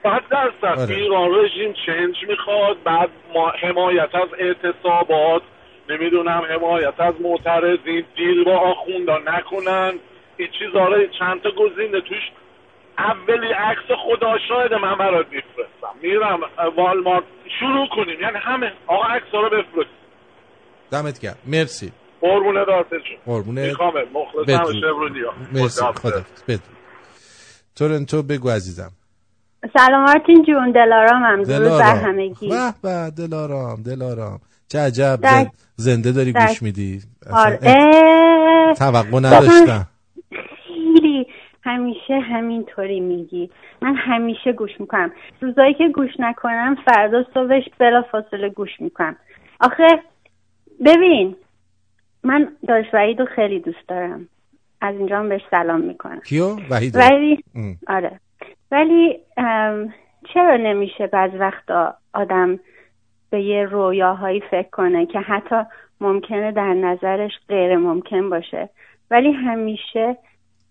[0.06, 0.96] صد درصد آره.
[0.96, 5.42] ایران رژیم چنج می‌خواد بعد ما حمایت از اعتصابات
[5.90, 9.94] نمی‌دونم حمایت از معترضین دیل با آخوندا نکنن.
[10.38, 12.32] این چیزا رو چند تا گزینه توش
[12.98, 16.00] اولی عکس خدا شاید من برات میفرستم.
[16.02, 16.40] میرم
[16.78, 17.24] والمارت.
[17.60, 18.22] شروع کنیم.
[18.22, 18.74] یعنی همه.
[18.88, 19.90] آقا عکس رو بفرست
[20.92, 21.38] دمت گرم.
[21.46, 21.92] مرسی.
[22.22, 23.68] قربونه دارتشون قربونه.
[23.68, 24.02] میخوامه.
[24.14, 24.70] مخلص بدرود.
[24.70, 25.34] همه شبرونی ها.
[25.54, 25.86] مرسی.
[25.86, 26.62] خدا بدرود.
[27.76, 28.92] تورنتو بگو عزیزم.
[29.74, 31.98] سلام آرتین جون دلارامم درود بر دلارام.
[32.06, 32.50] همگی.
[32.50, 34.40] به به دلارام دلارام.
[34.68, 37.02] چه عجب در- زن- زنده داری در- گوش میدی.
[37.32, 37.60] آره.
[37.64, 39.88] اه، توقع نداشتم.
[40.68, 41.28] خیلی
[41.64, 43.50] همیشه همینطوری میگی.
[43.82, 45.12] من همیشه گوش می‌کنم.
[45.42, 49.16] روزایی که گوش نکنم فردا صبحش بلا فاصله گوش می‌کنم.
[49.60, 49.88] آخه
[50.86, 51.36] ببین
[52.24, 54.28] من داشت وحید رو خیلی دوست دارم.
[54.82, 56.20] از اینجا هم بهش سلام می‌کنم.
[56.20, 56.98] کیو؟ وحید
[57.88, 58.20] آره.
[58.72, 59.20] ولی
[60.34, 62.60] چرا نمیشه بعض وقتا آدم
[63.30, 65.56] به یه رویاهایی فکر کنه که حتی
[66.02, 68.70] ممکنه در نظرش غیر ممکن باشه؟
[69.12, 70.18] ولی همیشه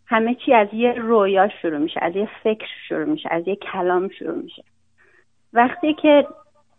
[0.07, 4.09] همه چی از یه رویا شروع میشه از یه فکر شروع میشه از یه کلام
[4.09, 4.65] شروع میشه.
[5.53, 6.27] وقتی که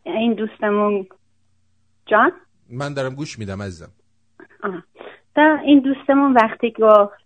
[0.03, 1.07] این دوستمون
[2.05, 2.31] جان؟
[2.69, 3.91] من دارم گوش میدم عزیزم.
[5.63, 7.25] این دوستمون وقتی گفت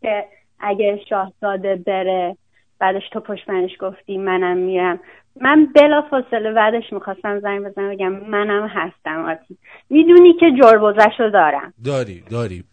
[0.00, 0.24] که
[0.60, 2.36] اگه شاهزاده بره
[2.78, 5.00] بعدش تو پشت منش گفتی منم میرم.
[5.40, 9.56] من بلا فاصله بعدش می‌خواستم زنگ بزنم بگم منم هستم آتی.
[9.90, 11.72] می‌دونی که جربوزش رو دارم.
[11.84, 12.64] داری داری.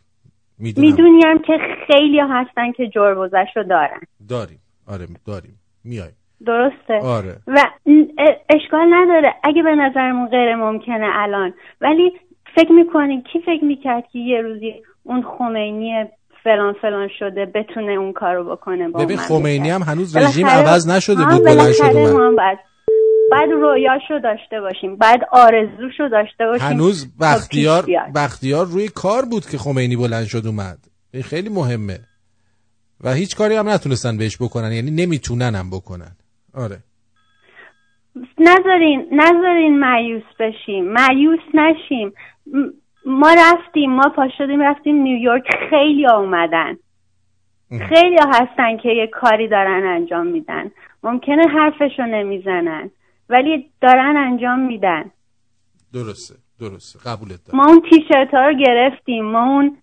[0.60, 0.88] می‌دونم.
[0.88, 4.02] می‌دونیم که خیلی هستن که جربوزش رو دارن.
[4.30, 4.60] داریم.
[4.88, 5.60] آره داریم.
[5.84, 6.10] میای.
[6.46, 7.00] درسته.
[7.04, 7.36] آره.
[7.48, 7.60] و
[8.50, 9.34] اشکال نداره.
[9.44, 11.54] اگه به نظرمون غیر ممکنه الان.
[11.82, 12.14] ولی
[12.56, 14.74] فکر می‌کنی کی فکر می‌کرد که یه روزی
[15.04, 16.06] اون خمینی
[16.44, 19.24] فلان فلان شده بتونه اون کارو بکنه با ببین من.
[19.24, 22.58] خمینی هم هنوز رژیم عوض نشده بود بلند شد بالاخره ما اومد هم باید
[23.32, 26.68] باید رویاشو داشته باشیم باید آرزوشو داشته باشیم.
[26.68, 27.86] هنوز پیش بختیار.
[28.16, 30.78] بختیار روی کار بود که خمینی بلند شد اومد.
[31.14, 32.00] این خیلی مهمه.
[33.04, 36.12] و هیچ کاری هم نتونستن بهش بکنن یعنی نمی‌تونن هم بکنن.
[36.54, 36.78] آره.
[38.40, 40.86] نذارین نذارین معیوس بشیم.
[40.94, 42.14] معیوس نشیم.
[43.06, 46.78] ما رفتیم ما پا شدیم رفتیم نیویورک خیلی اومدن.
[47.90, 50.72] خیلی هستن که یه کاری دارن انجام میدن.
[51.04, 52.92] ممکنه حرفشو نمی‌زنن
[53.30, 55.12] ولی دارن انجام میدن.
[55.94, 57.10] درسته درسته.
[57.10, 57.58] قبولت دارم.
[57.58, 59.78] ما اون تیشرت ها رو گرفتیم ما اون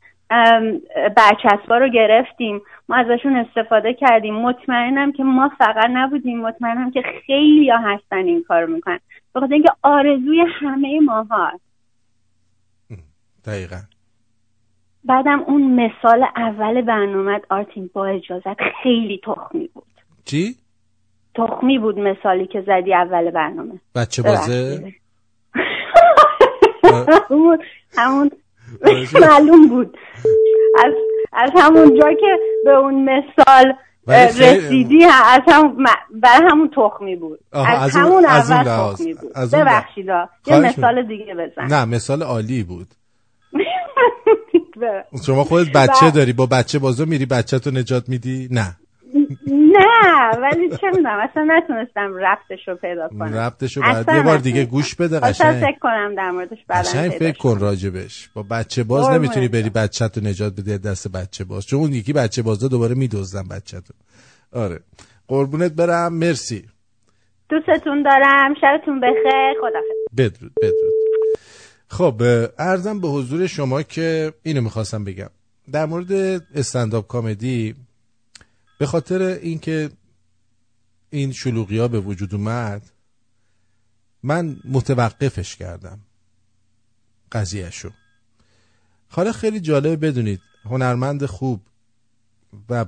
[1.16, 2.62] برچسبا رو گرفتیم.
[2.88, 4.34] ما ازشون استفاده کردیم.
[4.34, 9.00] مطمئنم که ما فقط نبودیم مطمئنم که خیلی ها هستن این کار رو می‌کنن.
[9.34, 11.67] به خاطر اینکه آرزوی همه ما هست
[13.48, 13.80] دقیقا
[15.04, 19.84] بعدم اون مثال اول برنامه آرتین با اجازت خیلی تخمی بود
[20.24, 20.56] چی؟
[21.34, 24.92] تخمی بود مثالی که زدی اول برنامه بچه بازه.
[27.28, 27.58] همون
[27.98, 28.30] همون
[29.20, 29.98] معلوم بود
[30.84, 30.92] از
[31.32, 33.72] از همون جا که به اون مثال
[34.08, 38.64] رسیدی ه- از هم برای همون تخمی بود از, همون اول.
[38.64, 39.32] تخمی بود.
[39.52, 40.06] ببخشید.
[40.46, 41.02] یه مثال.
[41.02, 42.86] دیگه بزن نه مثال عالی بود.
[45.26, 48.76] شما خودت بچه داری با بچه بازو میری بچه تو نجات میدی؟ نه.
[49.48, 53.34] نه ولی چه می‌دونم اصلا نتونستم ربطش رو پیدا کنم.
[53.34, 54.38] ربطشو بعد اصلا یه بار.
[54.38, 55.60] دیگه گوش بده قشنگ.
[55.60, 58.30] فکر کنم در موردش بعدا قشنگ فکر کن راجبش.
[58.34, 61.66] با بچه باز نمی‌تونی بری بچه تو نجات بدی از دست بچه باز.
[61.66, 63.94] چون اون یکی بچه بازا دوباره میدزدن بچه تو
[64.52, 64.80] آره.
[65.28, 66.14] قربونت برم.
[66.14, 66.64] مرسی.
[67.48, 68.54] دوستتون دارم.
[68.60, 69.54] شبتون بخیر.
[69.60, 69.80] خدا
[70.16, 71.07] بدرود بدرود.
[71.88, 72.22] خب
[72.58, 75.30] ارزم به حضور شما که اینو می‌خواستم بگم.
[75.72, 76.12] در مورد
[76.54, 77.74] استنداپ کامدی
[78.78, 79.90] به خاطر اینکه
[81.10, 82.82] این شلوغی ها به وجود اومد
[84.22, 86.00] من متوقفش کردم
[87.32, 87.90] قضیهشو.
[89.08, 91.60] حالا خیلی جالبه بدونید هنرمند خوب
[92.68, 92.84] و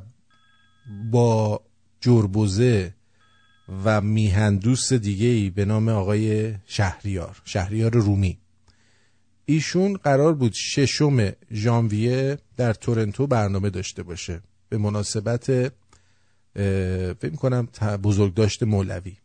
[1.10, 1.62] با
[2.00, 2.94] جربوزه
[3.84, 8.38] و میهندوست دیگه ای به نام آقای شهریار شهریار رومی.
[9.50, 14.40] ایشون قرار بود ششم ژانویه در تورنتو برنامه داشته باشه.
[14.68, 15.46] به مناسبت
[17.20, 17.68] فکر کنم
[18.02, 19.16] بزرگداشت مولوی.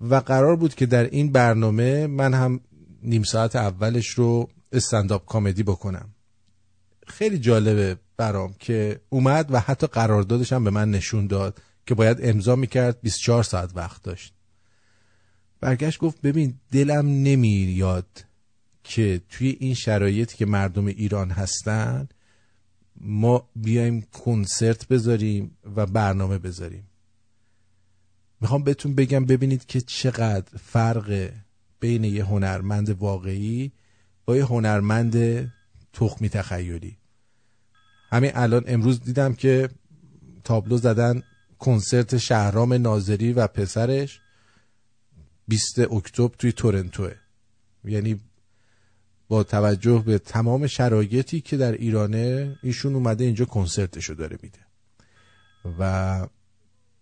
[0.00, 2.60] و قرار بود که در این برنامه من هم
[3.02, 6.08] نیم ساعت اولش رو استنداپ کامدی بکنم.
[7.06, 12.18] خیلی جالبه برام که اومد و حتی قراردادش هم به من نشون داد که باید
[12.22, 14.34] امضا می‌کرد 24 ساعت وقت داشت.
[15.60, 18.24] برگشت گفت ببین دلم نمیاد
[18.84, 22.08] که توی این شرایطی که مردم ایران هستن
[23.00, 26.88] ما بیایم کنسرت بذاریم و برنامه بذاریم.
[28.40, 31.30] می‌خوام بهتون بگم ببینید که چقدر فرق
[31.80, 33.72] بین یه هنرمند واقعی
[34.24, 35.46] با یه هنرمند
[35.92, 36.96] تخمی تخیلی.
[38.10, 39.68] همین الان امروز دیدم که
[40.44, 41.22] تابلو زدن
[41.58, 44.20] کنسرت شهرام ناظری و پسرش
[45.48, 47.14] 20 اکتبر توی تورنتوه.
[47.84, 48.20] یعنی
[49.32, 54.58] با توجه به تمام شرایطی که در ایرانه ایشون اومده اینجا کنسرتشو داره میده.
[55.78, 56.26] و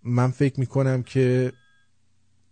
[0.02, 1.52] من فکر می‌کنم که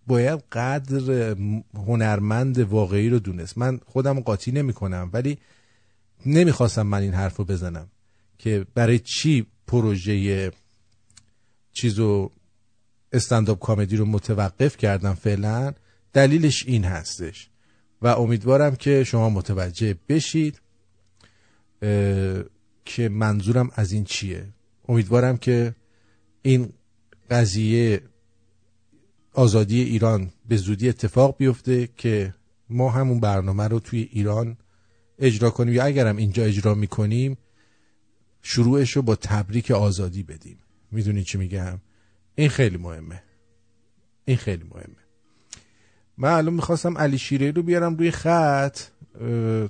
[0.07, 1.37] باید قدر
[1.75, 3.59] هنرمند واقعی رو دونست.
[3.59, 5.39] من خودم قاطی نمی‌کنم ولی
[6.27, 7.89] نمی‌خواستم من این حرف رو بزنم
[8.39, 10.53] که برای چی پروژه
[11.73, 12.31] چیزو
[13.13, 15.73] استنداپ کامدی رو متوقف کردم فعلا؟
[16.13, 17.51] دلیلش این هستش.
[18.03, 20.61] و امیدوارم که شما متوجه بشید
[22.85, 24.47] که منظورم از این چیه.
[24.89, 25.75] امیدوارم که
[26.43, 26.73] این
[27.31, 28.03] قضیه
[29.33, 32.35] آزادی ایران به زودی اتفاق بیفته که
[32.71, 34.57] ما همون برنامه رو توی ایران
[35.19, 37.39] اجرا کنیم یا اگرم اینجا اجرا می‌کنیم
[38.43, 40.59] شروعش رو با تبریک آزادی بدیم.
[40.91, 41.81] می‌دونی چی میگم؟
[42.35, 43.23] این خیلی مهمه.
[44.25, 45.08] این خیلی مهمه.
[46.19, 48.79] من الان می‌خواستم علی شیره رو بیارم روی خط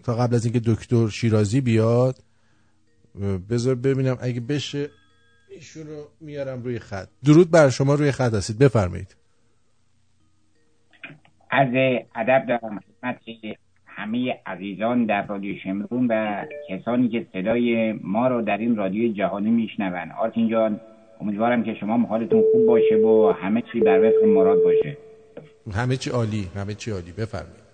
[0.04, 2.16] تا قبل از اینکه دکتر شیرازی بیاد.
[3.50, 4.88] بذار ببینم اگه بشه
[5.50, 7.08] ایشون رو میارم روی خط.
[7.24, 8.58] درود بر شما روی خط هستید.
[8.58, 9.16] بفرمایید.
[11.50, 13.16] عرض ادب دارم خدمت
[13.86, 19.50] همه عزیزان در رادیو شمرون و کسانی که صدای ما رو در این رادیو جهانی
[19.50, 20.10] میشنون.
[20.20, 20.80] آرتین جان
[21.20, 25.07] امیدوارم که شما حالتون خوب باشه و همه چی بر وفق مراد باشه.
[25.72, 27.12] همه چی عالی همه چی عالی.
[27.12, 27.68] بفرمایید.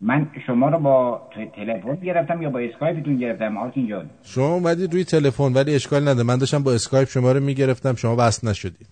[0.00, 5.04] من شما رو با تلفن گرفتم یا با اسکایپتون گرفتم؟ آرتین جان شما اومدید روی
[5.04, 6.22] تلفن ولی اشکال نداره.
[6.22, 7.94] من داشتم با اسکایپ شما رو می‌گرفتم.
[7.94, 8.86] شما وصل نشدید.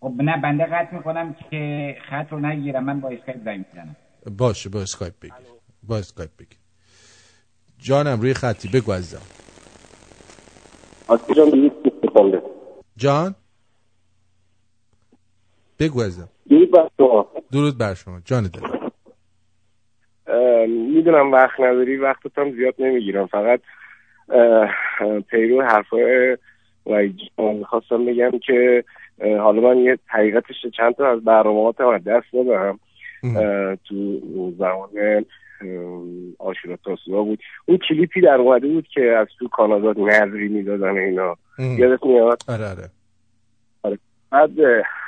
[0.00, 2.84] خب نه بنده قطع می‌کنم که خط رو نگیرم.
[2.84, 3.96] من با اسکایپ زنگ می‌زنم.
[4.36, 5.34] باشه با اسکایپ بگیر.
[5.82, 6.58] با اسکایپ بگیر.
[7.78, 8.68] جانم روی خطی.
[8.68, 9.22] بگو عزیزم.
[11.08, 11.72] آرتین جان.
[12.96, 13.34] جان؟
[15.78, 16.28] بگو عزیزم.
[16.50, 17.26] درود بر شما.
[17.52, 18.20] درود بر شما.
[18.24, 18.60] جان دل.
[20.68, 23.26] می‌دونم وقت نداری وقتت هم زیاد نمی‌گیرم.
[23.26, 23.60] فقط
[25.30, 26.36] پیرو حرفای
[26.86, 27.08] و
[27.38, 28.84] می‌خواستم بگم که
[29.20, 32.78] حالا من یه حقیقتش چند تا از برنامه‌هاتم از دست دادم.
[33.88, 34.20] تو
[34.58, 35.24] زمان
[36.38, 37.38] آشورا تاسوعا بود.
[37.66, 41.36] اون کلیپی در اومده بود که از تو کانادا نظری می‌دادن اینا.
[41.58, 42.88] یادت میاد؟ آره آره.
[44.30, 44.50] بعد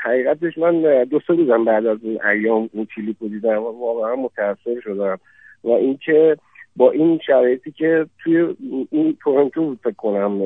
[0.03, 4.81] حقیقتش من دو سه روزم بعد از اون ایام اون کلیپ رو دیدم واقعا متاثر
[4.85, 5.19] شدم.
[5.65, 6.37] و اینکه
[6.77, 8.57] با این شرایطی که توی
[8.91, 10.41] این تورنتو بود فکر کنم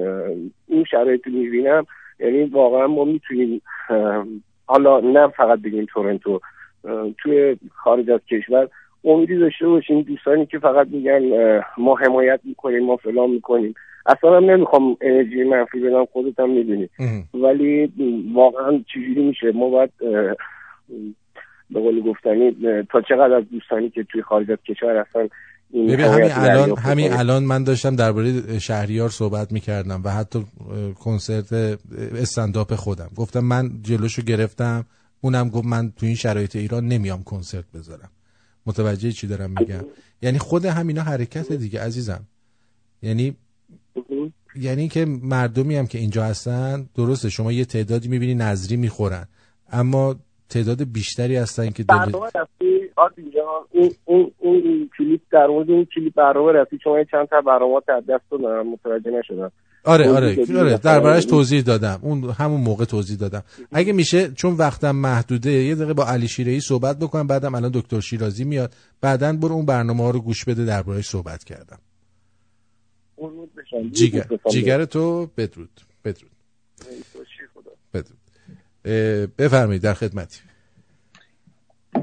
[0.69, 1.87] این شرایطی می‌بینم
[2.21, 3.63] یعنی واقعا ما می‌تونیم
[4.67, 6.41] حالا نه فقط بگیم تورنتو
[7.19, 8.69] توی خارج از کشور
[9.07, 11.21] امیدی داشته باشیم دوستانی که فقط میگن
[11.79, 13.75] ما حمایت می‌کنیم ما فلان می‌کنیم.
[14.07, 16.89] اصلا هم نمی‌خوام انرژی منفی بدم خودت هم می‌دونی.
[17.35, 17.93] ولی
[18.35, 19.91] واقعا چجوری میشه؟ ما باید
[21.71, 22.57] به قول گفتنی
[22.93, 25.29] تا چقدر از دوستانی که توی خارج از کشور هستن
[25.73, 27.13] ببین همین الان همین.
[27.13, 30.39] الان من داشتم درباره شهریار صحبت می‌کردم و حتی
[31.05, 31.53] کنسرت
[32.23, 33.11] استنداپ خودم.
[33.17, 34.85] گفتم من جلوشو گرفتم
[35.21, 38.11] اونم گفت من تو این شرایط ایران نمیام کنسرت بذارم.
[38.67, 39.85] متوجه چی دارم میگم؟
[40.23, 42.27] یعنی خود همینا حرکت دیگه عزیزم.
[43.03, 43.37] یعنی
[44.57, 49.29] یعنی که مردمی هم که اینجا هستن درسته شما یه تعدادی می‌بینی نظری می‌خورن.
[49.73, 50.17] اما
[50.49, 52.13] تعداد بیشتری هستن که دل...
[53.35, 57.81] جان اون اون اون کلیپ در مورد اون کلیپ برنامه رفتی چون چند تا برنامه
[57.89, 59.53] از دست دادم متوجه نشدم.
[59.85, 61.99] آره آره آره دربارش این- توضیح دادم.
[62.03, 63.43] اون همون موقع توضیح دادم.
[63.73, 68.01] اگه میشه چون وقتم محدوده یه دقیقه با علی شیرهی صحبت بکنم بعدم الان دکتر
[68.01, 68.73] شیرازی میاد.
[69.01, 71.79] بعدا برو اون برنامه ها رو گوش بده دربارش صحبت کردم.
[73.93, 75.71] جیگر جیگر تو بدرود
[76.05, 76.31] بدرود.
[77.95, 78.19] بدرود.
[79.39, 80.41] بفرمایید در خدمتی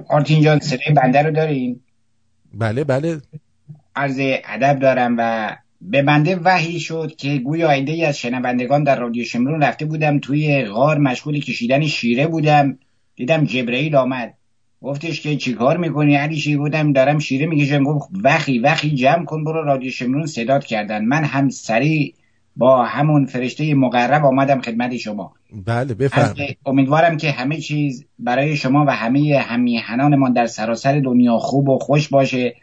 [0.10, 1.80] آرتین جان صدای بنده رو دارین؟
[2.54, 3.22] بله بله.
[3.96, 9.24] عرض ادب دارم و به بنده وحی شد که گویا عده از شنوندگان در رادیو
[9.24, 10.20] شمرون رفته بودم.
[10.20, 12.80] توی غار مشغول کشیدن شیره بودم.
[13.16, 14.34] دیدم جبرئیل آمد.
[14.82, 16.94] گفتش که چیکار می‌کنی؟ علی شیر بودم.
[16.94, 17.84] دارم شیره می‌کشم.
[17.84, 21.06] گفت وخی وخی جمع کن برو رادیو شمرون صدات کردن.
[21.06, 22.14] من هم سریع
[22.56, 25.34] با همون فرشته مقرب آمدم خدمت شما.
[25.66, 26.58] بله بفرمایید.
[26.66, 32.10] امیدوارم که همه چیز برای شما و همه همیهنانمان در سراسر دنیا خوب و خوش
[32.10, 32.56] باشه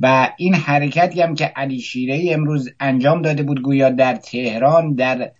[0.00, 5.30] و این حرکتی هم که علی شیره امروز انجام داده بود گویا در تهران در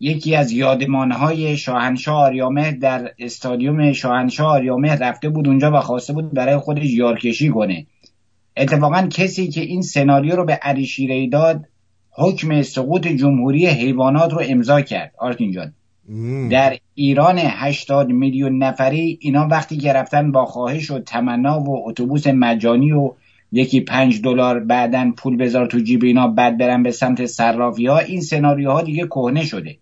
[0.00, 6.34] یکی از یادمانهای شاهنشاه آریامهر در استادیوم شاهنشاه آریامهر رفته بود اونجا و خواسته بود
[6.34, 7.86] برای خودش یارکشی کنه.
[8.56, 11.64] اتفاقا کسی که این سناریو رو به علی شیره داد
[12.18, 15.12] حکم سقوط جمهوری حیوانات رو امضا کرد.
[15.18, 15.72] آرتین جان.
[16.50, 22.26] در ایران 80 میلیون نفری اینا وقتی که رفتن با خواهش و تمنا و اتوبوس
[22.26, 23.12] مجانی و
[23.52, 27.98] یکی پنج دلار بعدن پول بذار تو جیب اینا بعد برن به سمت صرافی ها
[27.98, 29.76] این سناریوها دیگه کهنه شده.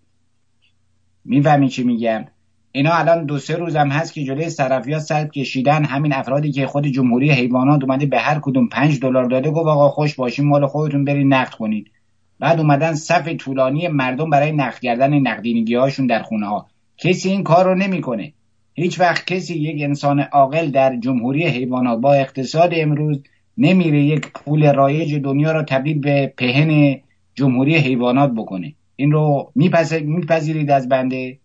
[1.24, 2.24] می‌فهمی چی میگم؟
[2.72, 5.84] اینا الان دو سه روز هم هست که جلوی صرافی ها سر کشیدن.
[5.84, 9.88] همین افرادی که خود جمهوری حیوانات اومده به هر کدوم پنج دلار داده گفت آقا
[9.88, 11.90] خوش باشین مال خودتون برین نقد کنید
[12.38, 16.66] بعد اومدن صف طولانی مردم برای نقد کردن نقدینگی هاشون در خونه ها
[16.98, 18.32] کسی این کار رو نمی‌کنه.
[18.74, 23.18] هیچ وقت کسی یک انسان عاقل در جمهوری حیوانات با اقتصاد امروز
[23.58, 27.00] نمیره یک پول رایج دنیا رو تبدیل به پهن
[27.34, 28.74] جمهوری حیوانات بکنه.
[28.96, 31.38] این رو میپذ- میپذیرید از بنده؟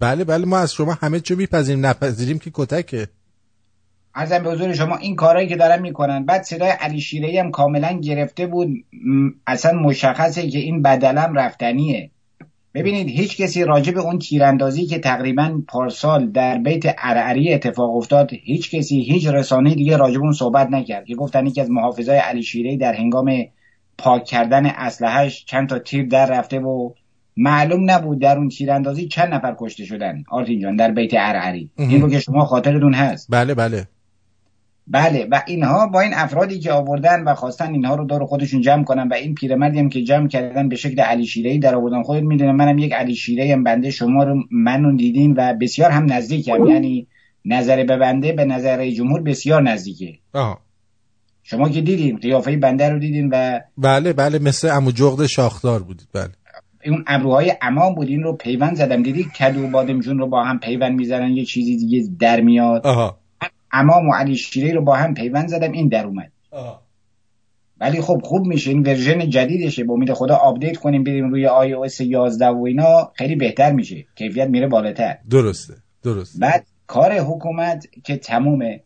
[0.00, 1.86] بله بله ما از شما همه چی میپذیریم.
[1.86, 3.08] نپذیریم که کتکه.
[4.14, 7.92] ارزم به حضور شما این کارهایی که دارن می‌کنن بعد صدای علی شیرهی هم کاملا
[7.92, 8.68] گرفته بود
[9.46, 12.10] اصلا مشخصه که این بدلم رفتنیه.
[12.74, 18.30] ببینید هیچ کسی راجع به اون تیراندازی که تقریبا پارسال در بیت ارعری اتفاق افتاد
[18.32, 22.18] هیچ کسی هیچ رسانه دیگه راجع به اون صحبت نکرد که گفتن یکی از محافظای
[22.18, 23.32] علی شیرهی در هنگام
[23.98, 26.90] پاک کردن اسلحهش چند تا تیر در رفته و
[27.36, 30.24] معلوم نبود در اون تیراندازی چند نفر کشته شدن.
[30.30, 31.70] آرتین جان در بیت ارعری.
[31.78, 31.88] مهم.
[31.88, 33.26] این رو که شما خاطرتون هست.
[33.30, 33.86] بله بله.
[34.92, 38.84] بله و اینها با این افرادی که آوردن و خواستن اینها رو دور خودشون جمع
[38.84, 42.22] کنن و این پیرمردی هم که جمع کردن به شکل علی شیره‌ای در آوردن خودت
[42.22, 46.66] می‌دونم منم یک علی شیره‌ای هم بنده شما رو منو دیدین و بسیار هم نزدیکم.
[46.66, 47.06] یعنی
[47.44, 50.18] نظر به بنده به نظر جمهور بسیار نزدیکه.
[50.34, 50.58] آها.
[51.42, 56.08] شما که دیدین قیافه بنده رو دیدین و بله بله مثل عمو جغد شاخدار بودید.
[56.14, 56.30] بله.
[56.86, 59.02] اون ابروهای امام بود این رو پیوند زدم.
[59.02, 62.86] دیدی کدو بادمجون رو با هم پیوند می‌زنن یه چیزی دیگه در میاد.
[62.86, 63.19] آها.
[63.72, 66.32] امام و علی شیره رو با هم پیوند زدم این در اومد.
[67.80, 69.84] ولی خب خوب میشه این version جدیدشه.
[69.84, 74.06] با امید خدا update کنیم بریم روی iOS 11 و اینا خیلی بهتر میشه.
[74.14, 75.16] کیفیت میره بالاتر.
[75.30, 78.80] درسته درست بعد کار حکومت که تمومه.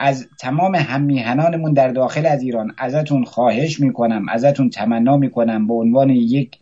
[0.00, 6.10] از تمام هممیهنانمون در داخل از ایران ازتون خواهش می‌کنم ازتون تمنا می‌کنم به عنوان
[6.10, 6.58] یک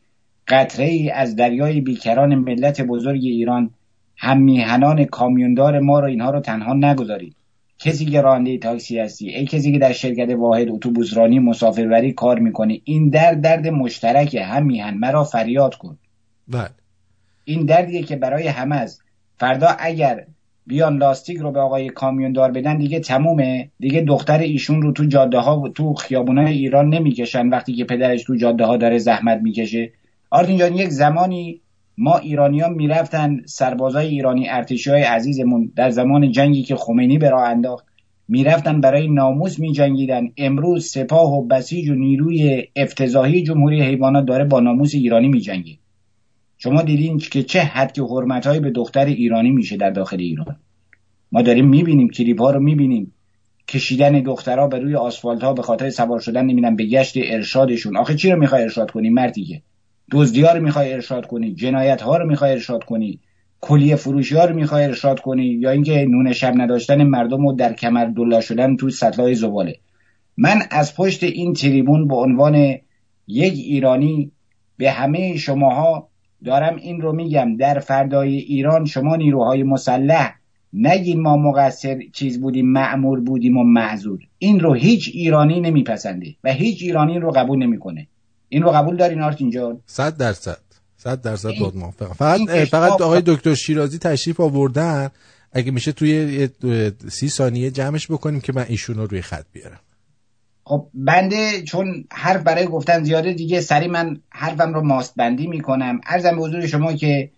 [0.48, 3.70] قطره ای از دریای بیکران ملت بزرگ ایران
[4.16, 7.35] هممیهنان کامیوندار ما رو اینها رو تنها نگذارید.
[7.86, 12.38] کسی که راننده تاکسی هستی؟ ای کسی که در شرکت واحد اتوبوس رانی مسافربری کار
[12.38, 15.98] می‌کنه این درد درد مشترک هم میهن مرا فریاد کن.
[16.48, 16.70] بله.
[17.44, 19.02] این دردیه که برای همه است.
[19.38, 20.26] فردا اگر
[20.66, 23.70] بیان لاستیک رو به آقای کامیوندار بدن دیگه تمومه.
[23.80, 27.48] دیگه دختر ایشون رو تو جاده ها و تو خیابونای ایران نمی‌کشن.
[27.48, 29.92] وقتی که پدرش تو جاده ها داره زحمت می‌کشه.
[30.30, 31.60] آرتین جان یک زمانی
[31.98, 37.86] ما ایرانیان می‌رفتن سربازای ایرانی ارتشی عزیزمون در زمان جنگی که خمینی به راه انداخت.
[38.28, 40.28] می‌رفتن برای ناموس میجنگیدن.
[40.36, 45.72] امروز سپاه و بسیج و نیروی افتضاحی جمهوری حیوانات داره با ناموس ایرانی میجنگه
[46.58, 50.56] شما دیدین که چه حد که حرمتهایی به دختر ایرانی میشه در داخل ایران.
[51.32, 53.12] ما داریم می‌بینیم کلیپ ها رو می‌بینیم.
[53.68, 57.96] کشیدن دخترها به روی آسفالت ها به خاطر سوار شدن نمی‌دونم به گشت ارشادشون.
[57.96, 59.62] آخه چی رو می‌خوای ارشاد کنی مردی که
[60.10, 63.20] دزدی ها رو می‌خوای ارشاد کنی جنایت ها رو می‌خوای ارشاد کنی
[63.60, 67.72] کلیه فروشی ها رو می‌خوای ارشاد کنی یا اینکه نون شب نداشتن مردم رو در
[67.72, 69.76] کمر دلا شدن تو سطلای زباله.
[70.36, 72.54] من از پشت این تریبون به عنوان
[73.26, 74.32] یک ایرانی
[74.76, 76.08] به همه شماها
[76.44, 80.34] دارم این رو میگم در فردای ایران شما نیروهای مسلح
[80.72, 84.20] نگین ما مقصر چیز بودیم معمور بودیم و معذور.
[84.38, 88.06] این رو هیچ ایرانی نمیپسنده و هیچ ایرانی رو قبول نمی‌کنه.
[88.48, 90.58] این رو قبول دارین آرتین جان؟ صد درصد.
[90.96, 95.10] صد درصد باد موافقم فقط فقط آقای دکتر شیرازی تشریف آوردن.
[95.52, 96.48] اگه میشه توی
[97.08, 99.80] سی ثانیه جمعش بکنیم که من ایشون رو روی خط بیارم.
[100.64, 106.00] خب بنده چون حرف برای گفتن زیاده دیگه سری من حرفم رو ماست بندی می‌کنم.
[106.06, 107.30] ارزم به حضور شما که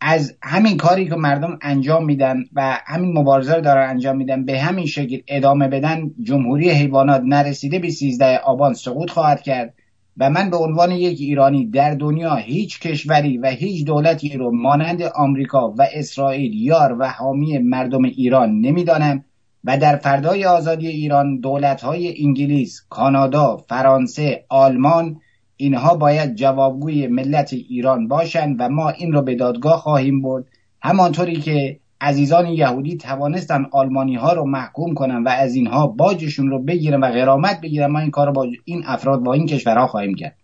[0.00, 4.60] از همین کاری که مردم انجام میدن و همین مبارزه رو دارن انجام میدن به
[4.60, 9.74] همین شکل ادامه بدن جمهوری حیوانات نرسیده به 13 آبان سقوط خواهد کرد.
[10.20, 15.02] و من به عنوان یک ایرانی در دنیا هیچ کشوری و هیچ دولتی رو مانند
[15.02, 19.24] آمریکا و اسرائیل یار و حامی مردم ایران نمی‌دانم
[19.64, 25.20] و در فردای آزادی ایران دولت‌های انگلیس، کانادا، فرانسه، آلمان
[25.56, 30.44] اینها باید جوابگوی ملت ایران باشند و ما این رو به دادگاه خواهیم برد.
[30.82, 36.62] همانطوری که عزیزان یهودی توانستن آلمانی ها رو محکوم کنن و از اینها باجشون رو
[36.62, 37.86] بگیرن و غرامت بگیرن.
[37.86, 40.36] ما این کار رو با این افراد با این کشورها خواهیم کرد.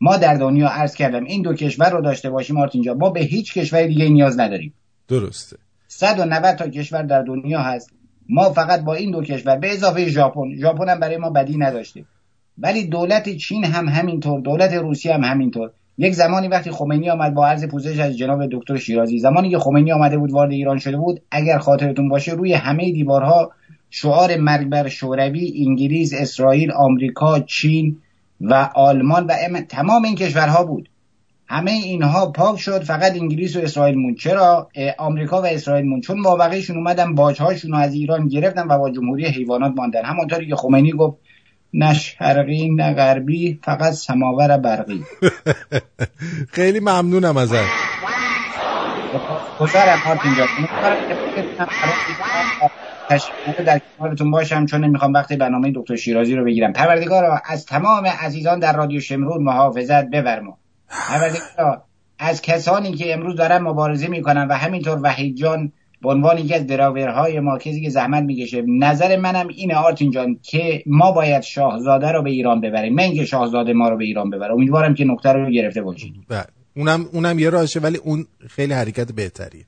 [0.00, 3.54] ما در دنیا عرض کردم این دو کشور رو داشته باشیم آرتینجا ما به هیچ
[3.54, 4.74] کشور دیگه نیاز نداریم.
[5.08, 5.56] درسته.
[5.88, 7.90] 190 تا کشور در دنیا هست.
[8.28, 10.54] ما فقط با این دو کشور به اضافه ژاپن.
[10.60, 12.04] ژاپن هم برای ما بدی نداشته.
[12.58, 15.70] ولی دولت چین هم همینطور دولت روسیه هم همینطور.
[15.98, 19.92] یک زمانی وقتی خمینی آمد با عرض پوزش از جناب دکتر شیرازی زمانی که خمینی
[19.92, 23.50] آمده بود وارد ایران شده بود اگر خاطرتون باشه روی همه دیوارها
[23.90, 27.98] شعار مرگ بر شوروی انگلیس اسرائیل آمریکا چین
[28.40, 30.88] و آلمان و ام- تمام این کشورها بود.
[31.46, 36.20] همه اینها پاک شد فقط انگلیس و اسرائیل مون چرا؟ آمریکا و اسرائیل مون چون
[36.20, 40.04] مابقیشون اومدن باجهاشون رو از ایران گرفتن و با جمهوری حیوانات ماندن.
[40.04, 41.18] همونطوری که خمینی گفت
[41.74, 45.04] نه شرقی نه غربی فقط سماور برقی.
[46.56, 47.64] خیلی ممنونم ازت.
[49.60, 50.48] گذارم آرتین جان.
[53.66, 56.72] در کنارتون باشم چون نمی‌خوام وقتی برنامه دکتر شیرازی رو بگیرم.
[56.72, 60.58] پروردگارا از تمام عزیزان در رادیو شمرون محافظت بفرما.
[61.08, 61.84] پروردگارا
[62.18, 65.72] از کسانی که امروز دارن مبارزه می‌کنن و همینطور وحید جان
[66.02, 68.62] به عنوان یکی از دراورهای ما کسی که زحمت می‌کشه.
[68.68, 72.94] نظر منم اینه آرتین جان که ما باید شاهزاده رو به ایران ببریم.
[72.94, 76.14] نه اینکه شاهزاده ما رو به ایران ببره امیدوارم که نکته رو گرفته باشید.
[76.28, 76.44] بله
[76.76, 79.64] اونم اونم یه راهشه ولی اون خیلی حرکت بهتریه.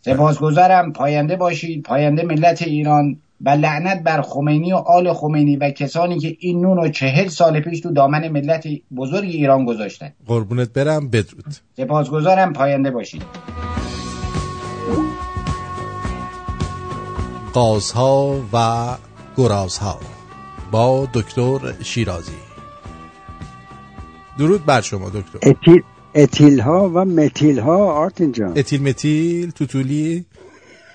[0.00, 0.92] سپاسگزارم.
[0.92, 1.82] پاینده باشید.
[1.82, 6.78] پاینده ملت ایران و لعنت بر خمینی و آل خمینی و کسانی که این نون
[6.78, 10.12] و چهل سال پیش تو دامن ملت بزرگ ایران گذاشتن.
[10.26, 11.08] قربونت برم.
[11.08, 11.44] بدرود.
[11.76, 12.52] سپاسگزارم.
[12.52, 13.22] پاینده باشید.
[17.58, 18.56] قازها و
[19.36, 20.00] گرازها.
[20.70, 22.32] با دکتر شیرازی.
[24.38, 25.50] درود بر شما دکتر.
[25.50, 25.82] اتیل
[26.14, 28.58] اتیل ها و متیل ها آرتین جان.
[28.58, 30.24] اتیل متیل توتولی.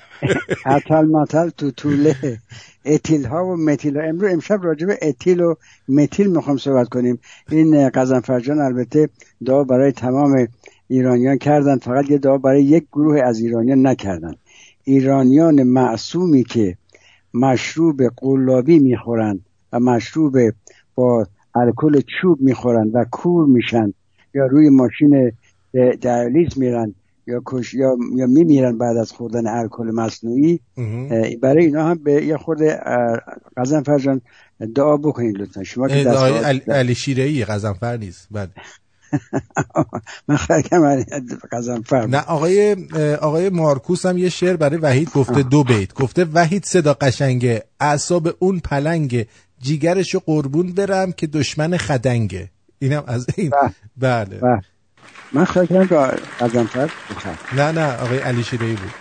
[0.75, 2.39] اتل متل تو طوله
[2.85, 5.55] اتیل ها و متیل ها امروز امشب راجع به اتیل و
[5.87, 7.19] متیل می‌خوام صحبت کنیم.
[7.51, 9.09] این قزنفر جان البته
[9.45, 10.47] دعا برای تمام
[10.87, 11.77] ایرانیان کردن.
[11.77, 14.35] فقط یه دعا برای یک گروه از ایرانیان نکردن.
[14.83, 16.77] ایرانیان معصومی که
[17.33, 20.37] مشروب قلابی می‌خورند و مشروب
[20.95, 23.93] با الکل چوب می‌خورند و کور میشن
[24.33, 25.31] یا روی ماشین
[26.01, 26.93] دیالیز میرن
[27.27, 30.59] یا کش یا یا میمیرن بعد از خوردن الکل مصنوعی
[31.41, 32.79] برای اینا هم به یه خورده
[33.57, 34.21] قزنفر جان
[34.75, 35.63] دعا بکنید لطفا.
[35.63, 38.27] شما که دست علی- شیرهی قزنفر نیست.
[38.31, 38.49] بله.
[40.27, 41.03] من خرکم
[41.51, 42.75] قزنفر نه آقای
[43.21, 45.93] آقای مارکوس هم یه شعر برای وحید گفته دو بیت.
[45.93, 49.27] گفته وحید صدا قشنگه اعصاب اون پلنگه
[49.61, 52.49] جیگرشو قربون برم که دشمن خدنگه.
[52.79, 53.51] اینم از این.
[53.97, 54.39] بله.
[54.41, 54.59] و
[55.33, 55.95] من خرکم که
[56.39, 56.89] قزنفر
[57.55, 58.91] نه نه آقای علی شیرهی بود.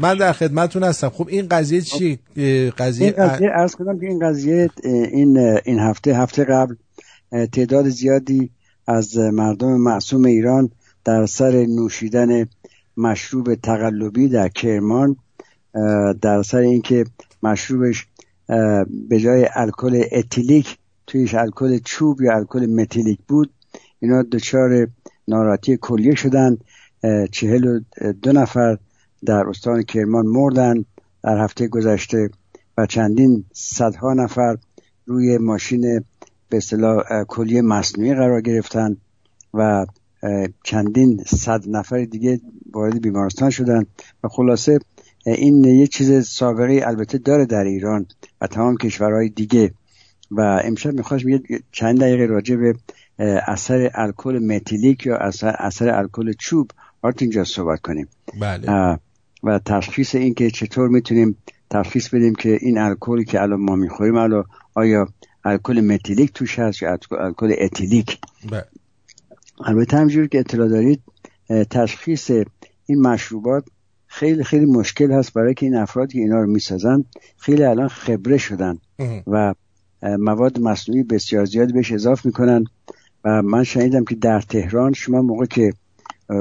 [0.00, 1.08] من در خدمتتون هستم.
[1.08, 5.78] خب این قضیه چی؟ اه، قضیه این قضیه ارز کنم که این قضیه این این
[5.78, 6.74] هفته هفته قبل
[7.52, 8.50] تعداد زیادی
[8.90, 10.70] از مردم معصوم ایران
[11.04, 12.48] در سر نوشیدن
[12.96, 15.16] مشروب تقلبی در کرمان
[16.22, 17.04] در سر اینکه
[17.42, 18.06] مشروبش
[19.08, 23.50] به جای الکل اتیلیک تویش الکل چوب یا الکل متیلیک بود.
[24.00, 24.88] اینا دچار
[25.28, 26.56] ناراحتی کلیه شدن
[27.04, 27.80] اه، چهل و
[28.22, 28.78] دو نفر
[29.26, 30.84] در استان کرمان مردن.
[31.22, 32.30] در هفته گذشته
[32.78, 34.56] و چندین صدها نفر
[35.06, 36.04] روی ماشین
[36.50, 38.96] به اصطلاح اه، کلیه مصنوعی قرار گرفتن
[39.54, 39.86] و
[40.64, 42.40] چندین صد نفر دیگه
[42.72, 43.86] وارد بیمارستان شدن
[44.24, 44.78] و خلاصه
[45.26, 48.06] این یه چیز سابقه البته داره در ایران
[48.40, 49.74] و تمام کشورهای دیگه.
[50.30, 52.74] و امشب می‌خواست یه چند دقیقه راجع به
[53.46, 56.70] اثر الکل متیلیک یا اثر, اثر الکل چوب
[57.02, 58.08] آرتین جان صحبت کنیم.
[58.40, 58.98] بله.
[59.42, 61.36] و تشخیص این که چطور می‌تونیم
[61.70, 64.44] تشخیص بدیم که این الکلی که الان ما می‌خوریم الان
[64.74, 65.08] آیا
[65.44, 68.18] الکل متیلیک توش هست یا الکل- اتیلیک
[68.50, 68.64] بله.
[69.64, 71.02] البته همجور که اطلاع دارید
[71.70, 72.30] تشخیص
[72.86, 73.64] این مشروبات
[74.06, 77.04] خیلی خیلی مشکل هست برای که این افرادی که اینا رو می‌سازن
[77.36, 78.78] خیلی الان خبره شدن
[79.26, 79.54] و
[80.02, 82.64] مواد مصنوعی بسیار زیادی بهش اضاف می‌کنن
[83.24, 85.72] و من شنیدم که در تهران شما موقع که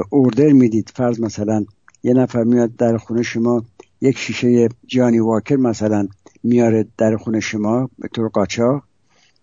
[0.09, 1.65] اوردر می‌دید فرض مثلا
[2.03, 3.65] یه نفر میاد در خونه شما
[4.01, 6.07] یک شیشه جانی واکر مثلا
[6.43, 8.83] میاره در خونه شما به طور قاچاق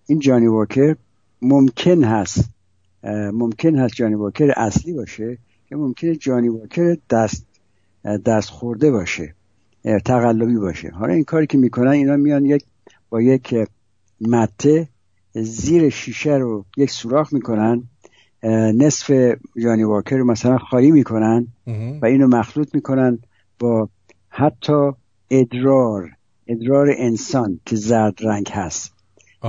[0.07, 0.97] این جانی واکر
[1.43, 2.51] ممکن هست
[3.33, 5.39] ممکن هست جانی واکر اصلی باشه
[5.71, 7.47] یا ممکنه جانی واکر دست
[8.05, 9.35] دست خورده باشه
[10.05, 10.91] تقلبی باشه.
[10.91, 12.65] حالا این کاری که می‌کنن اینا میان یک
[13.11, 13.55] با یک
[14.21, 14.89] مته
[15.35, 17.83] زیر شیشه رو یک سوراخ می‌کنن
[18.75, 21.47] نصف جانی واکر رو مثلا خالی می‌کنن
[22.03, 23.19] و اینو مخلوط می‌کنن
[23.59, 23.89] با
[24.29, 24.91] حتی
[25.31, 26.11] ادرار
[26.47, 28.96] ادرار انسان که زرد رنگ هست.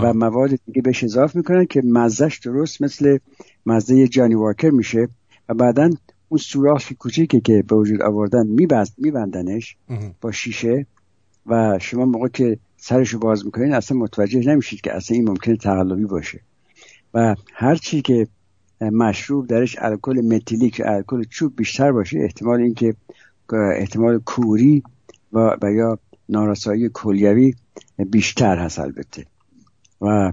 [0.03, 3.17] و مواد دیگه بهش اضافه می‌کنن که مزهش درست مثل
[3.65, 5.07] مزه جانی واکر میشه
[5.49, 5.89] و بعدا
[6.29, 9.77] اون سوراخ کوچیکی که به وجود آوردن میبست میبندنش
[10.21, 10.85] با شیشه
[11.45, 15.55] و شما موقع که سرش رو باز می‌کنین اصلا متوجه نمیشید که اصلا این ممکنه
[15.55, 16.39] تقلبی باشه.
[17.13, 18.27] و هر چی که
[18.81, 22.95] مشروب درش الکل متیلیک یا الکل چوب بیشتر باشه احتمال اینکه
[23.53, 24.83] احتمال کوری
[25.33, 25.99] و, و یا
[26.29, 27.53] نارسایی کلیوی
[27.97, 29.25] بیشتر هست البته
[30.01, 30.31] و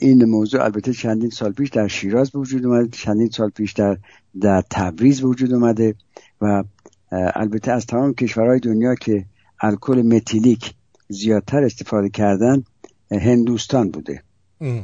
[0.00, 3.98] این موضوع البته چندین سال پیش در شیراز به وجود اومده چندین سال پیش در
[4.40, 5.94] در تبریز به وجود اومده
[6.40, 6.64] و
[7.12, 9.24] البته از تمام کشورهای دنیا که
[9.60, 10.74] الکل متیلیک
[11.08, 12.64] زیادتر استفاده کردن
[13.10, 14.22] هندوستان بوده.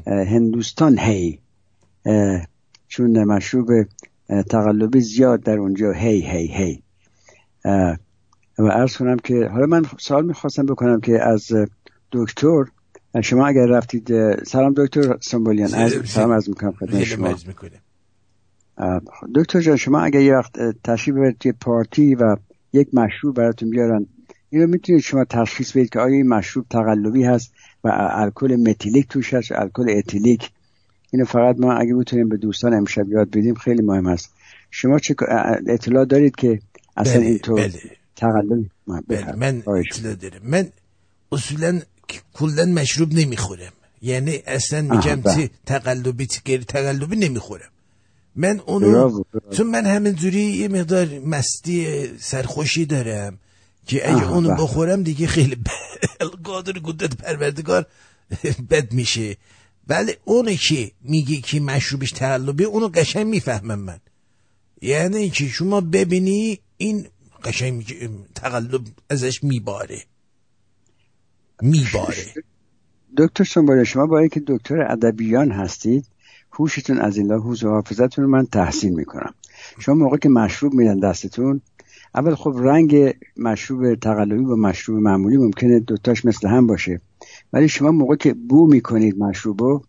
[0.07, 1.39] هندوستان هی.
[2.89, 3.69] چون مشروب
[4.51, 6.83] تقلبی زیاد در اونجا هی هی هی.
[8.59, 11.53] و عرض کنم که حالا من سوال می‌خواستم بکنم که از
[12.12, 12.65] دکتر
[13.23, 17.35] شما اگر رفتید سلام دکتر سنبولیان از سلام از می‌کنم خدمت شما.
[19.35, 20.53] دکتر جان شما اگر یه وقت
[20.85, 22.37] تشریف برید توی پارتی و
[22.73, 24.07] یک مشروب براتون بیارن
[24.51, 27.53] اینو می‌تونید شما تشخیص بدید که آیا این مشروب تقلبی هست
[27.85, 30.51] و الکل متیلیک توش هست الکل اتیلیک.
[31.11, 34.35] اینو فقط ما اگه بتونیم به دوستان امشب یاد بدیم خیلی مهم است.
[34.70, 35.15] شما چه
[35.66, 36.61] اطلاع دارید که
[36.97, 37.81] اصلا بله، اینطور بله.
[38.16, 38.70] تقلبی؟
[39.09, 40.41] بله من اطلاع دارم.
[40.43, 40.66] من
[41.32, 41.81] اصولا
[42.35, 43.73] کلا مشروب نمی‌خورم
[44.03, 45.35] یعنی اصلا میگم بله.
[45.35, 47.69] چی تقلبی غیر تقلبی نمی‌خورم
[48.37, 49.23] من اونو.
[49.57, 53.39] چون من همینجوری یه مقدار مستی سرخوشی دارم
[53.87, 54.62] که اگه اونو بله.
[54.62, 55.57] بخورم دیگه خیلی
[56.45, 57.87] قادر قدرت پروردگار
[58.70, 59.37] بد میشه
[59.89, 64.01] ولی اونو که میگه که مشروبش تقلبی اونو قشنگ می‌فهمم من
[64.82, 67.07] یعنی که شما ببینی این
[67.45, 70.03] قشنگ تقلب ازش میباره
[71.62, 72.16] میباره.
[73.16, 76.07] دکتر سنباله شما با اینکه دکتر ادبیان هستید
[76.53, 79.35] هوشتون از این هوش و حافظتون من تحسین می‌کنم.
[79.78, 81.61] شما موقع که مشروب میدن دستتون
[82.15, 87.01] اول خب رنگ مشروب تقلبی با مشروب معمولی ممکنه دوتاش مثل هم باشه.
[87.53, 89.82] ولی شما موقع که بو می‌کنید مشروبو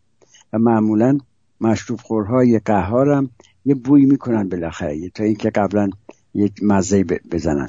[0.53, 1.18] و معمولا
[1.61, 3.30] مشروب خورهای قهار هم
[3.65, 5.89] یه بوی می‌کنن بالاخره تا اینکه قبلا
[6.34, 7.68] یک مزه بزنن.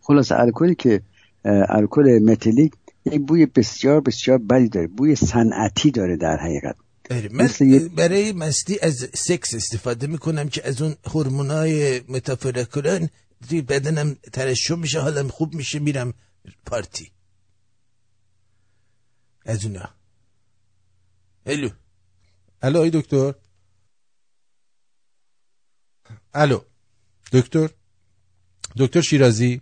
[0.00, 1.00] خلاص الکلی که
[1.44, 2.72] الکل متیلیک
[3.04, 4.86] یک بوی بسیار بسیار بدی داره.
[4.86, 6.76] بوی صنعتی داره در حقیقت.
[7.10, 13.08] آره، من مثل یه- برای مستی از سکس استفاده می‌کنم که از اون هورمونای متافرکران
[13.48, 16.14] توی بدنم ترشح میشه حالم خوب میشه میرم
[16.66, 17.12] پارتی.
[19.46, 19.88] از اونا.
[21.46, 21.68] الو
[22.62, 23.34] الو آی دکتر.
[26.34, 26.60] الو.
[27.32, 27.68] دکتر.
[28.76, 29.60] دکتر شیرازی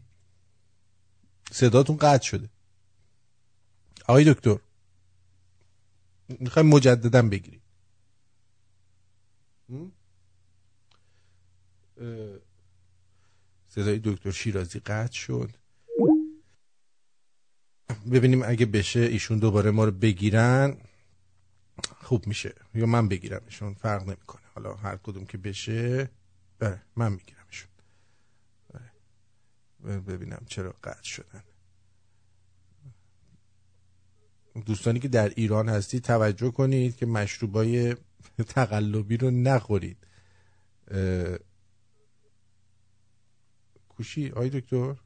[1.53, 2.49] صداتون قطع شده.
[4.09, 4.57] آقای دکتر
[6.29, 7.63] می‌خوایم مجددا بگیریم
[13.69, 15.51] صدای دکتر شیرازی قطع شد.
[18.13, 20.77] ببینیم اگه بشه ایشون دوباره ما رو بگیرن
[22.01, 22.55] خوب میشه.
[22.75, 24.43] یا من بگیرمشون فرق نمی‌کنه.
[24.55, 26.11] حالا هر کدوم که بشه
[26.59, 27.71] بله من میگیرمشون.
[28.75, 30.01] بله.
[30.01, 31.43] ببینم چرا قطع شدن.
[34.61, 37.97] دوستانی که در ایران هستی توجه کنید که مشروبای
[38.49, 39.97] تقلبی رو نخورید.
[40.91, 41.39] اه،
[43.89, 44.97] کوشی آی دکتر؟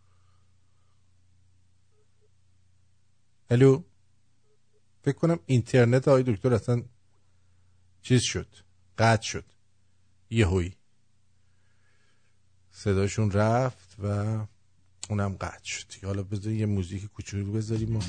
[3.50, 3.82] الو؟
[5.02, 6.82] فکر کنم اینترنت آی دکتر اصلا
[8.02, 8.48] چیز شد
[8.98, 9.44] قطع شد.
[10.30, 10.74] یهویی.
[12.70, 14.38] صداشون رفت و
[15.10, 16.04] اونم قطع شد.
[16.04, 18.00] حالا بذار یه موزیک کوچولو بذاریم و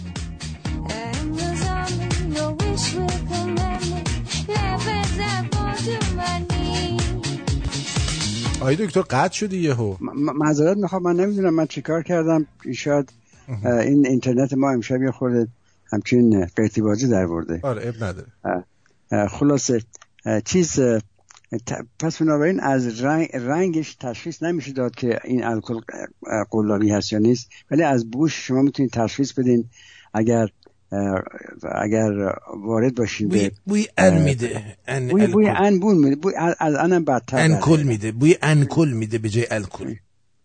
[8.61, 9.95] آی دکتر قطع شدی یهو؟
[10.35, 12.47] معذرت می‌خوام من نمی‌دونم من چیکار کردم.
[12.73, 13.13] شاید
[13.63, 15.47] این اینترنت ما امشب یه خورده
[15.91, 18.27] همچین قیطی بازی در برده آره اب نداره.
[19.27, 19.81] خلاصه
[20.45, 20.79] چیز
[21.99, 25.79] پس بنابراین از رنگ رنگش تشخیص نمیشه داد که این الکل
[26.51, 29.65] قلابی هست یا نیست ولی از بوش شما می‌تونید تشخیص بدین.
[30.13, 30.47] اگر
[31.75, 34.77] اگر وارد باشین بوی, بوی ان میده.
[34.87, 35.47] ان بوی بوی.
[35.47, 36.15] انبون میده.
[36.15, 38.11] بوی از انم بدتر انکل میده.
[38.11, 39.95] بوی انکل میده به جای الکل.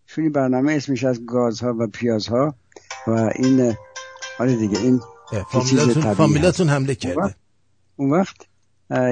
[0.05, 2.55] چون این برنامه اسمش از گازها و پیازها
[3.07, 3.73] و این
[4.39, 4.99] آره دیگه این
[5.61, 6.69] چیز فامیلاتون فامیلاتون.
[6.69, 7.21] حمله اون کرده.
[7.21, 7.35] وقت,
[7.95, 8.35] اون وقت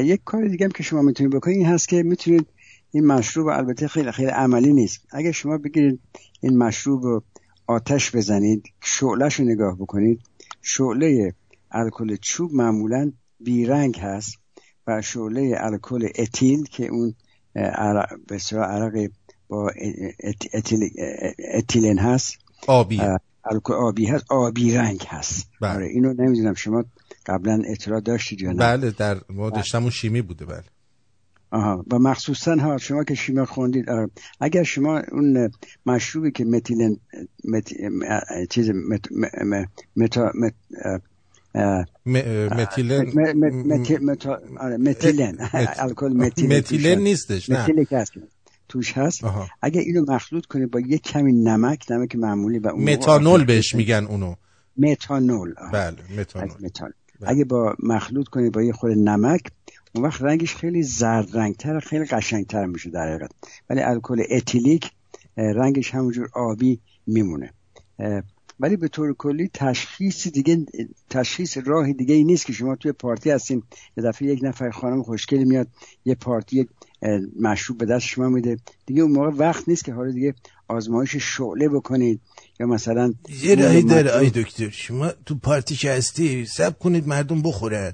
[0.03, 2.47] یک کار دیگه هم که شما می‌تونید بکنید این هست که می‌تونید
[2.91, 5.01] این مشروب البته خیلی خیلی عملی نیست.
[5.11, 5.99] اگه شما بگیرید
[6.41, 7.23] این مشروب رو
[7.67, 10.19] آتش بزنید شعلش رو نگاه بکنید
[10.61, 11.33] شعله
[11.71, 14.37] الکل چوب معمولا بیرنگ هست
[14.87, 17.15] و شعله الکل اتیل که اون
[17.53, 19.09] به عرق
[19.47, 19.69] با
[20.23, 20.89] ات- اتیل
[21.53, 22.37] اتیلن هست.
[22.67, 23.01] آبی.
[23.51, 25.49] الکل آبی هست آبی رنگ هست.
[25.61, 25.73] بله.
[25.75, 26.85] آره اینو نمی‌دونم شما
[27.25, 28.57] قبلا اطلاع داشتید یا نه.
[28.57, 30.63] بله در ما داشتم اون شیمی بوده بله.
[31.51, 33.85] آها و مخصوصا ها شما که شیما خوندید.
[34.39, 35.51] اگر شما اون
[35.85, 36.97] مشروبی که متیلن
[37.45, 37.73] مت...
[38.49, 39.05] چیز مت...
[39.95, 40.31] متا...
[40.35, 40.53] مت...
[42.05, 43.05] متیلن
[44.77, 46.13] متیلن مت- الکل
[46.47, 47.01] متیلن.
[47.01, 47.67] نیستش، نه.
[48.69, 49.23] توش هست.
[49.61, 53.75] اگر اینو مخلوط کنید با یک کمی نمک نمک معمولی و متانول بهش.
[53.75, 54.35] میگن اونو
[54.77, 55.53] متانول.
[55.73, 59.41] بله متانول متان اگه با مخلوط کنید با یه خورده نمک
[59.95, 63.31] اون وقت رنگش خیلی زرد رنگتر خیلی قشنگتر میشه در حقیقت.
[63.69, 64.91] ولی الکل اتیلیک
[65.37, 67.53] رنگش همونجور آبی میمونه.
[68.59, 70.65] ولی به طور کلی تشخیص دیگه
[71.09, 73.63] تشخیص راه دیگه ای نیست که شما توی پارتی هستین
[73.97, 75.67] یه دفعه یک نفر خانم خوشگلی میاد
[76.05, 76.67] یه پارتی
[77.39, 78.57] مشروب به دست شما میده.
[78.85, 80.33] دیگه اون موقع وقت نیست که حالا دیگه
[80.67, 82.21] آزمایش شعله بکنید
[82.59, 83.13] یا مثلا
[83.43, 87.93] یه راهی داره آی دکتر شما تو پارتی که هستی سب کنید مردم بخورن.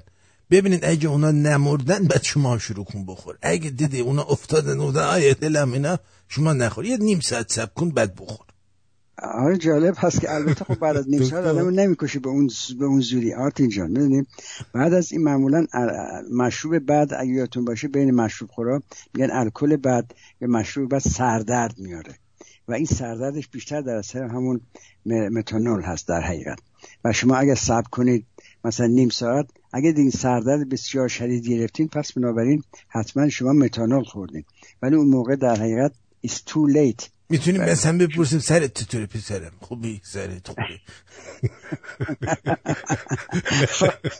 [0.50, 3.38] ببینید اگه اونا نمردن بعد شما هم شروع کن بخور.
[3.42, 5.98] اگه دیدی اونا افتادن افتادن آیه دلم اینا
[6.28, 6.84] شما نخور.
[6.84, 8.46] یه نیم ساعت سب کن بعد بخور.
[9.22, 12.84] آره جالب هست که البته خب بعد از نیم ساعت آدمو نمی‌کشه به اون به
[12.84, 14.26] اون زوری آرتین جان می‌دونیم
[14.72, 15.66] بعد از این معمولا
[16.32, 18.82] مشروب بعد اگه یادتون باشه بین مشروب خورا
[19.14, 22.14] میگن الکل بعد یا مشروب بعد سردرد میاره.
[22.68, 24.60] و این سردردش بیشتر در اثر همون
[25.06, 26.58] متانول هست در حقیقت.
[27.04, 28.26] و شما اگر صبر کنید
[28.64, 29.46] مثلا نیم ساعت.
[29.72, 34.44] اگر این سردرد بسیار شدید گرفتین پس بنابراین حتما شما متانول خوردین.
[34.82, 35.92] ولی اون موقع در حقیقت
[36.26, 37.08] it's too late.
[37.30, 40.80] می‌تونیم مثلا بپرسیم سرت چطوره پسرم؟ خوبی؟ سرت خوبی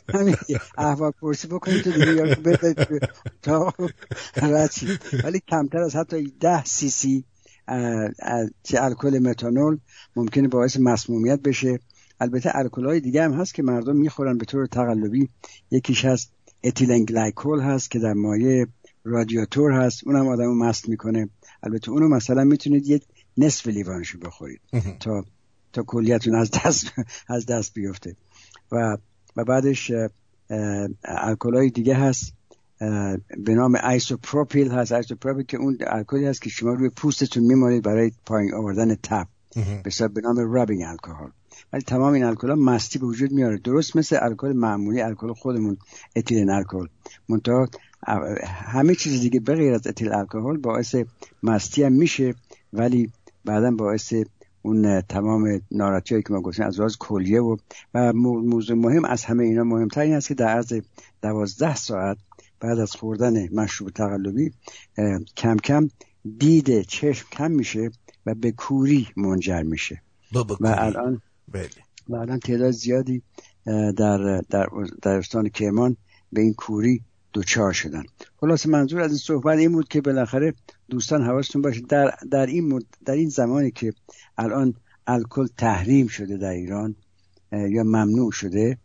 [0.78, 2.36] احوال پرسی بکنید تو دیگه
[3.42, 3.74] تا
[4.72, 5.00] شید.
[5.24, 7.24] ولی کمتر از حتی ده سی سی
[8.74, 9.78] الکل متانول
[10.16, 11.80] ممکنه باعث مسمومیت بشه.
[12.20, 15.28] البته الکل های دیگه هم هست که مردم می‌خورن به طور تقلبی.
[15.70, 16.32] یکیش هست
[16.64, 18.66] اتیلن گلیکول هست که در مایه
[19.04, 20.06] رادیاتور هست.
[20.06, 21.28] اونم آدمو مست می‌کنه.
[21.62, 23.04] البته اونو مثلا می‌تونید یک
[23.36, 24.60] نصف لیوانشو بخورید
[25.00, 25.24] تا
[25.72, 26.92] تا کلیتون از دست
[27.28, 28.16] از دست بیفته.
[28.72, 28.96] و
[29.36, 29.92] و بعدش
[31.04, 32.32] الکل های دیگه هست
[33.38, 34.92] به نام ایسوپروپیل هست.
[34.92, 39.26] ایسوپروپیل که اون الکلی هست که شما روی پوستتون میمالید برای پایین آوردن تب.
[39.84, 41.12] به به نام rubbing alcohol
[41.72, 43.58] ولی تمام این الکل ها مستی به وجود میاره.
[43.58, 45.76] درست مثل الکل معمولی الکل خودمون
[46.16, 46.86] اتیلن الکل.
[47.28, 47.68] منتها
[48.46, 50.96] همه چیز دیگه به غیر از اتیل الکل باعث
[51.42, 52.34] مستی هم میشه
[52.72, 53.10] ولی
[53.44, 54.14] بعدا باعث
[54.62, 57.56] اون تمام ناراحتی که ما گفتیم از لحاظ کلیه و
[57.94, 60.72] و مو- موضوع مهم از همه اینا مهمتر این است که در عرض
[61.22, 62.16] دوازده ساعت
[62.60, 64.52] بعد از خوردن مشروب تقلبی
[65.36, 65.88] کم کم
[66.38, 67.90] دید چشم کم میشه
[68.26, 70.02] و به کوری منجر میشه.
[70.60, 71.20] و الان
[71.52, 71.68] بله.
[72.10, 73.22] الان تعداد زیادی
[73.96, 74.68] در در
[75.02, 75.96] در استان کرمان
[76.32, 77.02] به این کوری
[77.32, 78.02] دوچار شدن.
[78.40, 80.54] خلاص منظور از این صحبت این بود که بالاخره
[80.88, 83.92] دوستان حواستون باشه در در این مد- در این زمانی که
[84.38, 84.74] الان
[85.06, 86.94] الکل تحریم شده در ایران
[87.52, 88.78] یا ممنوع شده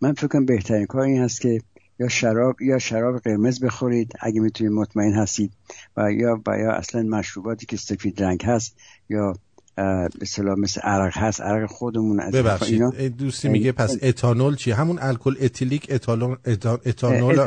[0.00, 1.60] من فکر بهترین کار این هست که
[1.98, 5.52] یا شراب یا شراب قرمز بخورید اگه می‌تونید مطمئن هستید
[5.96, 8.76] و یا و یا اصلا مشروباتی که سفید رنگ هست
[9.08, 9.34] یا
[9.76, 12.82] به مثل عرق هست عرق خودمون از ببخشید.
[12.82, 13.08] اینا.
[13.08, 17.38] دوستی میگه پس اتانول چیه؟ همون الکل اتیلیک اتانول اه، اتانول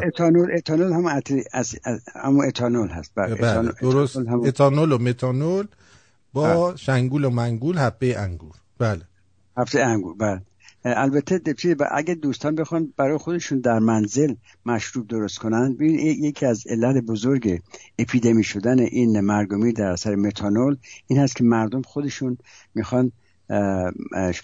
[0.58, 1.42] اتانول هم اتل...
[1.54, 1.76] از...
[1.84, 2.02] از...
[2.16, 3.12] همون اتانول هست.
[3.16, 3.74] بله بله اتانول...
[3.82, 4.18] درست.
[4.18, 5.68] اتانول اتانول و متانول
[6.34, 8.56] با شنگول و منگول حبه انگور.
[8.78, 9.02] بله.
[9.58, 10.42] هفته انگور بله.
[10.86, 14.34] البته چیز اگه دوستان بخوان برای خودشون در منزل
[14.66, 17.62] مشروب درست کنن ببین یکی از علت بزرگ
[18.00, 20.78] اپیدمی شدن این مرگ و میر در اثر متانول
[21.08, 22.38] این هست که مردم خودشون
[22.76, 23.12] می‌خوان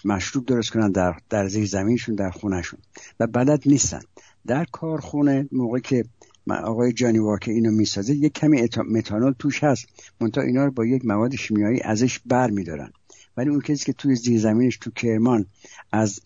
[0.04, 2.80] مشروب درست کنن در در زیر زمینشون در خونهشون.
[3.20, 4.00] و بلد نیستن.
[4.46, 6.04] در کارخونه موقعی که
[6.50, 9.86] آقای جانی واکر اینو می‌سازه یک کمی متانول توش هست.
[10.20, 12.92] منتها اینا رو با یک مواد شیمیایی ازش بر میدارن
[13.36, 15.46] ولی اون کسی که توی زیر زمینش تو کرمان
[15.92, 16.20] از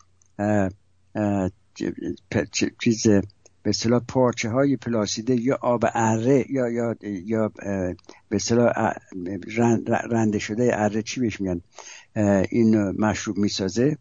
[2.83, 3.07] چیز
[3.63, 7.97] به اصطلاح پارچه های پلاسیده یا آب اره یا یا یا به
[8.37, 8.73] اصطلاح
[10.11, 11.61] رنده شده اره چی بهش میگن؟
[12.51, 13.97] این مشروب می‌سازه.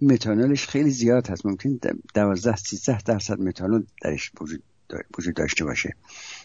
[0.00, 1.46] متانولش خیلی زیاد هست.
[1.46, 1.78] ممکن
[2.14, 4.62] دوازده سیزده درصد متانول درش وجود
[4.92, 5.96] دا- وجود داشته باشه.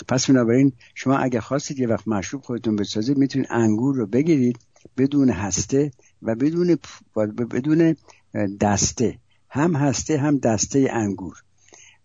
[0.08, 4.60] پس بنابراین شما اگه خواستید یه وقت مشروب خودتون بسازید می‌تونید انگور رو بگیرید.
[4.98, 5.92] بدون هسته
[6.22, 6.78] و بدون
[7.16, 7.96] و بدون
[8.62, 9.20] دسته.
[9.50, 11.44] هم هسته هم دسته انگور.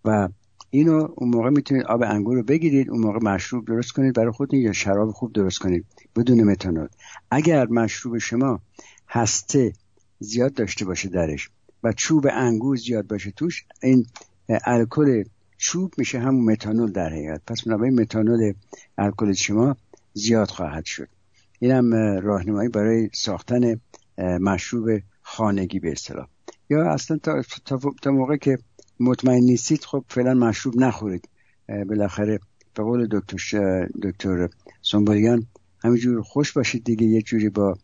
[0.05, 0.29] و
[0.71, 2.91] اینو اون موقع می‌تونید آب انگور رو بگیرید.
[2.91, 5.87] اون موقع مشروب درست کنید برای خودتون یا شراب خوب درست کنید
[6.17, 6.89] بدون متانول.
[7.31, 8.61] اگر مشروب شما
[9.09, 9.73] هسته
[10.19, 11.51] زیاد داشته باشه درش
[11.83, 14.07] و چوب انگور زیاد باشه توش این
[14.49, 15.25] الکل
[15.59, 17.41] چوب میشه همون متانول در حقیقت.
[17.47, 18.53] پس بنابراین متانول
[18.99, 19.77] الکل شما
[20.13, 21.09] زیاد خواهد شد.
[21.63, 23.81] اینم اه، راهنمایی برای ساختن
[24.19, 26.27] مشروب خانگی به اصطلاح.
[26.71, 28.59] یا اصلا تا, تا, تا موقع که
[29.01, 31.29] مطمئن نیستید خب فعلا مشروب نخورید.
[31.69, 32.41] بالاخره
[32.75, 34.49] به قول دکتر دکتر
[35.85, 37.07] همینجور خوش باشید دیگه.
[37.07, 37.75] یه جوری با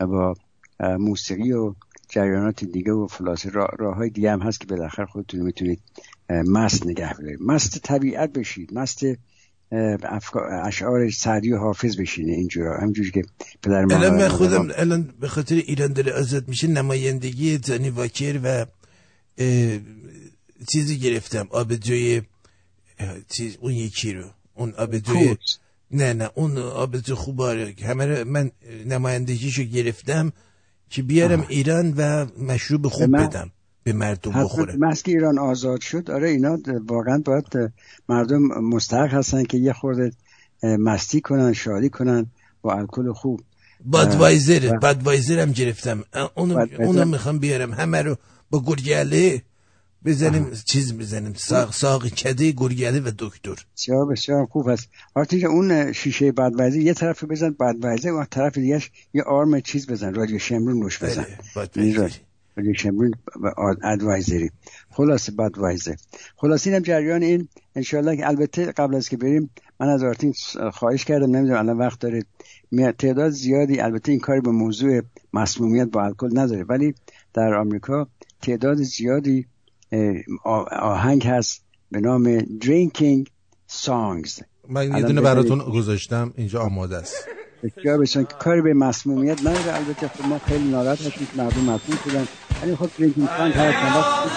[0.00, 0.34] با
[0.80, 1.74] موسیقی و
[2.08, 5.80] جریانات دیگه و فلاس راه, راه های دیگه هم هست که بالاخره خودتون می‌تونید
[6.30, 8.74] مست نگه بدارید مست طبیعت بشید.
[8.74, 9.04] مست
[9.72, 13.22] اه، افکار اشعار سعدی و حافظ بشینه اینجورا همینجوری که
[13.62, 18.40] پدر ما الان من خودم الان به خاطر ایران داره آزاد میشه نمایندگی زانی واکر
[18.44, 18.66] و
[20.72, 21.46] چیزی گرفتم.
[21.50, 22.22] آبجوی
[23.28, 24.24] چیز اون یکی رو.
[24.54, 25.36] اون آبجوی.
[25.90, 28.50] نه نه اون آبجو خوباره همه رو من
[28.86, 30.32] نمایندگیشو گرفتم
[30.90, 33.50] که بیارم ایران و مشروب خوب من- بدم.
[33.84, 34.76] به مردم بخوره.
[34.76, 36.10] مسک ایران آزاد شد.
[36.10, 37.72] آره اینا واقعا باید
[38.08, 40.12] مردم مستحق هستن که یه خورده
[40.62, 42.26] مستی کنن شادی کنن
[42.62, 43.40] با الکل خوب.
[43.84, 46.04] بادوایزر بادوایزر هم گرفتم.
[46.36, 46.82] بادوایزر.
[46.82, 47.72] اونو می‌خوام بیارم.
[47.72, 48.16] همه رو
[48.50, 49.42] با گرگله
[50.04, 50.50] بزنیم.
[50.64, 51.32] چیز بزنیم.
[51.34, 53.56] ساق ساقی کده گرگله و دکتر.
[53.76, 54.88] بسیار بسیار خوب است.
[55.14, 57.50] آرتین جان، اون شیشه بدوزی یه طرف بزن.
[57.50, 60.14] بدوزه و طرف دیگهش یه آرم چیز بزن.
[60.14, 61.26] رادیو شمرون نوش بزن.
[61.76, 62.10] یعنی
[62.76, 63.52] شمرون و
[63.82, 64.50] ادوایزری
[64.90, 65.96] خلاصه بدوایزه
[66.36, 67.48] خلاصه اینم جریان این.
[67.76, 69.50] انشالله که البته قبل از که بریم
[69.80, 70.34] من از آرتین
[70.72, 72.24] خواهش کردم نمی‌دونم الان وقت داره.
[72.98, 75.00] تعداد زیادی البته این کاری به موضوع
[75.32, 76.94] مسمومیت با الکل نداره ولی
[77.34, 78.08] در آمریکا
[78.42, 79.46] تعداد زیادی
[80.80, 83.24] آهنگ هست به نام drinking
[83.70, 84.42] songs.
[84.68, 85.20] من یه دونه.
[85.20, 86.32] براتون گذاشتم.
[86.36, 87.28] اینجا آماده است.
[87.62, 89.74] بسیار بسیار که کاری به مسمومیت نداره.
[89.76, 92.28] البته خب ما خیلی ناراحت هستیم که مردم مسموم شدن.
[92.62, 94.28] ولی خب drinking song هست چند وقت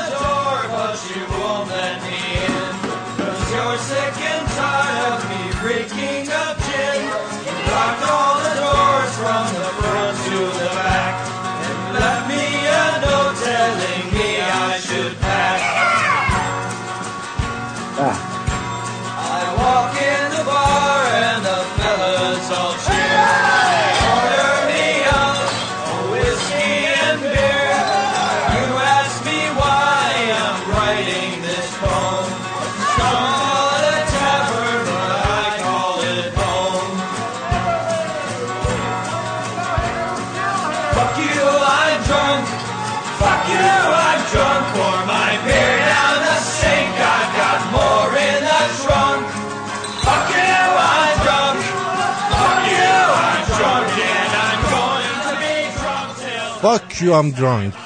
[56.66, 57.76] Fuck you I'm drunk.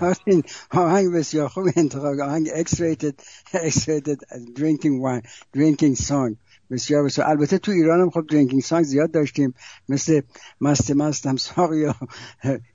[0.00, 3.14] آرتین آهنگ بسیار خوب انتخاب آهنگ X-rated
[3.52, 4.18] X-rated
[4.54, 5.22] drinking wine
[5.56, 6.36] drinking song.
[6.70, 7.28] بسیار بسیار.
[7.28, 9.54] البته تو ایران هم خب drinking song زیاد داشتیم.
[9.88, 10.20] مثل
[10.60, 11.94] مست مستم ساق یا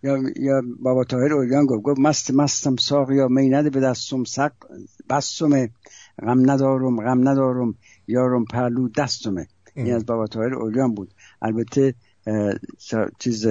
[0.03, 4.23] یا یا بابا طاهر اولیان گفت گفت مست مستم ساق یا می نده به دستم
[4.23, 4.52] سق
[5.10, 5.69] بستمه
[6.22, 7.76] غم ندارم غم ندارم.
[8.07, 11.14] یارم پهلو دستمه این از بابا طاهر اولیان بود.
[11.41, 11.94] البته
[13.19, 13.47] چیز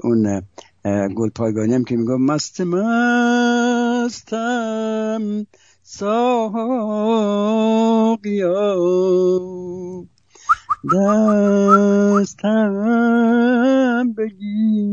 [0.00, 0.42] اون
[1.16, 4.26] گل پایگانی هم که میگم مست مستم
[5.82, 6.16] ساقیا.
[12.26, 12.72] دستم
[14.18, 14.86] بگیر.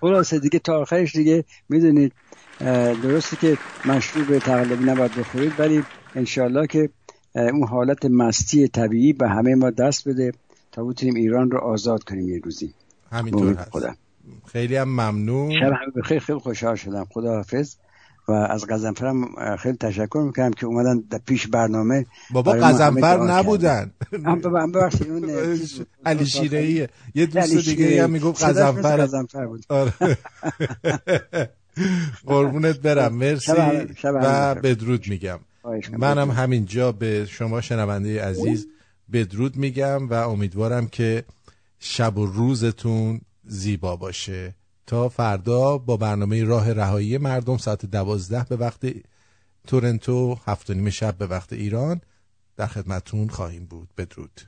[0.00, 2.12] خلاصه دیگه تا آخرش دیگه می‌دونید
[3.02, 5.82] درسته که مشروب تقلبی نباید بخورید ولی
[6.14, 6.90] انشالله که
[7.34, 10.32] اون حالت مستی طبیعی به همه ما دست بده.
[10.72, 12.74] تا بتونیم ایران رو آزاد کنیم یه روزی.
[13.12, 13.70] همینطور هست.
[13.70, 13.94] خدا.
[14.52, 15.50] خیلی هم ممنون.
[15.52, 16.18] شب همه بخیر.
[16.18, 17.06] خیلی خوشحال شدم.
[17.10, 17.74] خدا حافظ
[18.28, 23.90] و از قزنفرم خیلی تشکر می‌کنم که اومدن در پیش برنامه بابا قزنفر نبودن.
[24.74, 25.30] ببخشید اون
[26.06, 28.02] علی شیرهیه یه دوست دیگه.
[28.04, 29.46] هم می‌گفت قزنفر.
[29.46, 29.64] بود.
[29.68, 29.92] آره.
[32.26, 33.14] قربونت برم.
[33.14, 33.52] مرسی
[33.96, 34.54] شب همه و.
[34.54, 35.38] بدرود میگم.
[35.98, 38.66] منم همینجا به شما شنونده عزیز
[39.12, 41.24] بدرود میگم و امیدوارم که
[41.78, 44.54] شب و روزتون زیبا باشه.
[44.86, 48.80] تا فردا با برنامه راه رهایی مردم ساعت دوازده به وقت
[49.66, 52.00] تورنتو هفت نیم شب به وقت ایران
[52.56, 53.88] در خدمتون خواهیم بود.
[53.98, 54.40] بدرود.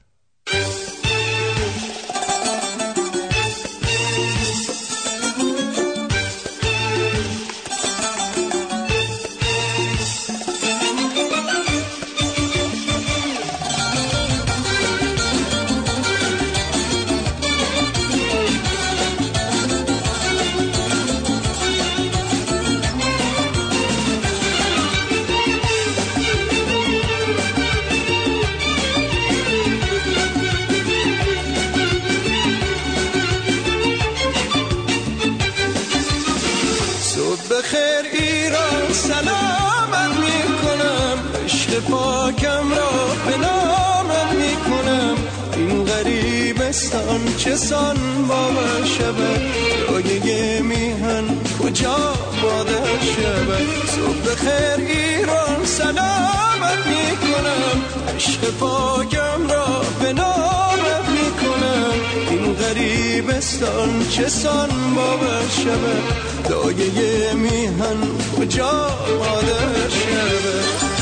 [47.43, 47.97] غریبستان چه سان
[48.29, 49.41] باور شود
[49.89, 51.25] دایه میهن
[51.63, 57.77] کجا مادر شود صبح بخیر ایران سلامت می‌کنم
[58.17, 61.95] عشق پاکم را به نامت می‌کنم.
[62.31, 66.03] این غریبستان چه سان باور شود
[66.49, 67.99] دایه میهن
[68.39, 68.89] کجا
[69.19, 70.93] مادر شود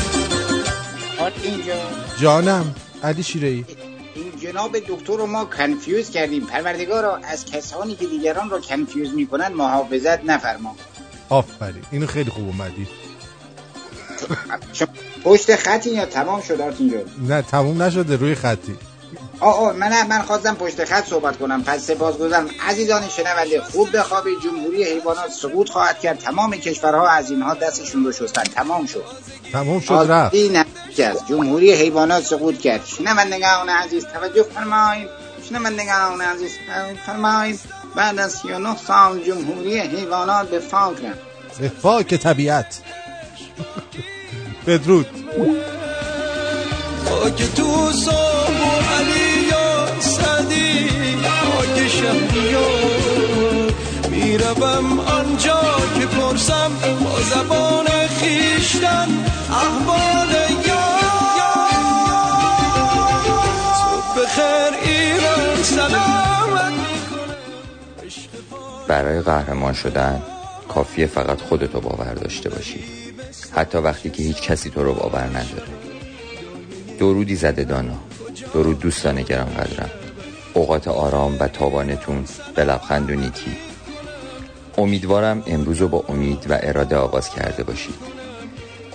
[1.43, 1.81] اینجا.
[2.21, 3.65] جانم علی شیرهی
[4.41, 6.45] جناب دکتر رو ما کنفیوز کردیم.
[6.45, 10.75] پروردگارا از کسانی که دیگران را کنفیوز می‌کنن محافظت نفرما.
[11.29, 11.83] آفرین.
[11.91, 12.87] اینو خیلی خوب اومدی.
[15.23, 16.93] پشت خطی یا تمام شد آرتین
[17.27, 18.75] نه تموم نشده روی خطی.
[19.41, 21.63] آه آه من من خواستم پشت خط صحبت کنم.
[21.63, 26.19] پس سپاسگزارم عزیزان شنونده خوب بخوابید جمهوری حیوانات سقوط خواهد کرد.
[26.19, 28.43] تمام کشورها از اینها دستشون رو شستن.
[28.43, 29.03] تمام شد.
[29.51, 30.35] تمام شد رفت.
[31.29, 32.85] جمهوری حیوانات سقوط کرد.
[32.85, 35.09] شنوندگان عزیز توجه فرمایید.
[35.49, 37.59] شنوندگان عزیز توجه فرمایید.
[37.95, 41.59] بعد از 39 سال جمهوری حیوانات به فاک رفت.
[41.59, 42.81] به فاک طبیعت.
[44.67, 45.07] بدرود.
[47.05, 49.30] خاک تو صاحب و علی.
[50.41, 50.89] سعدی
[51.23, 53.71] خاک شهریار
[54.09, 55.61] می‌روم آنجا
[55.99, 56.71] که پرسم
[57.03, 59.07] با زبان خیشتن
[59.49, 60.29] احوال
[60.67, 61.01] یار.
[63.81, 66.73] صبح بخیر ایران سلامت
[68.87, 70.21] برای قهرمان شدن
[70.67, 72.83] کافیه فقط خودتو باور داشته باشی.
[73.51, 75.71] حتی وقتی که هیچ کسی تو رو باور نداره.
[76.99, 77.99] درودی زده دانا.
[78.53, 80.00] درود دوستان گران قدرم
[80.53, 82.25] اوقات آرام و تابانتون
[82.55, 83.57] به لبخند و نیکی.
[84.77, 87.95] امیدوارم امروز رو با امید و اراده آغاز کرده باشید.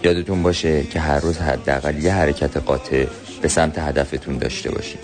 [0.02, 3.06] یادتون باشه که هر روز حداقل یه حرکت قاطع
[3.42, 5.00] به سمت هدفتون داشته باشید.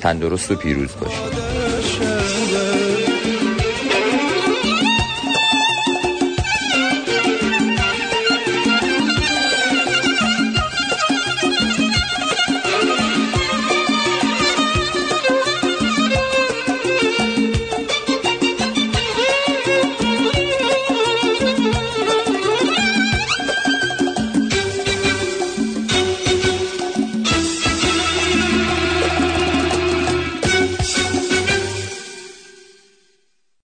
[0.00, 1.65] تندرست و پیروز باشید.